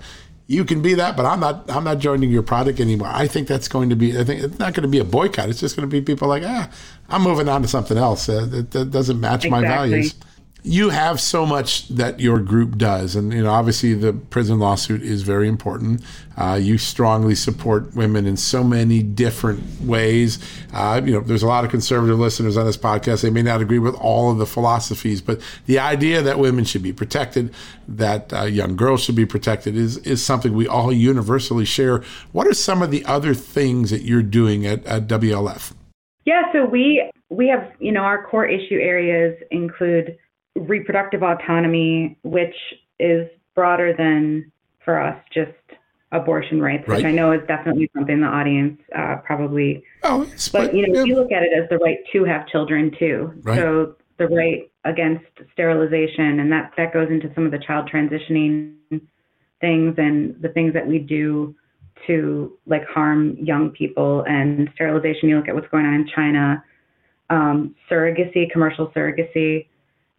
you 0.51 0.65
can 0.65 0.81
be 0.81 0.93
that, 0.95 1.15
but 1.15 1.25
I'm 1.25 1.39
not. 1.39 1.69
I'm 1.69 1.83
not 1.83 1.99
joining 1.99 2.29
your 2.29 2.43
product 2.43 2.79
anymore. 2.79 3.09
I 3.09 3.27
think 3.27 3.47
that's 3.47 3.67
going 3.67 3.89
to 3.89 3.95
be. 3.95 4.17
I 4.19 4.23
think 4.23 4.43
it's 4.43 4.59
not 4.59 4.73
going 4.73 4.83
to 4.83 4.89
be 4.89 4.99
a 4.99 5.03
boycott. 5.03 5.49
It's 5.49 5.61
just 5.61 5.75
going 5.75 5.89
to 5.89 5.91
be 5.91 6.01
people 6.01 6.27
like, 6.27 6.43
ah, 6.45 6.69
I'm 7.09 7.21
moving 7.21 7.47
on 7.47 7.61
to 7.61 7.67
something 7.67 7.97
else. 7.97 8.27
Uh, 8.27 8.45
that, 8.47 8.71
that, 8.71 8.91
doesn't 8.91 9.19
match 9.19 9.45
exactly. 9.45 9.49
my 9.49 9.67
values 9.67 10.13
you 10.63 10.89
have 10.89 11.19
so 11.19 11.45
much 11.45 11.87
that 11.87 12.19
your 12.19 12.39
group 12.39 12.77
does, 12.77 13.15
and 13.15 13.33
you 13.33 13.43
know 13.43 13.49
obviously 13.49 13.95
the 13.95 14.13
prison 14.13 14.59
lawsuit 14.59 15.01
is 15.01 15.23
very 15.23 15.47
important. 15.47 16.03
Uh, 16.37 16.59
you 16.61 16.77
strongly 16.77 17.33
support 17.33 17.95
women 17.95 18.27
in 18.27 18.37
so 18.37 18.63
many 18.63 19.01
different 19.01 19.81
ways. 19.81 20.37
Uh, 20.71 21.01
you 21.03 21.13
know, 21.13 21.19
there's 21.19 21.41
a 21.41 21.47
lot 21.47 21.65
of 21.65 21.71
conservative 21.71 22.19
listeners 22.19 22.57
on 22.57 22.65
this 22.65 22.77
podcast. 22.77 23.23
They 23.23 23.31
may 23.31 23.41
not 23.41 23.59
agree 23.59 23.79
with 23.79 23.95
all 23.95 24.31
of 24.31 24.37
the 24.37 24.45
philosophies, 24.45 25.19
but 25.19 25.41
the 25.65 25.79
idea 25.79 26.21
that 26.21 26.37
women 26.37 26.63
should 26.63 26.83
be 26.83 26.93
protected, 26.93 27.53
that 27.87 28.31
uh, 28.31 28.43
young 28.43 28.75
girls 28.75 29.03
should 29.03 29.15
be 29.15 29.25
protected, 29.25 29.75
is 29.75 29.97
is 29.99 30.23
something 30.23 30.53
we 30.53 30.67
all 30.67 30.93
universally 30.93 31.65
share. 31.65 32.03
What 32.33 32.45
are 32.45 32.53
some 32.53 32.83
of 32.83 32.91
the 32.91 33.03
other 33.05 33.33
things 33.33 33.89
that 33.89 34.03
you're 34.03 34.21
doing 34.21 34.67
at, 34.67 34.85
at 34.85 35.07
WLF? 35.07 35.73
Yeah, 36.25 36.43
so 36.53 36.65
we 36.65 37.09
we 37.29 37.47
have 37.47 37.71
you 37.79 37.91
know 37.91 38.01
our 38.01 38.23
core 38.27 38.45
issue 38.45 38.75
areas 38.75 39.35
include 39.49 40.17
reproductive 40.55 41.23
autonomy, 41.23 42.17
which 42.23 42.55
is 42.99 43.27
broader 43.55 43.93
than 43.97 44.51
for 44.83 44.99
us 45.01 45.17
just 45.33 45.51
abortion 46.11 46.61
rights, 46.61 46.87
right. 46.87 46.97
which 46.97 47.05
I 47.05 47.11
know 47.11 47.31
is 47.31 47.41
definitely 47.47 47.89
something 47.95 48.19
the 48.19 48.27
audience 48.27 48.79
uh, 48.95 49.17
probably. 49.23 49.83
Oh, 50.03 50.27
but 50.51 50.75
you 50.75 50.87
know, 50.87 50.99
yeah. 50.99 51.03
we 51.03 51.15
look 51.15 51.31
at 51.31 51.43
it 51.43 51.51
as 51.53 51.69
the 51.69 51.77
right 51.77 51.99
to 52.11 52.23
have 52.25 52.47
children 52.47 52.91
too. 52.97 53.33
Right. 53.43 53.57
So 53.57 53.95
the 54.17 54.27
right 54.27 54.69
against 54.83 55.25
sterilization, 55.53 56.39
and 56.39 56.51
that 56.51 56.71
that 56.77 56.93
goes 56.93 57.09
into 57.09 57.31
some 57.33 57.45
of 57.45 57.51
the 57.51 57.59
child 57.59 57.89
transitioning 57.91 58.75
things 59.61 59.95
and 59.97 60.41
the 60.41 60.49
things 60.49 60.73
that 60.73 60.85
we 60.85 60.99
do 60.99 61.55
to 62.07 62.57
like 62.65 62.83
harm 62.87 63.37
young 63.37 63.69
people 63.69 64.23
and 64.27 64.69
sterilization. 64.75 65.29
You 65.29 65.37
look 65.37 65.47
at 65.47 65.55
what's 65.55 65.67
going 65.69 65.85
on 65.85 65.93
in 65.93 66.07
China, 66.13 66.63
um, 67.29 67.75
surrogacy, 67.89 68.51
commercial 68.51 68.87
surrogacy 68.87 69.67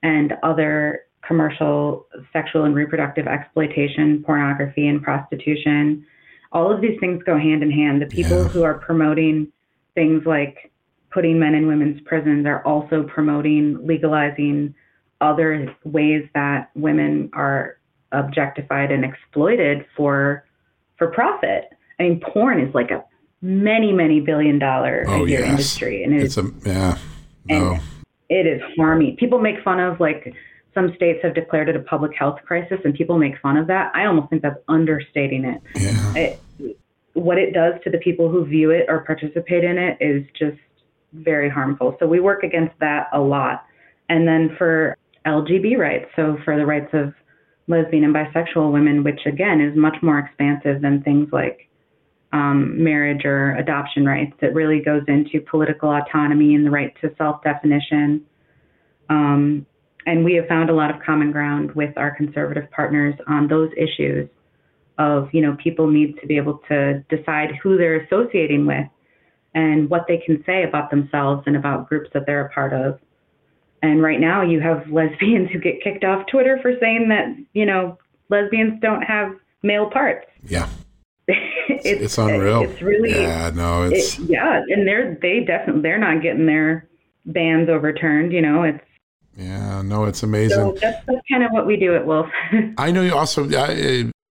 and 0.02 0.34
other 0.42 1.02
commercial 1.26 2.06
sexual 2.32 2.64
and 2.64 2.74
reproductive 2.74 3.26
exploitation, 3.26 4.22
pornography, 4.24 4.88
and 4.88 5.02
prostitution. 5.02 6.04
All 6.50 6.72
of 6.72 6.80
these 6.80 6.98
things 7.00 7.22
go 7.22 7.38
hand 7.38 7.62
in 7.62 7.70
hand. 7.70 8.02
The 8.02 8.06
people 8.06 8.42
yeah. 8.42 8.48
who 8.48 8.62
are 8.64 8.74
promoting 8.74 9.50
things 9.94 10.24
like 10.26 10.72
putting 11.10 11.38
men 11.38 11.54
in 11.54 11.66
women's 11.66 12.00
prisons 12.02 12.46
are 12.46 12.64
also 12.64 13.04
promoting 13.04 13.78
legalizing 13.86 14.74
other 15.20 15.74
ways 15.84 16.28
that 16.34 16.70
women 16.74 17.30
are 17.32 17.78
objectified 18.10 18.90
and 18.90 19.04
exploited 19.04 19.86
for 19.96 20.44
for 20.98 21.08
profit. 21.08 21.70
I 21.98 22.04
mean, 22.04 22.20
porn 22.20 22.60
is 22.60 22.74
like 22.74 22.90
a 22.90 23.04
many, 23.40 23.92
many 23.92 24.20
billion 24.20 24.58
dollar 24.58 25.04
oh, 25.06 25.24
a 25.24 25.28
year 25.28 25.40
yes. 25.40 25.50
industry, 25.50 26.02
and 26.02 26.14
it's, 26.14 26.36
it's 26.36 26.46
a 26.46 26.68
yeah. 26.68 26.98
No. 27.44 27.72
And 27.72 27.82
it 28.32 28.46
is 28.46 28.62
harming. 28.76 29.16
People 29.16 29.40
make 29.40 29.56
fun 29.62 29.78
of 29.78 30.00
like 30.00 30.34
some 30.74 30.94
states 30.96 31.20
have 31.22 31.34
declared 31.34 31.68
it 31.68 31.76
a 31.76 31.80
public 31.80 32.12
health 32.16 32.38
crisis, 32.46 32.78
and 32.84 32.94
people 32.94 33.18
make 33.18 33.38
fun 33.40 33.56
of 33.56 33.66
that. 33.66 33.92
I 33.94 34.06
almost 34.06 34.30
think 34.30 34.42
that's 34.42 34.58
understating 34.68 35.44
it. 35.44 35.60
Yeah. 35.74 36.14
It, 36.14 36.40
what 37.12 37.36
it 37.36 37.52
does 37.52 37.74
to 37.84 37.90
the 37.90 37.98
people 37.98 38.30
who 38.30 38.46
view 38.46 38.70
it 38.70 38.86
or 38.88 39.04
participate 39.04 39.64
in 39.64 39.76
it 39.76 39.98
is 40.00 40.24
just 40.38 40.56
very 41.12 41.50
harmful. 41.50 41.94
So 42.00 42.06
we 42.06 42.20
work 42.20 42.42
against 42.42 42.78
that 42.80 43.08
a 43.12 43.20
lot. 43.20 43.66
And 44.08 44.26
then 44.26 44.54
for 44.56 44.96
LGB 45.26 45.76
rights, 45.76 46.06
so 46.16 46.38
for 46.42 46.56
the 46.56 46.64
rights 46.64 46.88
of 46.94 47.12
lesbian 47.68 48.04
and 48.04 48.14
bisexual 48.14 48.72
women, 48.72 49.04
which 49.04 49.20
again 49.26 49.60
is 49.60 49.76
much 49.76 49.96
more 50.00 50.18
expansive 50.18 50.80
than 50.80 51.02
things 51.02 51.28
like 51.32 51.68
um, 52.32 52.82
marriage 52.82 53.24
or 53.24 53.54
adoption 53.56 54.04
rights. 54.04 54.32
It 54.40 54.54
really 54.54 54.80
goes 54.80 55.02
into 55.08 55.40
political 55.40 55.90
autonomy 55.90 56.54
and 56.54 56.64
the 56.64 56.70
right 56.70 56.94
to 57.00 57.14
self 57.16 57.42
definition. 57.42 58.24
Um, 59.10 59.66
and 60.06 60.24
we 60.24 60.34
have 60.34 60.46
found 60.46 60.70
a 60.70 60.74
lot 60.74 60.94
of 60.94 61.00
common 61.02 61.30
ground 61.30 61.72
with 61.72 61.96
our 61.96 62.14
conservative 62.16 62.70
partners 62.70 63.14
on 63.28 63.46
those 63.46 63.70
issues 63.76 64.28
of, 64.98 65.28
you 65.32 65.40
know, 65.40 65.56
people 65.62 65.86
need 65.86 66.18
to 66.20 66.26
be 66.26 66.36
able 66.36 66.60
to 66.68 67.04
decide 67.08 67.50
who 67.62 67.76
they're 67.76 68.00
associating 68.04 68.66
with 68.66 68.86
and 69.54 69.88
what 69.90 70.06
they 70.08 70.18
can 70.24 70.42
say 70.44 70.64
about 70.64 70.90
themselves 70.90 71.42
and 71.46 71.56
about 71.56 71.88
groups 71.88 72.10
that 72.14 72.24
they're 72.26 72.46
a 72.46 72.50
part 72.50 72.72
of. 72.72 72.98
And 73.82 74.02
right 74.02 74.20
now, 74.20 74.42
you 74.42 74.60
have 74.60 74.86
lesbians 74.90 75.50
who 75.50 75.58
get 75.58 75.82
kicked 75.82 76.04
off 76.04 76.26
Twitter 76.26 76.58
for 76.62 76.72
saying 76.80 77.08
that, 77.08 77.36
you 77.52 77.66
know, 77.66 77.98
lesbians 78.28 78.80
don't 78.80 79.02
have 79.02 79.34
male 79.62 79.90
parts. 79.90 80.26
Yeah. 80.44 80.68
it's, 81.68 81.86
it's 81.86 82.18
unreal. 82.18 82.62
It's 82.62 82.82
really 82.82 83.10
yeah, 83.10 83.50
no, 83.54 83.84
it's 83.84 84.18
it, 84.18 84.30
yeah, 84.30 84.62
and 84.68 84.86
they're 84.86 85.18
they 85.20 85.40
definitely 85.40 85.82
they're 85.82 85.98
not 85.98 86.22
getting 86.22 86.46
their 86.46 86.88
bans 87.26 87.68
overturned. 87.68 88.32
You 88.32 88.42
know, 88.42 88.62
it's 88.62 88.84
yeah, 89.36 89.82
no, 89.82 90.04
it's 90.04 90.22
amazing. 90.22 90.56
So 90.56 90.72
that's, 90.80 91.04
that's 91.06 91.20
kind 91.30 91.42
of 91.42 91.52
what 91.52 91.66
we 91.66 91.76
do 91.76 91.94
at 91.94 92.06
Wolf. 92.06 92.26
I 92.78 92.90
know 92.90 93.02
you 93.02 93.16
also, 93.16 93.48
uh, 93.48 93.70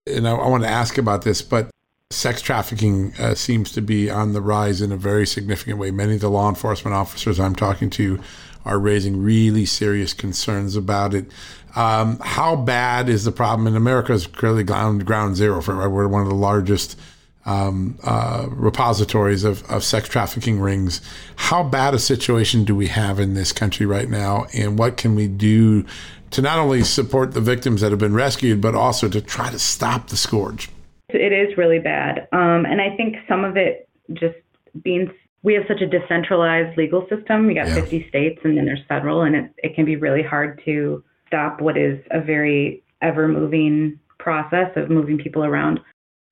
and 0.07 0.27
I, 0.27 0.31
I 0.31 0.47
want 0.47 0.63
to 0.63 0.69
ask 0.69 0.97
about 0.97 1.23
this, 1.23 1.41
but 1.41 1.71
sex 2.11 2.41
trafficking 2.41 3.13
uh, 3.19 3.33
seems 3.33 3.71
to 3.71 3.81
be 3.81 4.09
on 4.09 4.33
the 4.33 4.41
rise 4.41 4.81
in 4.81 4.91
a 4.91 4.97
very 4.97 5.25
significant 5.25 5.79
way. 5.79 5.91
Many 5.91 6.15
of 6.15 6.21
the 6.21 6.29
law 6.29 6.49
enforcement 6.49 6.93
officers 6.93 7.39
I'm 7.39 7.55
talking 7.55 7.89
to 7.91 8.19
are 8.63 8.77
raising 8.77 9.23
really 9.23 9.65
serious 9.65 10.13
concerns 10.13 10.75
about 10.75 11.13
it. 11.13 11.31
Um, 11.75 12.19
how 12.19 12.55
bad 12.55 13.09
is 13.09 13.23
the 13.23 13.31
problem? 13.31 13.65
in 13.65 13.75
America 13.75 14.13
is 14.13 14.27
clearly 14.27 14.63
ground, 14.63 15.05
ground 15.05 15.35
zero 15.35 15.61
for 15.61 15.89
We're 15.89 16.07
one 16.07 16.21
of 16.21 16.27
the 16.27 16.35
largest 16.35 16.99
um, 17.45 17.97
uh, 18.03 18.47
repositories 18.49 19.43
of, 19.43 19.69
of 19.69 19.83
sex 19.83 20.07
trafficking 20.07 20.59
rings. 20.59 21.01
How 21.35 21.63
bad 21.63 21.93
a 21.93 21.99
situation 21.99 22.63
do 22.63 22.75
we 22.75 22.87
have 22.87 23.19
in 23.19 23.33
this 23.33 23.51
country 23.51 23.85
right 23.85 24.09
now? 24.09 24.45
And 24.53 24.77
what 24.77 24.97
can 24.97 25.15
we 25.15 25.27
do 25.27 25.85
to 26.31 26.41
not 26.41 26.59
only 26.59 26.83
support 26.83 27.33
the 27.33 27.41
victims 27.41 27.81
that 27.81 27.91
have 27.91 27.99
been 27.99 28.13
rescued, 28.13 28.61
but 28.61 28.75
also 28.75 29.09
to 29.09 29.21
try 29.21 29.49
to 29.49 29.59
stop 29.59 30.07
the 30.07 30.17
scourge? 30.17 30.69
It 31.09 31.33
is 31.33 31.57
really 31.57 31.79
bad. 31.79 32.27
Um, 32.31 32.65
and 32.65 32.79
I 32.79 32.95
think 32.95 33.17
some 33.27 33.43
of 33.43 33.57
it 33.57 33.89
just 34.13 34.35
being 34.83 35.11
we 35.43 35.55
have 35.55 35.63
such 35.67 35.81
a 35.81 35.87
decentralized 35.87 36.77
legal 36.77 37.07
system. 37.09 37.47
We 37.47 37.55
got 37.55 37.67
yeah. 37.67 37.75
50 37.75 38.07
states 38.09 38.41
and 38.43 38.55
then 38.55 38.65
there's 38.65 38.85
federal, 38.87 39.23
and 39.23 39.35
it, 39.35 39.51
it 39.57 39.75
can 39.75 39.85
be 39.85 39.95
really 39.95 40.21
hard 40.21 40.61
to 40.65 41.03
stop 41.27 41.61
what 41.61 41.77
is 41.77 41.99
a 42.11 42.21
very 42.21 42.83
ever 43.01 43.27
moving 43.27 43.99
process 44.19 44.69
of 44.75 44.89
moving 44.89 45.17
people 45.17 45.43
around. 45.43 45.79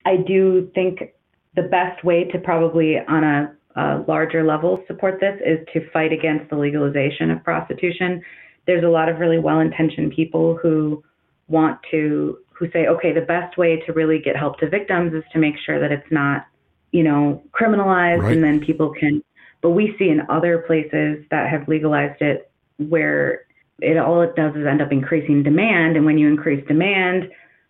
I 0.06 0.18
do 0.18 0.72
think 0.74 1.14
the 1.56 1.64
best 1.64 2.04
way 2.04 2.26
to 2.26 2.40
probably, 2.40 2.98
on 2.98 3.24
a, 3.24 3.56
a 3.76 4.04
larger 4.08 4.44
level, 4.44 4.84
support 4.88 5.20
this 5.20 5.40
is 5.46 5.60
to 5.74 5.90
fight 5.92 6.14
against 6.14 6.50
the 6.50 6.56
legalization 6.56 7.32
of 7.32 7.44
prostitution. 7.44 8.22
There's 8.66 8.84
a 8.84 8.90
lot 8.90 9.10
of 9.10 9.20
really 9.20 9.40
well 9.40 9.60
intentioned 9.60 10.14
people 10.14 10.58
who 10.62 11.04
want 11.48 11.80
to, 11.92 12.38
who 12.52 12.70
say, 12.72 12.88
okay, 12.88 13.12
the 13.14 13.22
best 13.22 13.58
way 13.58 13.82
to 13.86 13.94
really 13.94 14.20
get 14.20 14.36
help 14.36 14.60
to 14.60 14.70
victims 14.70 15.14
is 15.14 15.24
to 15.34 15.40
make 15.40 15.56
sure 15.66 15.80
that 15.80 15.92
it's 15.92 16.12
not 16.12 16.46
you 16.92 17.04
know, 17.04 17.44
criminalized 17.52 18.24
right. 18.24 18.34
and 18.34 18.44
then 18.44 18.60
people 18.60 18.92
can 18.92 19.24
but 19.62 19.72
we 19.72 19.94
see 20.00 20.08
in 20.08 20.22
other 20.30 20.60
places 20.60 21.26
that 21.32 21.50
have 21.50 21.68
legalized 21.68 22.22
it 22.22 22.50
where 22.78 23.42
it 23.82 23.98
all 23.98 24.22
it 24.22 24.36
does 24.36 24.56
is 24.56 24.66
end 24.66 24.82
up 24.82 24.92
increasing 24.92 25.44
demand 25.44 25.98
and 25.98 26.06
when 26.06 26.18
you 26.18 26.28
increase 26.28 26.66
demand 26.68 27.30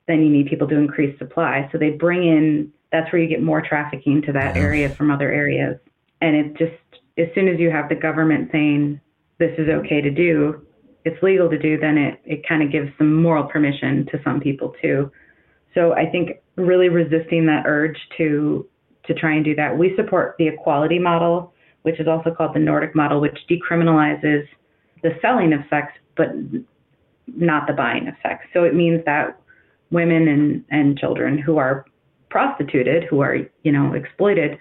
then 0.09 0.21
you 0.21 0.29
need 0.29 0.47
people 0.47 0.67
to 0.67 0.75
increase 0.75 1.17
supply 1.17 1.69
so 1.71 1.77
they 1.77 1.91
bring 1.91 2.23
in 2.23 2.71
that's 2.91 3.11
where 3.13 3.21
you 3.21 3.29
get 3.29 3.41
more 3.41 3.61
trafficking 3.61 4.21
to 4.21 4.33
that 4.33 4.55
yeah. 4.55 4.61
area 4.61 4.89
from 4.89 5.09
other 5.09 5.31
areas 5.31 5.77
and 6.21 6.35
it 6.35 6.57
just 6.57 7.01
as 7.17 7.27
soon 7.33 7.47
as 7.47 7.59
you 7.59 7.71
have 7.71 7.87
the 7.87 7.95
government 7.95 8.49
saying 8.51 8.99
this 9.37 9.51
is 9.57 9.69
okay 9.69 10.01
to 10.01 10.11
do 10.11 10.61
it's 11.05 11.21
legal 11.23 11.49
to 11.49 11.57
do 11.57 11.77
then 11.79 11.97
it 11.97 12.19
it 12.25 12.45
kind 12.47 12.61
of 12.61 12.71
gives 12.71 12.89
some 12.97 13.15
moral 13.21 13.45
permission 13.45 14.05
to 14.07 14.19
some 14.23 14.41
people 14.41 14.73
too 14.81 15.09
so 15.73 15.93
i 15.93 16.05
think 16.05 16.41
really 16.57 16.89
resisting 16.89 17.45
that 17.45 17.63
urge 17.65 17.97
to 18.17 18.67
to 19.09 19.13
try 19.15 19.33
and 19.33 19.43
do 19.43 19.55
that. 19.55 19.77
We 19.77 19.93
support 19.95 20.35
the 20.37 20.47
equality 20.47 20.99
model, 20.99 21.51
which 21.81 21.99
is 21.99 22.07
also 22.07 22.31
called 22.31 22.53
the 22.53 22.59
Nordic 22.59 22.95
model, 22.95 23.19
which 23.19 23.37
decriminalizes 23.49 24.47
the 25.01 25.17
selling 25.21 25.51
of 25.51 25.61
sex, 25.69 25.91
but 26.15 26.29
not 27.27 27.67
the 27.67 27.73
buying 27.73 28.07
of 28.07 28.13
sex. 28.21 28.45
So 28.53 28.63
it 28.63 28.75
means 28.75 29.03
that 29.05 29.39
women 29.91 30.27
and, 30.27 30.65
and 30.69 30.97
children 30.97 31.37
who 31.37 31.57
are 31.57 31.85
prostituted, 32.29 33.03
who 33.03 33.21
are, 33.21 33.37
you 33.63 33.71
know, 33.71 33.93
exploited, 33.93 34.57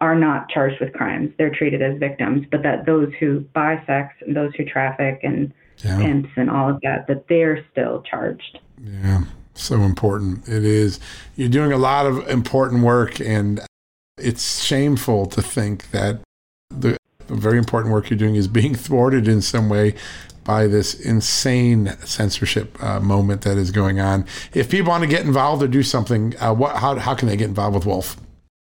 are 0.00 0.14
not 0.14 0.48
charged 0.48 0.80
with 0.80 0.92
crimes. 0.92 1.30
They're 1.38 1.54
treated 1.54 1.80
as 1.80 1.98
victims, 1.98 2.46
but 2.50 2.62
that 2.62 2.86
those 2.86 3.12
who 3.20 3.40
buy 3.54 3.82
sex 3.86 4.14
and 4.20 4.36
those 4.36 4.52
who 4.56 4.64
traffic 4.64 5.20
and 5.22 5.52
yeah. 5.78 5.98
pimps 5.98 6.30
and 6.36 6.50
all 6.50 6.68
of 6.68 6.80
that, 6.82 7.06
that 7.06 7.26
they're 7.28 7.64
still 7.70 8.02
charged. 8.02 8.58
Yeah, 8.82 9.24
so 9.54 9.82
important. 9.82 10.48
It 10.48 10.64
is. 10.64 11.00
You're 11.36 11.48
doing 11.48 11.72
a 11.72 11.78
lot 11.78 12.06
of 12.06 12.28
important 12.28 12.82
work, 12.82 13.20
and 13.20 13.60
it's 14.18 14.62
shameful 14.62 15.26
to 15.26 15.40
think 15.40 15.90
that 15.92 16.20
the 16.70 16.98
very 17.28 17.58
important 17.58 17.92
work 17.92 18.10
you're 18.10 18.18
doing 18.18 18.34
is 18.34 18.48
being 18.48 18.74
thwarted 18.74 19.28
in 19.28 19.40
some 19.40 19.68
way 19.68 19.94
by 20.44 20.66
this 20.66 20.94
insane 20.94 21.96
censorship 22.04 22.82
uh, 22.82 23.00
moment 23.00 23.42
that 23.42 23.56
is 23.56 23.70
going 23.70 24.00
on. 24.00 24.26
If 24.52 24.70
people 24.70 24.90
want 24.90 25.02
to 25.02 25.08
get 25.08 25.24
involved 25.24 25.62
or 25.62 25.68
do 25.68 25.82
something, 25.82 26.34
uh, 26.40 26.54
what, 26.54 26.76
how, 26.76 26.96
how 26.96 27.14
can 27.14 27.28
they 27.28 27.36
get 27.36 27.48
involved 27.48 27.74
with 27.74 27.86
Wolf? 27.86 28.16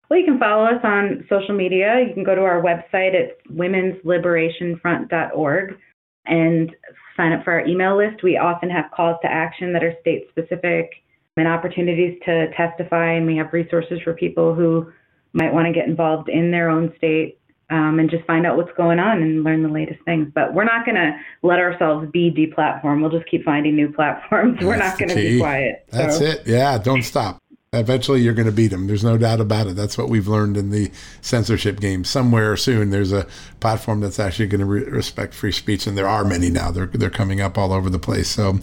Well, 0.10 0.20
you 0.20 0.26
can 0.26 0.40
follow 0.40 0.66
us 0.66 0.82
on 0.84 1.26
social 1.30 1.56
media. 1.56 2.04
You 2.06 2.14
can 2.14 2.24
go 2.24 2.36
to 2.36 2.42
our 2.42 2.62
website 2.62 3.16
at 3.16 3.44
womensliberationfront.org 3.50 5.78
and 6.26 6.76
sign 7.18 7.34
up 7.34 7.44
for 7.44 7.54
our 7.54 7.66
email 7.66 7.98
list. 7.98 8.22
We 8.24 8.38
often 8.38 8.70
have 8.70 8.92
calls 8.96 9.18
to 9.24 9.32
action 9.32 9.74
that 9.74 9.84
are 9.84 9.96
state 10.02 10.28
specific 10.30 10.92
and 11.38 11.48
opportunities 11.48 12.20
to 12.26 12.52
testify, 12.56 13.14
and 13.14 13.26
we 13.26 13.38
have 13.38 13.54
resources 13.54 14.00
for 14.04 14.14
people 14.14 14.54
who 14.54 14.92
might 15.34 15.54
want 15.54 15.66
to 15.68 15.74
get 15.74 15.88
involved 15.88 16.30
in 16.30 16.52
their 16.52 16.70
own 16.70 16.94
state 16.98 17.40
um, 17.72 18.00
and 18.00 18.10
just 18.10 18.26
find 18.26 18.46
out 18.46 18.58
what's 18.58 18.72
going 18.76 19.00
on 19.00 19.22
and 19.22 19.44
learn 19.44 19.64
the 19.64 19.70
latest 19.70 20.04
things. 20.04 20.30
But 20.36 20.54
we're 20.54 20.66
not 20.66 20.86
going 20.86 20.96
to 20.96 21.18
let 21.42 21.58
ourselves 21.58 22.10
be 22.12 22.30
deplatformed. 22.30 23.02
We'll 23.02 23.10
just 23.10 23.30
keep 23.30 23.44
finding 23.44 23.76
new 23.76 23.92
platforms. 23.92 24.56
That's 24.56 24.66
we're 24.68 24.78
not 24.78 25.00
going 25.00 25.10
to 25.10 25.16
be 25.16 25.40
quiet. 25.40 25.86
That's 25.90 26.18
so. 26.18 26.26
it. 26.26 26.42
Yeah, 26.46 26.78
don't 26.78 27.04
stop. 27.04 27.42
Eventually, 27.74 28.22
you're 28.22 28.34
going 28.34 28.48
to 28.48 28.52
beat 28.52 28.68
them. 28.68 28.88
There's 28.88 29.06
no 29.06 29.18
doubt 29.18 29.40
about 29.40 29.68
it. 29.68 29.78
That's 29.78 29.98
what 29.98 30.10
we've 30.10 30.28
learned 30.28 30.58
in 30.58 30.72
the 30.72 30.92
censorship 31.22 31.80
game. 31.80 32.04
Somewhere 32.04 32.58
soon, 32.58 32.90
there's 32.90 33.14
a 33.14 33.26
platform 33.62 34.02
that's 34.02 34.20
actually 34.20 34.48
going 34.48 34.60
to 34.60 34.66
re- 34.66 34.84
respect 34.84 35.34
free 35.34 35.54
speech, 35.54 35.88
and 35.88 35.98
there 35.98 36.08
are 36.08 36.26
many 36.26 36.50
now. 36.50 36.72
They're 36.72 36.88
they're 36.88 37.10
coming 37.10 37.40
up 37.40 37.58
all 37.58 37.72
over 37.72 37.90
the 37.90 37.98
place. 37.98 38.28
So, 38.28 38.60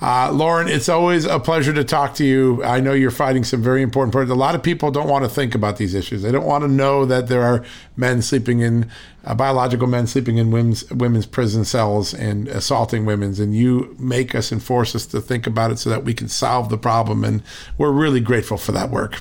uh, 0.00 0.32
Lauren, 0.32 0.66
it's 0.66 0.88
always 0.88 1.26
a 1.26 1.38
pleasure 1.38 1.74
to 1.74 1.84
talk 1.84 2.14
to 2.14 2.24
you. 2.24 2.64
I 2.64 2.80
know 2.80 2.92
you're 2.94 3.10
fighting 3.10 3.44
some 3.44 3.62
very 3.62 3.82
important 3.82 4.12
parts. 4.12 4.30
A 4.30 4.34
lot 4.34 4.54
of 4.54 4.62
people 4.62 4.90
don't 4.90 5.08
want 5.08 5.24
to 5.24 5.30
think 5.30 5.54
about 5.54 5.76
these 5.76 5.94
issues. 5.94 6.22
They 6.22 6.32
don't 6.32 6.46
want 6.46 6.64
to 6.64 6.68
know 6.68 7.04
that 7.04 7.28
there 7.28 7.42
are 7.42 7.64
men 7.96 8.22
sleeping 8.22 8.60
in 8.60 8.90
uh, 9.24 9.34
biological 9.34 9.86
men 9.86 10.06
sleeping 10.06 10.38
in 10.38 10.50
women's 10.50 10.90
women's 10.90 11.26
prison 11.26 11.66
cells 11.66 12.14
and 12.14 12.48
assaulting 12.48 13.04
women's. 13.04 13.38
And 13.38 13.54
you 13.54 13.94
make 13.98 14.34
us 14.34 14.50
and 14.50 14.62
force 14.62 14.94
us 14.94 15.04
to 15.06 15.20
think 15.20 15.46
about 15.46 15.70
it 15.70 15.78
so 15.78 15.90
that 15.90 16.04
we 16.04 16.14
can 16.14 16.28
solve 16.28 16.70
the 16.70 16.78
problem. 16.78 17.22
And 17.22 17.42
we're 17.76 17.92
really 17.92 18.20
grateful 18.20 18.56
for 18.56 18.72
that 18.72 18.90
work. 18.90 19.20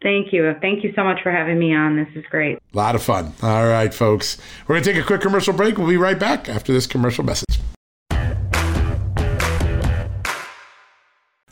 Thank 0.00 0.32
you. 0.32 0.54
Thank 0.60 0.82
you 0.82 0.92
so 0.94 1.04
much 1.04 1.22
for 1.22 1.30
having 1.30 1.58
me 1.58 1.74
on. 1.74 1.96
This 1.96 2.08
is 2.14 2.24
great. 2.30 2.56
A 2.72 2.76
lot 2.76 2.94
of 2.94 3.02
fun. 3.02 3.34
All 3.42 3.66
right, 3.66 3.92
folks. 3.92 4.38
We're 4.66 4.76
going 4.76 4.84
to 4.84 4.92
take 4.92 5.02
a 5.02 5.06
quick 5.06 5.20
commercial 5.20 5.52
break. 5.52 5.76
We'll 5.76 5.88
be 5.88 5.98
right 5.98 6.18
back 6.18 6.48
after 6.48 6.72
this 6.72 6.86
commercial 6.86 7.24
message. 7.24 7.58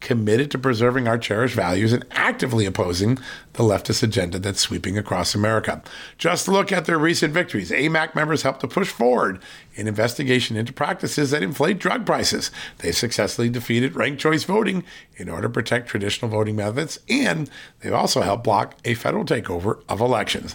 committed 0.00 0.50
to 0.50 0.58
preserving 0.58 1.08
our 1.08 1.18
cherished 1.18 1.54
values 1.54 1.92
and 1.92 2.04
actively 2.12 2.66
opposing 2.66 3.18
the 3.54 3.64
leftist 3.64 4.02
agenda 4.02 4.38
that's 4.38 4.60
sweeping 4.60 4.96
across 4.96 5.34
America. 5.34 5.82
Just 6.16 6.46
look 6.46 6.70
at 6.70 6.84
their 6.84 6.98
recent 6.98 7.34
victories. 7.34 7.70
AMAC 7.70 8.14
members 8.14 8.42
helped 8.42 8.60
to 8.60 8.68
push 8.68 8.88
forward 8.88 9.40
an 9.76 9.88
investigation 9.88 10.56
into 10.56 10.72
practices 10.72 11.30
that 11.30 11.42
inflate 11.42 11.78
drug 11.78 12.06
prices. 12.06 12.50
They 12.78 12.92
successfully 12.92 13.48
defeated 13.48 13.96
ranked 13.96 14.20
choice 14.20 14.44
voting 14.44 14.84
in 15.16 15.28
order 15.28 15.48
to 15.48 15.52
protect 15.52 15.88
traditional 15.88 16.30
voting 16.30 16.54
methods, 16.54 17.00
and 17.08 17.50
they've 17.80 17.92
also 17.92 18.20
helped 18.20 18.44
block 18.44 18.76
a 18.84 18.94
federal 18.94 19.24
takeover 19.24 19.82
of 19.88 20.00
elections. 20.00 20.54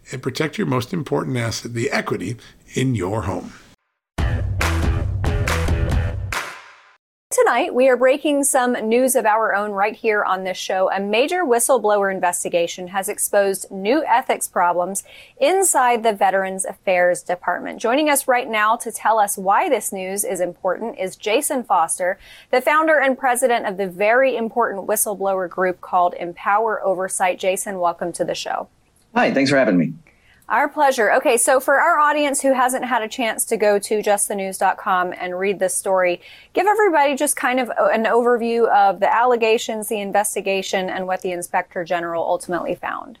and 0.11 0.21
protect 0.21 0.57
your 0.57 0.67
most 0.67 0.93
important 0.93 1.37
asset, 1.37 1.73
the 1.73 1.89
equity 1.91 2.37
in 2.73 2.95
your 2.95 3.23
home. 3.23 3.53
Tonight, 7.31 7.73
we 7.73 7.87
are 7.87 7.95
breaking 7.95 8.43
some 8.43 8.73
news 8.87 9.15
of 9.15 9.25
our 9.25 9.55
own 9.55 9.71
right 9.71 9.95
here 9.95 10.21
on 10.21 10.43
this 10.43 10.57
show. 10.57 10.91
A 10.91 10.99
major 10.99 11.43
whistleblower 11.43 12.13
investigation 12.13 12.89
has 12.89 13.07
exposed 13.07 13.71
new 13.71 14.03
ethics 14.05 14.49
problems 14.49 15.03
inside 15.39 16.03
the 16.03 16.11
Veterans 16.11 16.65
Affairs 16.65 17.23
Department. 17.23 17.79
Joining 17.79 18.09
us 18.09 18.27
right 18.27 18.49
now 18.49 18.75
to 18.75 18.91
tell 18.91 19.17
us 19.17 19.37
why 19.37 19.69
this 19.69 19.93
news 19.93 20.25
is 20.25 20.41
important 20.41 20.99
is 20.99 21.15
Jason 21.15 21.63
Foster, 21.63 22.19
the 22.51 22.61
founder 22.61 22.99
and 22.99 23.17
president 23.17 23.65
of 23.65 23.77
the 23.77 23.87
very 23.87 24.35
important 24.35 24.85
whistleblower 24.85 25.49
group 25.49 25.79
called 25.79 26.13
Empower 26.15 26.83
Oversight. 26.83 27.39
Jason, 27.39 27.79
welcome 27.79 28.11
to 28.11 28.25
the 28.25 28.35
show. 28.35 28.67
Hi, 29.13 29.33
thanks 29.33 29.49
for 29.49 29.57
having 29.57 29.77
me. 29.77 29.93
Our 30.51 30.67
pleasure. 30.67 31.13
Okay, 31.13 31.37
so 31.37 31.61
for 31.61 31.79
our 31.79 31.97
audience 31.97 32.41
who 32.41 32.53
hasn't 32.53 32.83
had 32.83 33.01
a 33.01 33.07
chance 33.07 33.45
to 33.45 33.57
go 33.57 33.79
to 33.79 33.99
justthenews.com 33.99 35.13
and 35.17 35.39
read 35.39 35.59
this 35.59 35.73
story, 35.73 36.19
give 36.53 36.67
everybody 36.67 37.15
just 37.15 37.37
kind 37.37 37.59
of 37.59 37.69
an 37.77 38.03
overview 38.03 38.67
of 38.67 38.99
the 38.99 39.13
allegations, 39.13 39.87
the 39.87 40.01
investigation, 40.01 40.89
and 40.89 41.07
what 41.07 41.21
the 41.21 41.31
inspector 41.31 41.85
general 41.85 42.23
ultimately 42.23 42.75
found. 42.75 43.17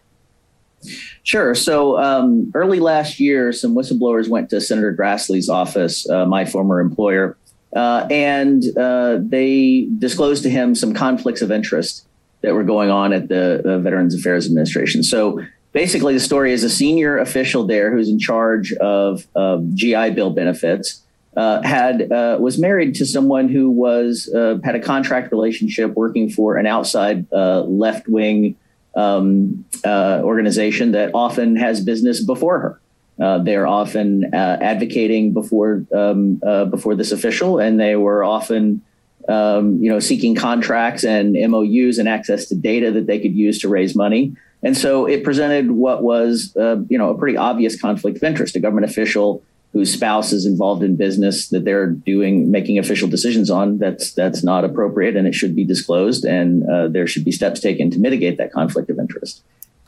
Sure. 1.23 1.55
So 1.55 1.97
um, 1.97 2.51
early 2.53 2.81
last 2.81 3.19
year, 3.19 3.53
some 3.53 3.75
whistleblowers 3.75 4.27
went 4.27 4.49
to 4.49 4.59
Senator 4.59 4.93
Grassley's 4.93 5.47
office, 5.47 6.09
uh, 6.09 6.25
my 6.25 6.43
former 6.43 6.81
employer, 6.81 7.37
uh, 7.73 8.07
and 8.11 8.63
uh, 8.77 9.19
they 9.21 9.87
disclosed 9.99 10.43
to 10.43 10.49
him 10.49 10.75
some 10.75 10.93
conflicts 10.93 11.41
of 11.41 11.49
interest 11.49 12.05
that 12.41 12.55
were 12.55 12.63
going 12.63 12.89
on 12.89 13.13
at 13.13 13.29
the, 13.29 13.61
the 13.63 13.79
Veterans 13.79 14.15
Affairs 14.15 14.47
Administration. 14.47 15.03
So 15.03 15.39
basically 15.73 16.13
the 16.13 16.19
story 16.19 16.51
is 16.51 16.63
a 16.63 16.69
senior 16.69 17.17
official 17.17 17.65
there 17.65 17.91
who's 17.91 18.09
in 18.09 18.19
charge 18.19 18.73
of, 18.73 19.27
GI 19.75 20.11
Bill 20.11 20.31
benefits 20.31 21.01
uh, 21.35 21.61
had 21.61 22.11
uh, 22.11 22.37
was 22.39 22.59
married 22.59 22.95
to 22.95 23.05
someone 23.05 23.47
who 23.47 23.69
was 23.69 24.29
uh, 24.33 24.57
had 24.63 24.75
a 24.75 24.79
contract 24.79 25.31
relationship 25.31 25.93
working 25.93 26.29
for 26.29 26.57
an 26.57 26.65
outside 26.65 27.25
uh, 27.31 27.61
left 27.61 28.07
wing 28.07 28.55
um, 28.95 29.63
uh, 29.85 30.19
organization 30.23 30.91
that 30.91 31.11
often 31.13 31.55
has 31.55 31.81
business 31.81 32.23
before 32.23 32.59
her. 32.59 32.81
Uh, 33.23 33.37
they're 33.37 33.67
often 33.67 34.33
advocating 34.33 35.31
before 35.31 35.85
um, 35.95 36.35
before 36.69 36.95
this 36.95 37.11
official, 37.11 37.59
and 37.59 37.79
they 37.79 37.95
were 37.95 38.23
often 38.23 38.81
um, 39.29 39.81
you 39.81 39.89
know 39.89 39.99
seeking 39.99 40.35
contracts 40.35 41.03
and 41.03 41.33
MOUs 41.49 41.97
and 41.97 42.09
access 42.09 42.47
to 42.47 42.55
data 42.55 42.91
that 42.91 43.07
they 43.07 43.19
could 43.19 43.35
use 43.35 43.59
to 43.59 43.69
raise 43.69 43.95
money. 43.95 44.35
And 44.63 44.77
so 44.77 45.05
it 45.05 45.23
presented 45.23 45.71
what 45.71 46.03
was, 46.03 46.55
uh, 46.55 46.77
you 46.87 46.97
know, 46.97 47.09
a 47.09 47.17
pretty 47.17 47.37
obvious 47.37 47.79
conflict 47.79 48.17
of 48.17 48.23
interest. 48.23 48.55
A 48.55 48.59
government 48.59 48.89
official 48.89 49.43
whose 49.73 49.93
spouse 49.93 50.33
is 50.33 50.45
involved 50.45 50.83
in 50.83 50.97
business 50.97 51.47
that 51.49 51.63
they're 51.63 51.87
doing, 51.87 52.51
making 52.51 52.77
official 52.77 53.07
decisions 53.07 53.49
on, 53.49 53.77
that's 53.77 54.13
that's 54.13 54.43
not 54.43 54.65
appropriate, 54.65 55.15
and 55.15 55.27
it 55.27 55.33
should 55.33 55.55
be 55.55 55.63
disclosed, 55.63 56.25
and 56.25 56.69
uh, 56.69 56.89
there 56.89 57.07
should 57.07 57.23
be 57.23 57.31
steps 57.31 57.59
taken 57.59 57.89
to 57.89 57.97
mitigate 57.97 58.37
that 58.37 58.51
conflict 58.51 58.89
of 58.89 58.99
interest. 58.99 59.43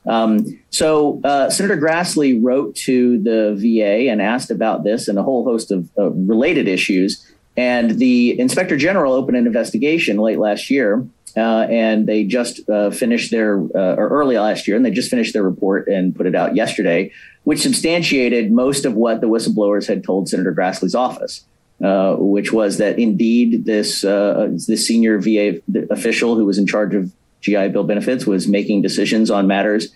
Um, 0.05 0.59
so 0.69 1.21
uh, 1.23 1.49
Senator 1.49 1.77
Grassley 1.77 2.39
wrote 2.41 2.75
to 2.75 3.21
the 3.23 3.55
VA 3.57 4.09
and 4.09 4.21
asked 4.21 4.51
about 4.51 4.83
this 4.83 5.07
and 5.07 5.17
a 5.17 5.23
whole 5.23 5.43
host 5.43 5.71
of 5.71 5.89
related 5.97 6.67
issues. 6.67 7.29
And 7.55 7.99
the 7.99 8.37
inspector 8.39 8.75
general 8.75 9.13
opened 9.13 9.37
an 9.37 9.45
investigation 9.45 10.17
late 10.17 10.39
last 10.39 10.69
year 10.69 11.07
uh, 11.35 11.65
and 11.69 12.07
they 12.07 12.23
just 12.23 12.67
uh, 12.69 12.91
finished 12.91 13.31
their 13.31 13.59
uh, 13.75 13.95
or 13.95 14.07
early 14.09 14.37
last 14.37 14.67
year, 14.67 14.77
and 14.77 14.85
they 14.85 14.91
just 14.91 15.09
finished 15.09 15.33
their 15.33 15.43
report 15.43 15.87
and 15.87 16.15
put 16.15 16.27
it 16.27 16.35
out 16.35 16.55
yesterday, 16.55 17.11
which 17.43 17.61
substantiated 17.61 18.51
most 18.51 18.85
of 18.85 18.93
what 18.93 19.21
the 19.21 19.27
whistleblowers 19.27 19.87
had 19.87 20.03
told 20.03 20.29
Senator 20.29 20.53
Grassley's 20.53 20.93
office, 20.93 21.43
uh, 21.83 22.15
which 22.17 22.53
was 22.53 22.77
that 22.77 22.99
indeed 22.99 23.65
this 23.65 24.03
uh, 24.03 24.49
this 24.67 24.87
senior 24.87 25.19
VA 25.19 25.59
official 25.89 26.35
who 26.35 26.45
was 26.45 26.59
in 26.59 26.67
charge 26.67 26.93
of 26.93 27.11
GI 27.41 27.69
Bill 27.69 27.83
benefits 27.83 28.27
was 28.27 28.47
making 28.47 28.83
decisions 28.83 29.31
on 29.31 29.47
matters 29.47 29.91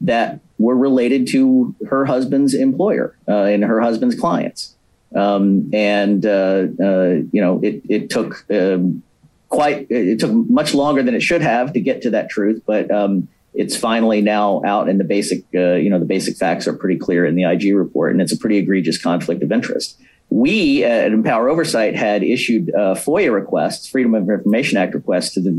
that 0.00 0.40
were 0.58 0.76
related 0.76 1.26
to 1.28 1.74
her 1.88 2.04
husband's 2.04 2.54
employer 2.54 3.16
uh, 3.26 3.42
and 3.42 3.64
her 3.64 3.80
husband's 3.80 4.14
clients. 4.14 4.74
Um, 5.16 5.70
and 5.72 6.22
you 6.22 7.40
know, 7.40 7.60
it 7.62 7.82
it 7.88 8.10
took 8.10 8.44
um, 8.52 9.02
quite 9.48 9.86
it 9.90 10.18
took 10.18 10.32
much 10.32 10.74
longer 10.74 11.02
than 11.02 11.14
it 11.14 11.22
should 11.22 11.42
have 11.42 11.72
to 11.72 11.80
get 11.80 12.02
to 12.02 12.10
that 12.10 12.28
truth 12.28 12.62
but 12.66 12.90
um, 12.90 13.28
it's 13.56 13.74
finally 13.74 14.20
now 14.20 14.60
out 14.64 14.88
and 14.88 15.00
the 15.00 15.04
basic 15.04 15.42
uh, 15.54 15.74
you 15.74 15.88
know 15.88 15.98
the 15.98 16.04
basic 16.04 16.36
facts 16.36 16.68
are 16.68 16.74
pretty 16.74 16.98
clear 16.98 17.24
in 17.24 17.34
the 17.34 17.44
ig 17.44 17.74
report 17.74 18.12
and 18.12 18.20
it's 18.20 18.32
a 18.32 18.36
pretty 18.36 18.58
egregious 18.58 19.02
conflict 19.02 19.42
of 19.42 19.50
interest. 19.50 19.98
We 20.28 20.84
at 20.84 21.12
empower 21.12 21.48
oversight 21.48 21.94
had 21.94 22.22
issued 22.22 22.74
uh, 22.74 22.94
foia 22.94 23.32
requests 23.32 23.88
freedom 23.88 24.14
of 24.14 24.28
information 24.28 24.76
act 24.76 24.94
requests 24.94 25.34
to 25.34 25.40
the 25.40 25.50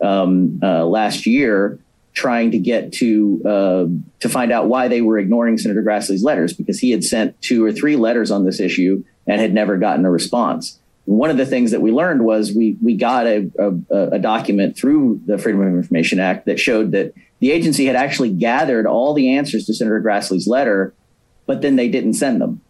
va 0.00 0.06
um, 0.06 0.60
uh, 0.62 0.84
last 0.84 1.26
year 1.26 1.78
trying 2.12 2.50
to 2.50 2.58
get 2.58 2.92
to 2.94 3.42
uh, 3.46 3.86
to 4.20 4.28
find 4.28 4.52
out 4.52 4.68
why 4.68 4.88
they 4.88 5.00
were 5.00 5.18
ignoring 5.18 5.56
senator 5.56 5.82
grassley's 5.82 6.22
letters 6.22 6.52
because 6.52 6.78
he 6.78 6.90
had 6.90 7.02
sent 7.02 7.40
two 7.40 7.64
or 7.64 7.72
three 7.72 7.96
letters 7.96 8.30
on 8.30 8.44
this 8.44 8.60
issue 8.60 9.02
and 9.26 9.40
had 9.40 9.54
never 9.54 9.78
gotten 9.78 10.04
a 10.04 10.10
response 10.10 10.78
one 11.08 11.30
of 11.30 11.38
the 11.38 11.46
things 11.46 11.70
that 11.70 11.80
we 11.80 11.90
learned 11.90 12.22
was 12.22 12.52
we 12.52 12.76
we 12.82 12.94
got 12.94 13.26
a, 13.26 13.50
a, 13.58 13.96
a, 14.16 14.18
document 14.18 14.76
through 14.76 15.22
the 15.24 15.38
Freedom 15.38 15.62
of 15.62 15.68
Information 15.68 16.20
Act 16.20 16.44
that 16.44 16.60
showed 16.60 16.92
that 16.92 17.14
the 17.38 17.50
agency 17.50 17.86
had 17.86 17.96
actually 17.96 18.30
gathered 18.30 18.84
all 18.84 19.14
the 19.14 19.34
answers 19.34 19.64
to 19.64 19.74
Senator 19.74 20.02
Grassley's 20.02 20.46
letter, 20.46 20.92
but 21.46 21.62
then 21.62 21.76
they 21.76 21.88
didn't 21.88 22.12
send 22.12 22.42
them. 22.42 22.60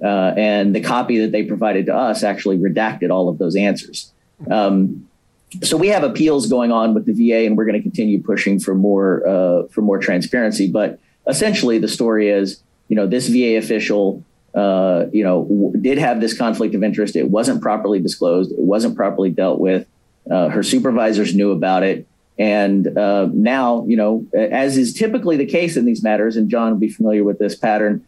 Uh, 0.00 0.32
and 0.36 0.76
the 0.76 0.80
copy 0.80 1.18
that 1.18 1.32
they 1.32 1.42
provided 1.42 1.86
to 1.86 1.94
us 1.94 2.22
actually 2.22 2.56
redacted 2.56 3.10
all 3.10 3.28
of 3.28 3.38
those 3.38 3.56
answers. 3.56 4.12
Um, 4.48 5.08
so 5.64 5.76
we 5.76 5.88
have 5.88 6.04
appeals 6.04 6.46
going 6.46 6.70
on 6.70 6.94
with 6.94 7.04
the 7.04 7.12
VA, 7.12 7.46
and 7.46 7.56
we're 7.56 7.64
going 7.64 7.78
to 7.78 7.82
continue 7.82 8.22
pushing 8.22 8.60
for 8.60 8.76
more 8.76 9.26
uh, 9.26 9.66
for 9.72 9.82
more 9.82 9.98
transparency. 9.98 10.70
But 10.70 11.00
essentially, 11.26 11.78
the 11.78 11.88
story 11.88 12.28
is, 12.28 12.62
you 12.86 12.94
know, 12.94 13.08
this 13.08 13.26
VA 13.26 13.56
official 13.56 14.22
uh, 14.54 15.06
you 15.12 15.22
know, 15.22 15.44
w- 15.44 15.80
did 15.80 15.98
have 15.98 16.20
this 16.20 16.36
conflict 16.36 16.74
of 16.74 16.82
interest. 16.82 17.16
It 17.16 17.30
wasn't 17.30 17.62
properly 17.62 18.00
disclosed. 18.00 18.52
It 18.52 18.58
wasn't 18.58 18.96
properly 18.96 19.30
dealt 19.30 19.60
with. 19.60 19.86
Uh, 20.30 20.48
her 20.48 20.62
supervisors 20.62 21.34
knew 21.34 21.52
about 21.52 21.82
it. 21.82 22.06
And 22.38 22.96
uh, 22.96 23.28
now, 23.32 23.84
you 23.86 23.96
know, 23.96 24.26
as 24.32 24.78
is 24.78 24.94
typically 24.94 25.36
the 25.36 25.46
case 25.46 25.76
in 25.76 25.84
these 25.84 26.02
matters, 26.02 26.36
and 26.36 26.48
John 26.48 26.72
will 26.72 26.78
be 26.78 26.88
familiar 26.88 27.24
with 27.24 27.38
this 27.38 27.56
pattern, 27.56 28.04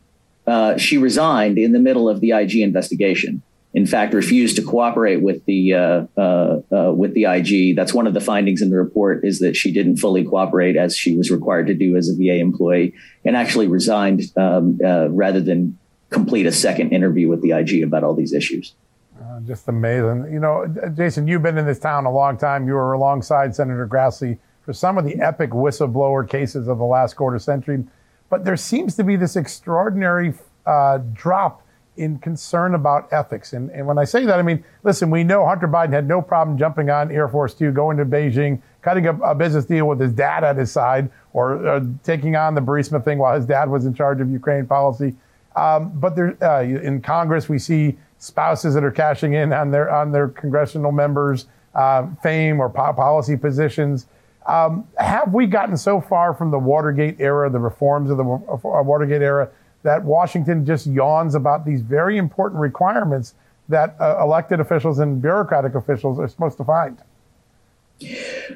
uh, 0.47 0.77
she 0.77 0.99
resigned 0.99 1.59
in 1.59 1.73
the 1.73 1.79
middle 1.79 2.09
of 2.09 2.21
the 2.21 2.31
IG 2.31 2.57
investigation. 2.57 3.43
In 3.73 3.87
fact, 3.87 4.15
refused 4.15 4.57
to 4.57 4.63
cooperate 4.63 5.19
with 5.19 5.45
the 5.45 5.75
uh, 5.75 6.21
uh, 6.21 6.93
with 6.93 7.15
the 7.15 7.25
IG. 7.25 7.77
That's 7.77 7.95
one 7.95 8.09
of 8.09 8.15
the 8.15 8.21
findings 8.21 8.63
in 8.63 8.71
the 8.71 8.77
report 8.77 9.25
is 9.25 9.39
that 9.41 9.55
she 9.55 9.73
didn't 9.73 9.99
fully 9.99 10.25
cooperate 10.25 10.77
as 10.77 10.97
she 10.97 11.17
was 11.17 11.31
required 11.31 11.69
to 11.69 11.75
do 11.75 11.97
as 11.97 12.09
a 12.09 12.17
VA 12.17 12.39
employee, 12.39 12.95
and 13.25 13.37
actually 13.37 13.69
resigned 13.69 14.23
um, 14.37 14.79
rather 15.13 15.41
than 15.41 15.79
complete 16.11 16.47
a 16.47 16.53
second 16.53 16.91
interview 16.91 17.29
with 17.29 17.41
the 17.43 17.53
IG 17.53 17.83
about 17.83 18.05
all 18.05 18.15
these 18.15 18.33
issues. 18.33 18.75
Uh, 19.21 19.41
just 19.41 19.69
amazing. 19.69 20.29
You 20.33 20.41
know, 20.41 20.67
Jason, 20.95 21.27
you've 21.29 21.43
been 21.43 21.59
in 21.59 21.67
this 21.67 21.79
town 21.79 22.07
a 22.07 22.13
long 22.13 22.37
time. 22.37 22.67
You 22.67 22.75
were 22.75 22.93
alongside 22.93 23.55
Senator 23.55 23.87
Grassley 23.87 24.39
for 24.63 24.73
some 24.73 24.99
of 24.99 25.05
the 25.05 25.21
epic 25.21 25.51
whistleblower 25.51 26.29
cases 26.29 26.69
of 26.69 26.79
the 26.79 26.85
last 26.85 27.15
quarter 27.15 27.39
century. 27.39 27.85
But 28.29 28.45
there 28.45 28.57
seems 28.57 28.97
to 28.97 29.05
be 29.05 29.17
this 29.17 29.37
extraordinary 29.37 30.35
uh, 30.67 30.99
drop 31.13 31.67
in 31.97 32.19
concern 32.19 32.75
about 32.75 33.13
ethics. 33.13 33.53
And, 33.53 33.71
and 33.71 33.87
when 33.87 33.99
I 33.99 34.05
say 34.05 34.25
that, 34.25 34.39
I 34.39 34.43
mean, 34.43 34.65
listen, 34.85 35.11
we 35.11 35.23
know 35.23 35.45
Hunter 35.45 35.69
Biden 35.69 35.93
had 35.93 36.09
no 36.09 36.23
problem 36.23 36.57
jumping 36.57 36.89
on 36.89 37.11
Air 37.11 37.29
Force 37.29 37.53
Two, 37.53 37.73
going 37.73 37.99
to 37.99 38.07
Beijing, 38.07 38.63
cutting 38.81 39.07
a, 39.07 39.15
a 39.19 39.35
business 39.35 39.67
deal 39.67 39.87
with 39.87 40.01
his 40.01 40.13
dad 40.13 40.45
at 40.45 40.57
his 40.57 40.73
side, 40.73 41.11
or 41.33 41.67
uh, 41.67 41.85
taking 42.03 42.37
on 42.37 42.55
the 42.55 42.61
Burisma 42.63 43.05
thing 43.05 43.19
while 43.19 43.35
his 43.35 43.45
dad 43.45 43.69
was 43.69 43.85
in 43.85 43.93
charge 43.93 44.21
of 44.21 44.31
Ukraine 44.31 44.67
policy. 44.67 45.15
Um, 45.61 45.93
but 45.95 46.17
there, 46.17 46.43
uh, 46.43 46.63
in 46.63 47.03
Congress, 47.03 47.51
we 47.51 47.59
see 47.59 47.99
spouses 48.17 48.73
that 48.73 48.83
are 48.83 48.91
cashing 48.91 49.35
in 49.35 49.53
on 49.53 49.71
their 49.71 49.91
on 49.91 50.11
their 50.11 50.29
congressional 50.29 50.91
members' 50.91 51.47
uh, 51.75 52.07
fame 52.23 52.61
or 52.61 52.71
po- 52.71 52.95
policy 52.95 53.37
positions. 53.37 54.07
Um, 54.47 54.89
have 54.97 55.35
we 55.35 55.47
gotten 55.47 55.77
so 55.77 56.01
far 56.01 56.33
from 56.33 56.51
the 56.51 56.59
Watergate 56.59 57.21
era, 57.21 57.51
the 57.51 57.59
reforms 57.59 58.11
of 58.11 58.17
the 58.17 58.25
Watergate 58.25 59.21
era, 59.21 59.51
that 59.83 60.03
Washington 60.03 60.65
just 60.65 60.87
yawns 60.87 61.35
about 61.35 61.67
these 61.67 61.83
very 61.83 62.17
important 62.17 62.59
requirements 62.59 63.35
that 63.69 63.97
uh, 64.01 64.19
elected 64.23 64.61
officials 64.61 64.99
and 64.99 65.21
bureaucratic 65.21 65.75
officials 65.75 66.19
are 66.19 66.27
supposed 66.27 66.57
to 66.57 66.65
find? 66.65 67.03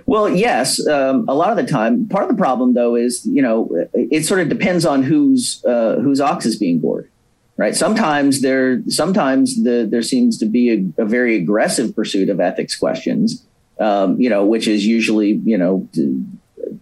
Well, 0.06 0.28
yes, 0.28 0.86
um, 0.86 1.24
a 1.28 1.34
lot 1.34 1.50
of 1.50 1.56
the 1.56 1.70
time. 1.70 2.08
Part 2.08 2.24
of 2.24 2.30
the 2.30 2.36
problem, 2.36 2.74
though, 2.74 2.94
is 2.94 3.24
you 3.26 3.42
know 3.42 3.68
it 3.94 4.24
sort 4.24 4.40
of 4.40 4.48
depends 4.48 4.84
on 4.84 5.02
whose 5.02 5.64
uh, 5.64 5.96
whose 5.96 6.20
ox 6.20 6.46
is 6.46 6.56
being 6.56 6.78
bored, 6.78 7.10
right? 7.56 7.74
Sometimes 7.74 8.42
there, 8.42 8.82
sometimes 8.88 9.62
the, 9.62 9.86
there 9.90 10.02
seems 10.02 10.38
to 10.38 10.46
be 10.46 10.92
a, 10.98 11.02
a 11.02 11.04
very 11.04 11.36
aggressive 11.36 11.94
pursuit 11.94 12.28
of 12.28 12.40
ethics 12.40 12.76
questions, 12.76 13.44
um, 13.80 14.20
you 14.20 14.30
know, 14.30 14.44
which 14.44 14.68
is 14.68 14.86
usually 14.86 15.40
you 15.44 15.58
know 15.58 15.88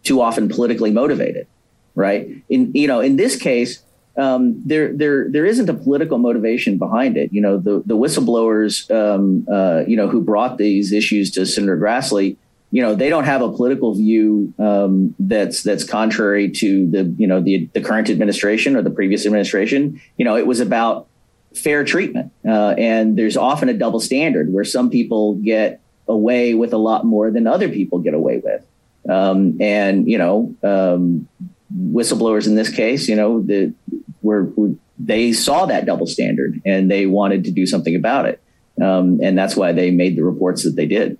too 0.02 0.20
often 0.20 0.48
politically 0.48 0.90
motivated, 0.90 1.46
right? 1.94 2.28
In 2.48 2.72
you 2.74 2.86
know, 2.88 3.00
in 3.00 3.16
this 3.16 3.36
case, 3.36 3.82
um, 4.16 4.60
there 4.64 4.92
there 4.92 5.30
there 5.30 5.46
isn't 5.46 5.68
a 5.68 5.74
political 5.74 6.18
motivation 6.18 6.78
behind 6.78 7.16
it. 7.16 7.32
You 7.32 7.40
know, 7.40 7.58
the 7.58 7.82
the 7.86 7.96
whistleblowers, 7.96 8.90
um, 8.90 9.46
uh, 9.50 9.84
you 9.86 9.96
know, 9.96 10.08
who 10.08 10.20
brought 10.20 10.58
these 10.58 10.92
issues 10.92 11.30
to 11.32 11.46
Senator 11.46 11.78
Grassley, 11.78 12.36
you 12.72 12.80
know, 12.80 12.94
they 12.94 13.10
don't 13.10 13.24
have 13.24 13.42
a 13.42 13.52
political 13.52 13.94
view 13.94 14.52
um, 14.58 15.14
that's 15.18 15.62
that's 15.62 15.84
contrary 15.84 16.50
to 16.50 16.90
the 16.90 17.14
you 17.18 17.26
know 17.26 17.38
the 17.40 17.68
the 17.74 17.82
current 17.82 18.08
administration 18.08 18.74
or 18.74 18.82
the 18.82 18.90
previous 18.90 19.26
administration. 19.26 20.00
You 20.16 20.24
know, 20.24 20.36
it 20.38 20.46
was 20.46 20.58
about 20.58 21.06
fair 21.54 21.84
treatment, 21.84 22.32
uh, 22.48 22.74
and 22.78 23.16
there's 23.18 23.36
often 23.36 23.68
a 23.68 23.74
double 23.74 24.00
standard 24.00 24.50
where 24.50 24.64
some 24.64 24.88
people 24.88 25.34
get 25.34 25.82
away 26.08 26.54
with 26.54 26.72
a 26.72 26.78
lot 26.78 27.04
more 27.04 27.30
than 27.30 27.46
other 27.46 27.68
people 27.68 27.98
get 27.98 28.14
away 28.14 28.38
with. 28.38 28.66
Um, 29.06 29.60
and 29.60 30.08
you 30.08 30.16
know, 30.16 30.56
um, 30.62 31.28
whistleblowers 31.76 32.46
in 32.46 32.54
this 32.54 32.70
case, 32.70 33.06
you 33.06 33.16
know, 33.16 33.42
the, 33.42 33.74
were, 34.22 34.44
were, 34.56 34.74
they 34.98 35.34
saw 35.34 35.66
that 35.66 35.84
double 35.84 36.06
standard 36.06 36.62
and 36.64 36.90
they 36.90 37.04
wanted 37.04 37.44
to 37.44 37.50
do 37.50 37.66
something 37.66 37.94
about 37.94 38.24
it, 38.24 38.42
um, 38.80 39.20
and 39.22 39.36
that's 39.36 39.56
why 39.56 39.72
they 39.72 39.90
made 39.90 40.16
the 40.16 40.24
reports 40.24 40.64
that 40.64 40.74
they 40.74 40.86
did. 40.86 41.18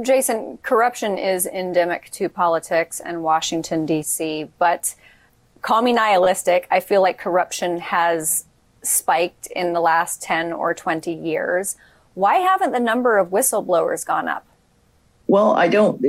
Jason, 0.00 0.58
corruption 0.62 1.18
is 1.18 1.46
endemic 1.46 2.10
to 2.12 2.28
politics 2.28 3.00
and 3.00 3.22
Washington 3.22 3.84
D.C., 3.84 4.48
but 4.58 4.94
call 5.60 5.82
me 5.82 5.92
nihilistic. 5.92 6.66
I 6.70 6.80
feel 6.80 7.02
like 7.02 7.18
corruption 7.18 7.78
has 7.78 8.46
spiked 8.82 9.46
in 9.48 9.74
the 9.74 9.80
last 9.80 10.22
10 10.22 10.52
or 10.52 10.72
20 10.72 11.12
years. 11.12 11.76
Why 12.14 12.36
haven't 12.36 12.72
the 12.72 12.80
number 12.80 13.18
of 13.18 13.28
whistleblowers 13.28 14.06
gone 14.06 14.28
up? 14.28 14.46
Well, 15.26 15.52
I 15.52 15.68
don't 15.68 16.02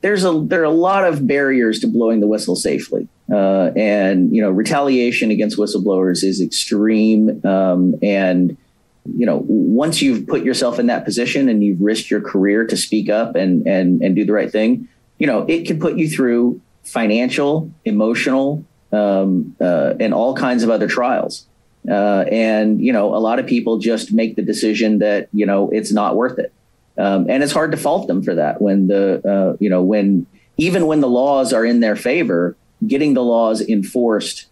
there's 0.00 0.24
a 0.24 0.32
there 0.46 0.60
are 0.60 0.64
a 0.64 0.70
lot 0.70 1.04
of 1.04 1.26
barriers 1.26 1.80
to 1.80 1.86
blowing 1.86 2.20
the 2.20 2.26
whistle 2.26 2.56
safely, 2.56 3.06
uh, 3.30 3.70
and 3.76 4.34
you 4.34 4.40
know 4.40 4.50
retaliation 4.50 5.30
against 5.30 5.58
whistleblowers 5.58 6.24
is 6.24 6.40
extreme. 6.40 7.44
Um, 7.44 7.96
and 8.02 8.56
you 9.04 9.26
know 9.26 9.42
once 9.46 10.02
you've 10.02 10.26
put 10.26 10.44
yourself 10.44 10.78
in 10.78 10.86
that 10.86 11.04
position 11.04 11.48
and 11.48 11.64
you've 11.64 11.80
risked 11.80 12.10
your 12.10 12.20
career 12.20 12.66
to 12.66 12.76
speak 12.76 13.08
up 13.08 13.34
and 13.34 13.66
and 13.66 14.02
and 14.02 14.16
do 14.16 14.24
the 14.24 14.32
right 14.32 14.50
thing, 14.50 14.88
you 15.18 15.26
know 15.26 15.44
it 15.48 15.66
can 15.66 15.78
put 15.78 15.96
you 15.96 16.08
through 16.08 16.60
financial, 16.82 17.70
emotional, 17.84 18.64
um, 18.92 19.54
uh, 19.60 19.94
and 20.00 20.14
all 20.14 20.34
kinds 20.34 20.62
of 20.62 20.70
other 20.70 20.88
trials. 20.88 21.46
Uh, 21.88 22.24
and 22.30 22.84
you 22.84 22.92
know 22.92 23.14
a 23.14 23.18
lot 23.18 23.38
of 23.38 23.46
people 23.46 23.78
just 23.78 24.12
make 24.12 24.36
the 24.36 24.42
decision 24.42 24.98
that 24.98 25.28
you 25.32 25.46
know 25.46 25.70
it's 25.70 25.92
not 25.92 26.16
worth 26.16 26.38
it. 26.38 26.52
Um, 26.98 27.30
and 27.30 27.42
it's 27.42 27.52
hard 27.52 27.70
to 27.70 27.78
fault 27.78 28.06
them 28.06 28.22
for 28.22 28.34
that 28.34 28.60
when 28.60 28.88
the 28.88 29.26
uh, 29.26 29.56
you 29.60 29.70
know 29.70 29.82
when 29.82 30.26
even 30.58 30.86
when 30.86 31.00
the 31.00 31.08
laws 31.08 31.54
are 31.54 31.64
in 31.64 31.80
their 31.80 31.96
favor, 31.96 32.54
getting 32.86 33.14
the 33.14 33.22
laws 33.22 33.62
enforced 33.62 34.46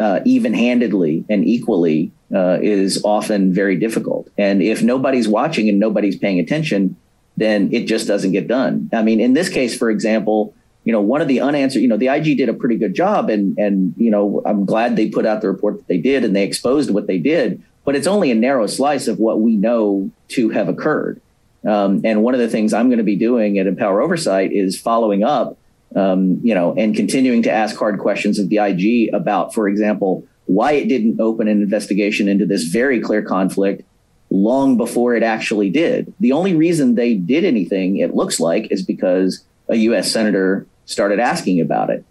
uh, 0.00 0.20
even-handedly 0.24 1.24
and 1.28 1.46
equally 1.46 2.10
uh, 2.34 2.58
is 2.60 3.00
often 3.04 3.52
very 3.52 3.76
difficult. 3.76 4.28
And 4.36 4.62
if 4.62 4.82
nobody's 4.82 5.28
watching 5.28 5.68
and 5.68 5.78
nobody's 5.78 6.16
paying 6.18 6.40
attention, 6.40 6.96
then 7.36 7.72
it 7.72 7.86
just 7.86 8.06
doesn't 8.06 8.32
get 8.32 8.48
done. 8.48 8.90
I 8.92 9.02
mean, 9.02 9.20
in 9.20 9.34
this 9.34 9.48
case, 9.48 9.76
for 9.76 9.90
example, 9.90 10.54
you 10.84 10.92
know, 10.92 11.00
one 11.00 11.20
of 11.20 11.28
the 11.28 11.40
unanswered, 11.40 11.80
you 11.80 11.88
know, 11.88 11.96
the 11.96 12.08
IG 12.08 12.36
did 12.36 12.48
a 12.48 12.54
pretty 12.54 12.76
good 12.76 12.94
job, 12.94 13.30
and 13.30 13.56
and 13.58 13.94
you 13.96 14.10
know, 14.10 14.42
I'm 14.44 14.66
glad 14.66 14.96
they 14.96 15.08
put 15.08 15.24
out 15.24 15.40
the 15.40 15.48
report 15.48 15.78
that 15.78 15.88
they 15.88 15.98
did 15.98 16.24
and 16.24 16.36
they 16.36 16.44
exposed 16.44 16.90
what 16.90 17.06
they 17.06 17.18
did. 17.18 17.62
But 17.84 17.96
it's 17.96 18.06
only 18.06 18.30
a 18.30 18.34
narrow 18.34 18.66
slice 18.66 19.08
of 19.08 19.18
what 19.18 19.40
we 19.40 19.56
know 19.56 20.10
to 20.28 20.50
have 20.50 20.68
occurred. 20.68 21.20
Um, 21.66 22.02
and 22.04 22.22
one 22.22 22.34
of 22.34 22.40
the 22.40 22.48
things 22.48 22.74
I'm 22.74 22.88
going 22.88 22.98
to 22.98 23.04
be 23.04 23.16
doing 23.16 23.58
at 23.58 23.66
Empower 23.66 24.02
Oversight 24.02 24.52
is 24.52 24.78
following 24.78 25.22
up, 25.22 25.56
um, 25.96 26.40
you 26.42 26.54
know, 26.54 26.74
and 26.76 26.94
continuing 26.94 27.42
to 27.42 27.50
ask 27.50 27.76
hard 27.76 27.98
questions 27.98 28.38
of 28.38 28.48
the 28.48 28.58
IG 28.58 29.14
about, 29.14 29.54
for 29.54 29.68
example, 29.68 30.26
why 30.46 30.72
it 30.72 30.88
didn't 30.88 31.20
open 31.20 31.48
an 31.48 31.62
investigation 31.62 32.28
into 32.28 32.46
this 32.46 32.64
very 32.64 33.00
clear 33.00 33.22
conflict 33.22 33.82
long 34.30 34.76
before 34.76 35.14
it 35.14 35.22
actually 35.22 35.70
did. 35.70 36.12
The 36.20 36.32
only 36.32 36.54
reason 36.54 36.94
they 36.94 37.14
did 37.14 37.44
anything, 37.44 37.98
it 37.98 38.14
looks 38.14 38.40
like, 38.40 38.70
is 38.70 38.82
because 38.82 39.44
a 39.68 39.76
U.S. 39.76 40.10
senator 40.10 40.66
started 40.86 41.18
asking 41.18 41.60
about 41.60 41.90
it. 41.90 42.04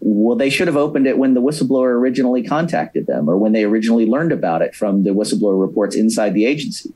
Well, 0.00 0.36
they 0.36 0.50
should 0.50 0.68
have 0.68 0.76
opened 0.76 1.06
it 1.06 1.18
when 1.18 1.34
the 1.34 1.40
whistleblower 1.40 1.90
originally 1.90 2.42
contacted 2.46 3.06
them 3.06 3.28
or 3.28 3.36
when 3.36 3.52
they 3.52 3.64
originally 3.64 4.06
learned 4.06 4.32
about 4.32 4.62
it 4.62 4.74
from 4.74 5.02
the 5.02 5.10
whistleblower 5.10 5.60
reports 5.60 5.96
inside 5.96 6.34
the 6.34 6.44
agency 6.46 6.92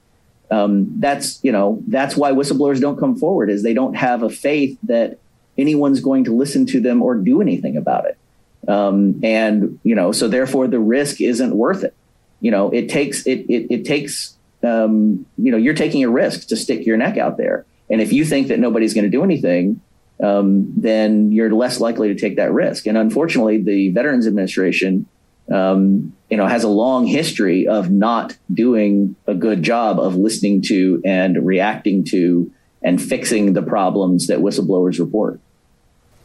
um, 0.53 1.01
that's 1.01 1.43
you 1.43 1.51
know 1.51 1.83
that's 1.89 2.17
why 2.17 2.31
whistleblowers 2.31 2.81
don't 2.81 2.99
come 2.99 3.17
forward 3.17 3.49
is 3.49 3.63
they 3.63 3.75
don't 3.75 3.95
have 3.95 4.23
a 4.23 4.29
faith 4.29 4.79
that 4.83 5.19
anyone's 5.57 6.01
going 6.01 6.25
to 6.25 6.35
listen 6.35 6.67
to 6.67 6.81
them 6.81 7.03
or 7.03 7.15
do 7.15 7.41
anything 7.41 7.77
about 7.77 8.05
it 8.05 8.19
um, 8.69 9.21
and 9.23 9.79
you 9.83 9.95
know 9.95 10.13
so 10.13 10.29
therefore 10.29 10.69
the 10.69 10.81
risk 10.81 11.21
isn't 11.21 11.55
worth 11.55 11.85
it. 11.85 11.95
You 12.41 12.51
know 12.51 12.71
it 12.71 12.89
takes 12.89 13.27
it 13.27 13.47
it, 13.49 13.67
it 13.71 13.85
takes 13.85 14.37
um, 14.63 15.27
you 15.37 15.51
know 15.51 15.59
you're 15.59 15.75
taking 15.75 16.05
a 16.05 16.11
risk 16.11 16.49
to 16.49 16.57
stick 16.57 16.87
your 16.87 16.97
neck 16.97 17.19
out 17.19 17.37
there. 17.37 17.67
And 17.91 18.01
if 18.01 18.13
you 18.13 18.25
think 18.25 18.49
that 18.49 18.59
nobody's 18.59 18.95
going 18.95 19.05
to 19.05 19.11
do 19.11 19.23
anything 19.23 19.81
um, 20.23 20.73
then 20.77 21.33
you're 21.33 21.51
less 21.51 21.81
likely 21.81 22.09
to 22.09 22.15
take 22.15 22.37
that 22.37 22.53
risk. 22.53 22.87
And 22.87 22.97
unfortunately 22.97 23.61
the 23.61 23.91
veterans 23.91 24.27
administration 24.27 25.07
um, 25.51 26.15
you 26.31 26.37
know, 26.37 26.47
has 26.47 26.65
a 26.65 26.69
long 26.69 27.07
history 27.07 27.67
of 27.67 27.91
not 27.91 28.37
doing 28.53 29.17
a 29.27 29.35
good 29.35 29.63
job 29.63 29.99
of 29.99 30.17
listening 30.17 30.63
to 30.63 31.03
and 31.05 31.45
reacting 31.45 32.05
to 32.05 32.51
and 32.83 33.01
fixing 33.01 33.53
the 33.53 33.63
problems 33.63 34.29
that 34.29 34.39
whistleblowers 34.39 34.99
report. 34.99 35.41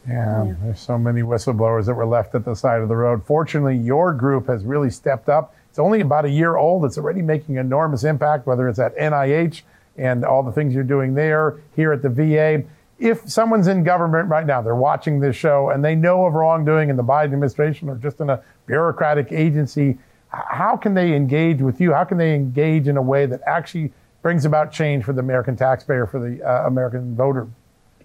Yeah, 0.08 0.54
there's 0.62 0.80
so 0.80 0.98
many 0.98 1.22
whistleblowers 1.22 1.86
that 1.86 1.94
were 1.94 2.06
left 2.06 2.34
at 2.34 2.44
the 2.44 2.54
side 2.54 2.80
of 2.80 2.88
the 2.88 2.96
road. 2.96 3.24
Fortunately, 3.24 3.76
your 3.76 4.14
group 4.14 4.46
has 4.46 4.64
really 4.64 4.90
stepped 4.90 5.28
up. 5.28 5.54
It's 5.68 5.78
only 5.78 6.00
about 6.00 6.24
a 6.24 6.30
year 6.30 6.56
old. 6.56 6.84
It's 6.84 6.96
already 6.96 7.22
making 7.22 7.56
enormous 7.56 8.04
impact, 8.04 8.46
whether 8.46 8.68
it's 8.68 8.78
at 8.78 8.96
NIH 8.96 9.62
and 9.96 10.24
all 10.24 10.42
the 10.42 10.52
things 10.52 10.74
you're 10.74 10.84
doing 10.84 11.14
there, 11.14 11.60
here 11.74 11.92
at 11.92 12.02
the 12.02 12.08
VA 12.08 12.64
if 12.98 13.28
someone's 13.30 13.68
in 13.68 13.84
government 13.84 14.28
right 14.28 14.46
now, 14.46 14.60
they're 14.60 14.74
watching 14.74 15.20
this 15.20 15.36
show 15.36 15.70
and 15.70 15.84
they 15.84 15.94
know 15.94 16.26
of 16.26 16.34
wrongdoing 16.34 16.90
in 16.90 16.96
the 16.96 17.04
Biden 17.04 17.26
administration 17.26 17.88
or 17.88 17.96
just 17.96 18.20
in 18.20 18.28
a 18.28 18.42
bureaucratic 18.66 19.30
agency, 19.30 19.98
how 20.30 20.76
can 20.76 20.94
they 20.94 21.14
engage 21.14 21.62
with 21.62 21.80
you? 21.80 21.92
How 21.92 22.04
can 22.04 22.18
they 22.18 22.34
engage 22.34 22.88
in 22.88 22.96
a 22.96 23.02
way 23.02 23.26
that 23.26 23.40
actually 23.46 23.92
brings 24.20 24.44
about 24.44 24.72
change 24.72 25.04
for 25.04 25.12
the 25.12 25.20
American 25.20 25.56
taxpayer, 25.56 26.06
for 26.06 26.18
the 26.18 26.42
uh, 26.42 26.66
American 26.66 27.14
voter? 27.14 27.48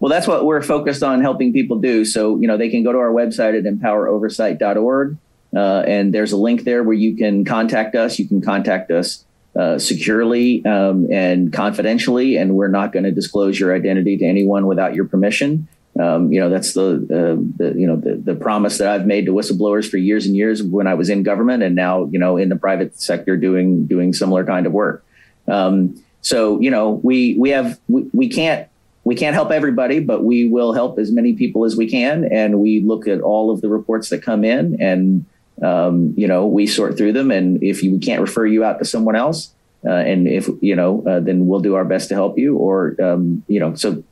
Well, 0.03 0.09
that's 0.09 0.27
what 0.27 0.43
we're 0.45 0.61
focused 0.61 1.01
on 1.01 1.21
helping 1.21 1.53
people 1.53 1.79
do. 1.79 2.03
So, 2.03 2.37
you 2.37 2.45
know, 2.45 2.57
they 2.57 2.67
can 2.67 2.83
go 2.83 2.91
to 2.91 2.97
our 2.97 3.13
website 3.13 3.57
at 3.57 3.63
empoweroversight.org. 3.63 5.17
Uh, 5.55 5.83
and 5.87 6.13
there's 6.13 6.33
a 6.33 6.35
link 6.35 6.65
there 6.65 6.83
where 6.83 6.93
you 6.93 7.15
can 7.15 7.45
contact 7.45 7.95
us. 7.95 8.19
You 8.19 8.27
can 8.27 8.41
contact 8.41 8.91
us 8.91 9.23
uh, 9.55 9.79
securely 9.79 10.65
um, 10.65 11.07
and 11.09 11.53
confidentially, 11.53 12.35
and 12.35 12.53
we're 12.55 12.67
not 12.67 12.91
going 12.91 13.05
to 13.05 13.13
disclose 13.13 13.57
your 13.57 13.73
identity 13.73 14.17
to 14.17 14.25
anyone 14.25 14.67
without 14.67 14.93
your 14.93 15.05
permission. 15.05 15.69
Um, 15.97 16.33
you 16.33 16.41
know 16.41 16.49
that's 16.49 16.73
the, 16.73 16.95
uh, 16.95 17.39
the 17.55 17.79
you 17.79 17.87
know 17.87 17.95
the, 17.95 18.15
the 18.15 18.35
promise 18.35 18.79
that 18.79 18.89
I've 18.89 19.05
made 19.05 19.27
to 19.27 19.31
whistleblowers 19.31 19.89
for 19.89 19.95
years 19.95 20.25
and 20.25 20.35
years 20.35 20.61
when 20.61 20.85
I 20.85 20.95
was 20.95 21.09
in 21.09 21.23
government, 21.23 21.63
and 21.63 21.75
now 21.75 22.09
you 22.11 22.19
know 22.19 22.35
in 22.35 22.49
the 22.49 22.57
private 22.57 22.99
sector 22.99 23.37
doing 23.37 23.85
doing 23.85 24.11
similar 24.11 24.43
kind 24.43 24.65
of 24.65 24.73
work. 24.73 25.05
Um, 25.47 26.03
so 26.21 26.59
you 26.59 26.71
know 26.71 26.99
we 27.03 27.37
we 27.37 27.51
have 27.51 27.79
we, 27.87 28.09
we 28.11 28.27
can't 28.27 28.67
we 29.03 29.15
can't 29.15 29.33
help 29.33 29.51
everybody, 29.51 29.99
but 29.99 30.23
we 30.23 30.47
will 30.47 30.73
help 30.73 30.97
as 30.97 31.11
many 31.11 31.33
people 31.33 31.65
as 31.65 31.75
we 31.75 31.89
can, 31.89 32.25
and 32.25 32.59
we 32.59 32.81
look 32.81 33.07
at 33.07 33.21
all 33.21 33.51
of 33.51 33.61
the 33.61 33.69
reports 33.69 34.09
that 34.09 34.23
come 34.23 34.43
in 34.43 34.81
and 34.81 35.25
um, 35.61 36.13
you 36.17 36.27
know, 36.27 36.47
we 36.47 36.65
sort 36.65 36.97
through 36.97 37.13
them, 37.13 37.29
and 37.29 37.63
if 37.63 37.83
you, 37.83 37.91
we 37.91 37.99
can't 37.99 38.21
refer 38.21 38.45
you 38.45 38.63
out 38.63 38.79
to 38.79 38.85
someone 38.85 39.15
else, 39.15 39.53
uh, 39.85 39.91
and 39.91 40.27
if 40.27 40.49
you 40.61 40.75
know, 40.75 41.03
uh, 41.05 41.19
then 41.19 41.47
we'll 41.47 41.59
do 41.59 41.75
our 41.75 41.85
best 41.85 42.09
to 42.09 42.15
help 42.15 42.37
you. 42.39 42.57
Or 42.57 42.95
um, 43.01 43.43
you 43.47 43.59
know, 43.59 43.75
so 43.75 44.03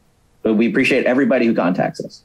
but 0.44 0.54
we 0.54 0.68
appreciate 0.70 1.06
everybody 1.06 1.46
who 1.46 1.56
contacts 1.56 2.00
us. 2.04 2.24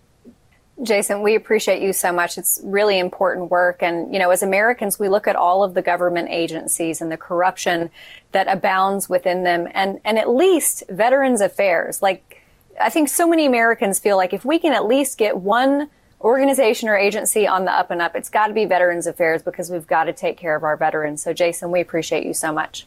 Jason, 0.83 1.23
we 1.23 1.35
appreciate 1.35 1.81
you 1.81 1.95
so 1.95 2.13
much. 2.13 2.37
It's 2.37 2.61
really 2.63 2.99
important 2.99 3.51
work. 3.51 3.83
And, 3.83 4.13
you 4.13 4.19
know, 4.19 4.29
as 4.29 4.43
Americans, 4.43 4.99
we 4.99 5.09
look 5.09 5.27
at 5.27 5.35
all 5.35 5.65
of 5.65 5.73
the 5.73 5.81
government 5.81 6.29
agencies 6.31 7.01
and 7.01 7.11
the 7.11 7.17
corruption 7.17 7.91
that 8.33 8.47
abounds 8.47 9.09
within 9.09 9.43
them. 9.43 9.69
And, 9.73 10.01
and 10.05 10.19
at 10.19 10.29
least 10.29 10.83
Veterans 10.91 11.41
Affairs, 11.41 12.03
like, 12.03 12.36
I 12.81 12.91
think 12.91 13.09
so 13.09 13.29
many 13.29 13.47
Americans 13.47 13.99
feel 13.99 14.17
like 14.17 14.33
if 14.33 14.45
we 14.45 14.59
can 14.59 14.73
at 14.73 14.87
least 14.87 15.19
get 15.19 15.39
one 15.39 15.89
organization 16.21 16.89
or 16.89 16.97
agency 16.97 17.47
on 17.47 17.65
the 17.65 17.73
up 17.73 17.91
and 17.91 18.03
up, 18.03 18.17
it's 18.17 18.29
got 18.29 18.49
to 18.49 18.53
be 18.53 18.65
Veterans 18.65 19.07
Affairs 19.07 19.43
because 19.43 19.71
we've 19.71 19.87
got 19.87 20.05
to 20.05 20.13
take 20.13 20.37
care 20.37 20.57
of 20.57 20.63
our 20.63 20.77
veterans. 20.77 21.23
So, 21.23 21.33
Jason, 21.33 21.71
we 21.71 21.81
appreciate 21.81 22.27
you 22.27 22.35
so 22.35 22.53
much. 22.53 22.87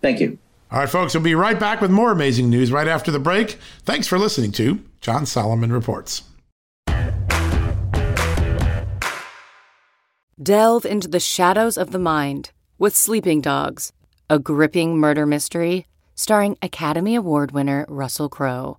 Thank 0.00 0.20
you. 0.20 0.38
All 0.70 0.80
right, 0.80 0.88
folks, 0.88 1.14
we'll 1.14 1.22
be 1.22 1.34
right 1.34 1.58
back 1.58 1.80
with 1.80 1.90
more 1.90 2.12
amazing 2.12 2.50
news 2.50 2.70
right 2.70 2.88
after 2.88 3.10
the 3.10 3.18
break. 3.18 3.58
Thanks 3.84 4.06
for 4.06 4.18
listening 4.18 4.52
to 4.52 4.82
John 5.00 5.24
Solomon 5.24 5.72
Reports. 5.72 6.22
Delve 10.40 10.84
into 10.84 11.08
the 11.08 11.20
shadows 11.20 11.76
of 11.76 11.90
the 11.90 11.98
mind 11.98 12.52
with 12.78 12.94
Sleeping 12.94 13.40
Dogs, 13.40 13.92
a 14.30 14.38
gripping 14.38 14.98
murder 14.98 15.26
mystery 15.26 15.86
starring 16.14 16.56
Academy 16.62 17.14
Award 17.14 17.52
winner 17.52 17.86
Russell 17.88 18.28
Crowe. 18.28 18.78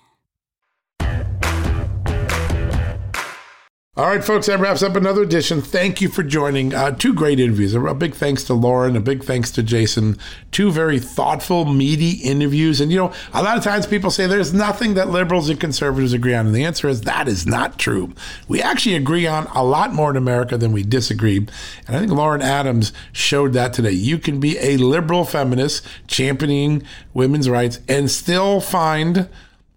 All 3.97 4.07
right, 4.07 4.23
folks, 4.23 4.47
that 4.47 4.61
wraps 4.61 4.81
up 4.81 4.95
another 4.95 5.21
edition. 5.21 5.59
Thank 5.61 5.99
you 5.99 6.07
for 6.07 6.23
joining. 6.23 6.73
Uh, 6.73 6.91
two 6.91 7.13
great 7.13 7.41
interviews. 7.41 7.75
A 7.75 7.93
big 7.93 8.15
thanks 8.15 8.45
to 8.45 8.53
Lauren, 8.53 8.95
a 8.95 9.01
big 9.01 9.21
thanks 9.21 9.51
to 9.51 9.61
Jason. 9.61 10.17
Two 10.49 10.71
very 10.71 10.97
thoughtful, 10.97 11.65
meaty 11.65 12.11
interviews. 12.11 12.79
And, 12.79 12.89
you 12.89 12.97
know, 12.97 13.13
a 13.33 13.43
lot 13.43 13.57
of 13.57 13.65
times 13.65 13.85
people 13.85 14.09
say 14.09 14.27
there's 14.27 14.53
nothing 14.53 14.93
that 14.93 15.09
liberals 15.09 15.49
and 15.49 15.59
conservatives 15.59 16.13
agree 16.13 16.33
on. 16.33 16.45
And 16.45 16.55
the 16.55 16.63
answer 16.63 16.87
is 16.87 17.01
that 17.01 17.27
is 17.27 17.45
not 17.45 17.77
true. 17.77 18.13
We 18.47 18.61
actually 18.61 18.95
agree 18.95 19.27
on 19.27 19.47
a 19.47 19.61
lot 19.61 19.91
more 19.91 20.09
in 20.09 20.15
America 20.15 20.57
than 20.57 20.71
we 20.71 20.83
disagree. 20.83 21.39
And 21.85 21.93
I 21.93 21.99
think 21.99 22.13
Lauren 22.13 22.41
Adams 22.41 22.93
showed 23.11 23.51
that 23.53 23.73
today. 23.73 23.91
You 23.91 24.19
can 24.19 24.39
be 24.39 24.57
a 24.59 24.77
liberal 24.77 25.25
feminist 25.25 25.85
championing 26.07 26.83
women's 27.13 27.49
rights 27.49 27.81
and 27.89 28.09
still 28.09 28.61
find 28.61 29.27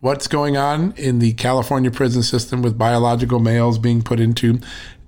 what's 0.05 0.28
going 0.28 0.55
on 0.55 0.92
in 0.98 1.18
the 1.18 1.32
California 1.32 1.90
prison 1.90 2.22
system 2.22 2.61
with 2.61 2.76
biological 2.76 3.38
males 3.38 3.78
being 3.78 4.02
put 4.02 4.20
into 4.20 4.61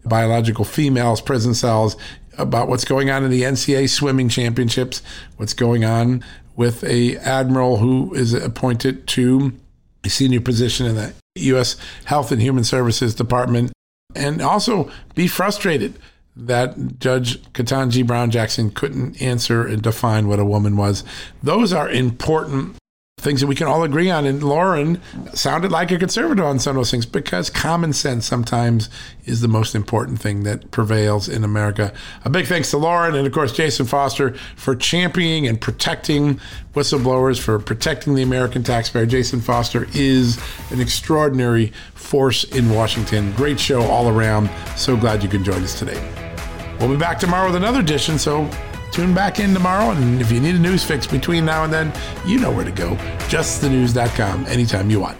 biological 0.06 0.64
females 0.64 1.20
prison 1.20 1.52
cells, 1.52 1.98
about 2.38 2.66
what's 2.66 2.86
going 2.86 3.10
on 3.10 3.22
in 3.22 3.30
the 3.30 3.42
NCAA 3.42 3.90
swimming 3.90 4.30
championships, 4.30 5.02
what's 5.36 5.52
going 5.52 5.84
on 5.84 6.24
with 6.56 6.82
a 6.84 7.14
admiral 7.18 7.76
who 7.76 8.14
is 8.14 8.32
appointed 8.32 9.06
to 9.06 9.52
a 10.02 10.08
senior 10.08 10.40
position 10.40 10.86
in 10.86 10.94
the 10.94 11.12
U.S. 11.40 11.76
Health 12.06 12.32
and 12.32 12.40
Human 12.40 12.64
Services 12.64 13.14
Department, 13.14 13.72
and 14.14 14.40
also 14.40 14.90
be 15.14 15.26
frustrated 15.26 15.98
that 16.34 16.98
Judge 16.98 17.42
Ketanji 17.52 18.06
Brown 18.06 18.30
Jackson 18.30 18.70
couldn't 18.70 19.20
answer 19.20 19.66
and 19.66 19.82
define 19.82 20.26
what 20.26 20.38
a 20.38 20.44
woman 20.46 20.78
was. 20.78 21.04
Those 21.42 21.74
are 21.74 21.90
important 21.90 22.78
things 23.26 23.40
that 23.40 23.48
we 23.48 23.56
can 23.56 23.66
all 23.66 23.82
agree 23.82 24.08
on. 24.08 24.24
And 24.24 24.40
Lauren 24.40 25.02
sounded 25.34 25.72
like 25.72 25.90
a 25.90 25.98
conservative 25.98 26.44
on 26.44 26.60
some 26.60 26.76
of 26.76 26.76
those 26.76 26.92
things 26.92 27.04
because 27.04 27.50
common 27.50 27.92
sense 27.92 28.24
sometimes 28.24 28.88
is 29.24 29.40
the 29.40 29.48
most 29.48 29.74
important 29.74 30.20
thing 30.20 30.44
that 30.44 30.70
prevails 30.70 31.28
in 31.28 31.42
America. 31.42 31.92
A 32.24 32.30
big 32.30 32.46
thanks 32.46 32.70
to 32.70 32.78
Lauren 32.78 33.16
and, 33.16 33.26
of 33.26 33.32
course, 33.32 33.52
Jason 33.52 33.84
Foster 33.84 34.34
for 34.54 34.76
championing 34.76 35.48
and 35.48 35.60
protecting 35.60 36.40
whistleblowers, 36.74 37.40
for 37.40 37.58
protecting 37.58 38.14
the 38.14 38.22
American 38.22 38.62
taxpayer. 38.62 39.06
Jason 39.06 39.40
Foster 39.40 39.88
is 39.92 40.38
an 40.70 40.80
extraordinary 40.80 41.72
force 41.94 42.44
in 42.44 42.70
Washington. 42.70 43.32
Great 43.32 43.58
show 43.58 43.82
all 43.82 44.08
around. 44.08 44.48
So 44.76 44.96
glad 44.96 45.24
you 45.24 45.28
can 45.28 45.42
join 45.42 45.64
us 45.64 45.76
today. 45.76 46.00
We'll 46.78 46.90
be 46.90 46.96
back 46.96 47.18
tomorrow 47.18 47.46
with 47.46 47.56
another 47.56 47.80
edition, 47.80 48.20
so 48.20 48.48
Tune 48.96 49.12
back 49.12 49.40
in 49.40 49.52
tomorrow, 49.52 49.90
and 49.90 50.22
if 50.22 50.32
you 50.32 50.40
need 50.40 50.54
a 50.54 50.58
news 50.58 50.82
fix 50.82 51.06
between 51.06 51.44
now 51.44 51.64
and 51.64 51.70
then, 51.70 51.92
you 52.24 52.38
know 52.38 52.50
where 52.50 52.64
to 52.64 52.72
go. 52.72 52.94
JustTheNews.com 53.28 54.46
anytime 54.46 54.88
you 54.88 55.00
want. 55.00 55.18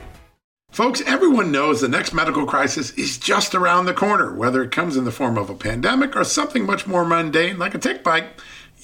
Folks, 0.70 1.02
everyone 1.02 1.52
knows 1.52 1.82
the 1.82 1.88
next 1.88 2.14
medical 2.14 2.46
crisis 2.46 2.92
is 2.92 3.18
just 3.18 3.54
around 3.54 3.84
the 3.84 3.92
corner, 3.92 4.34
whether 4.34 4.62
it 4.62 4.72
comes 4.72 4.96
in 4.96 5.04
the 5.04 5.12
form 5.12 5.36
of 5.36 5.50
a 5.50 5.54
pandemic 5.54 6.16
or 6.16 6.24
something 6.24 6.64
much 6.64 6.86
more 6.86 7.04
mundane 7.04 7.58
like 7.58 7.74
a 7.74 7.78
tick 7.78 8.02
bite 8.02 8.24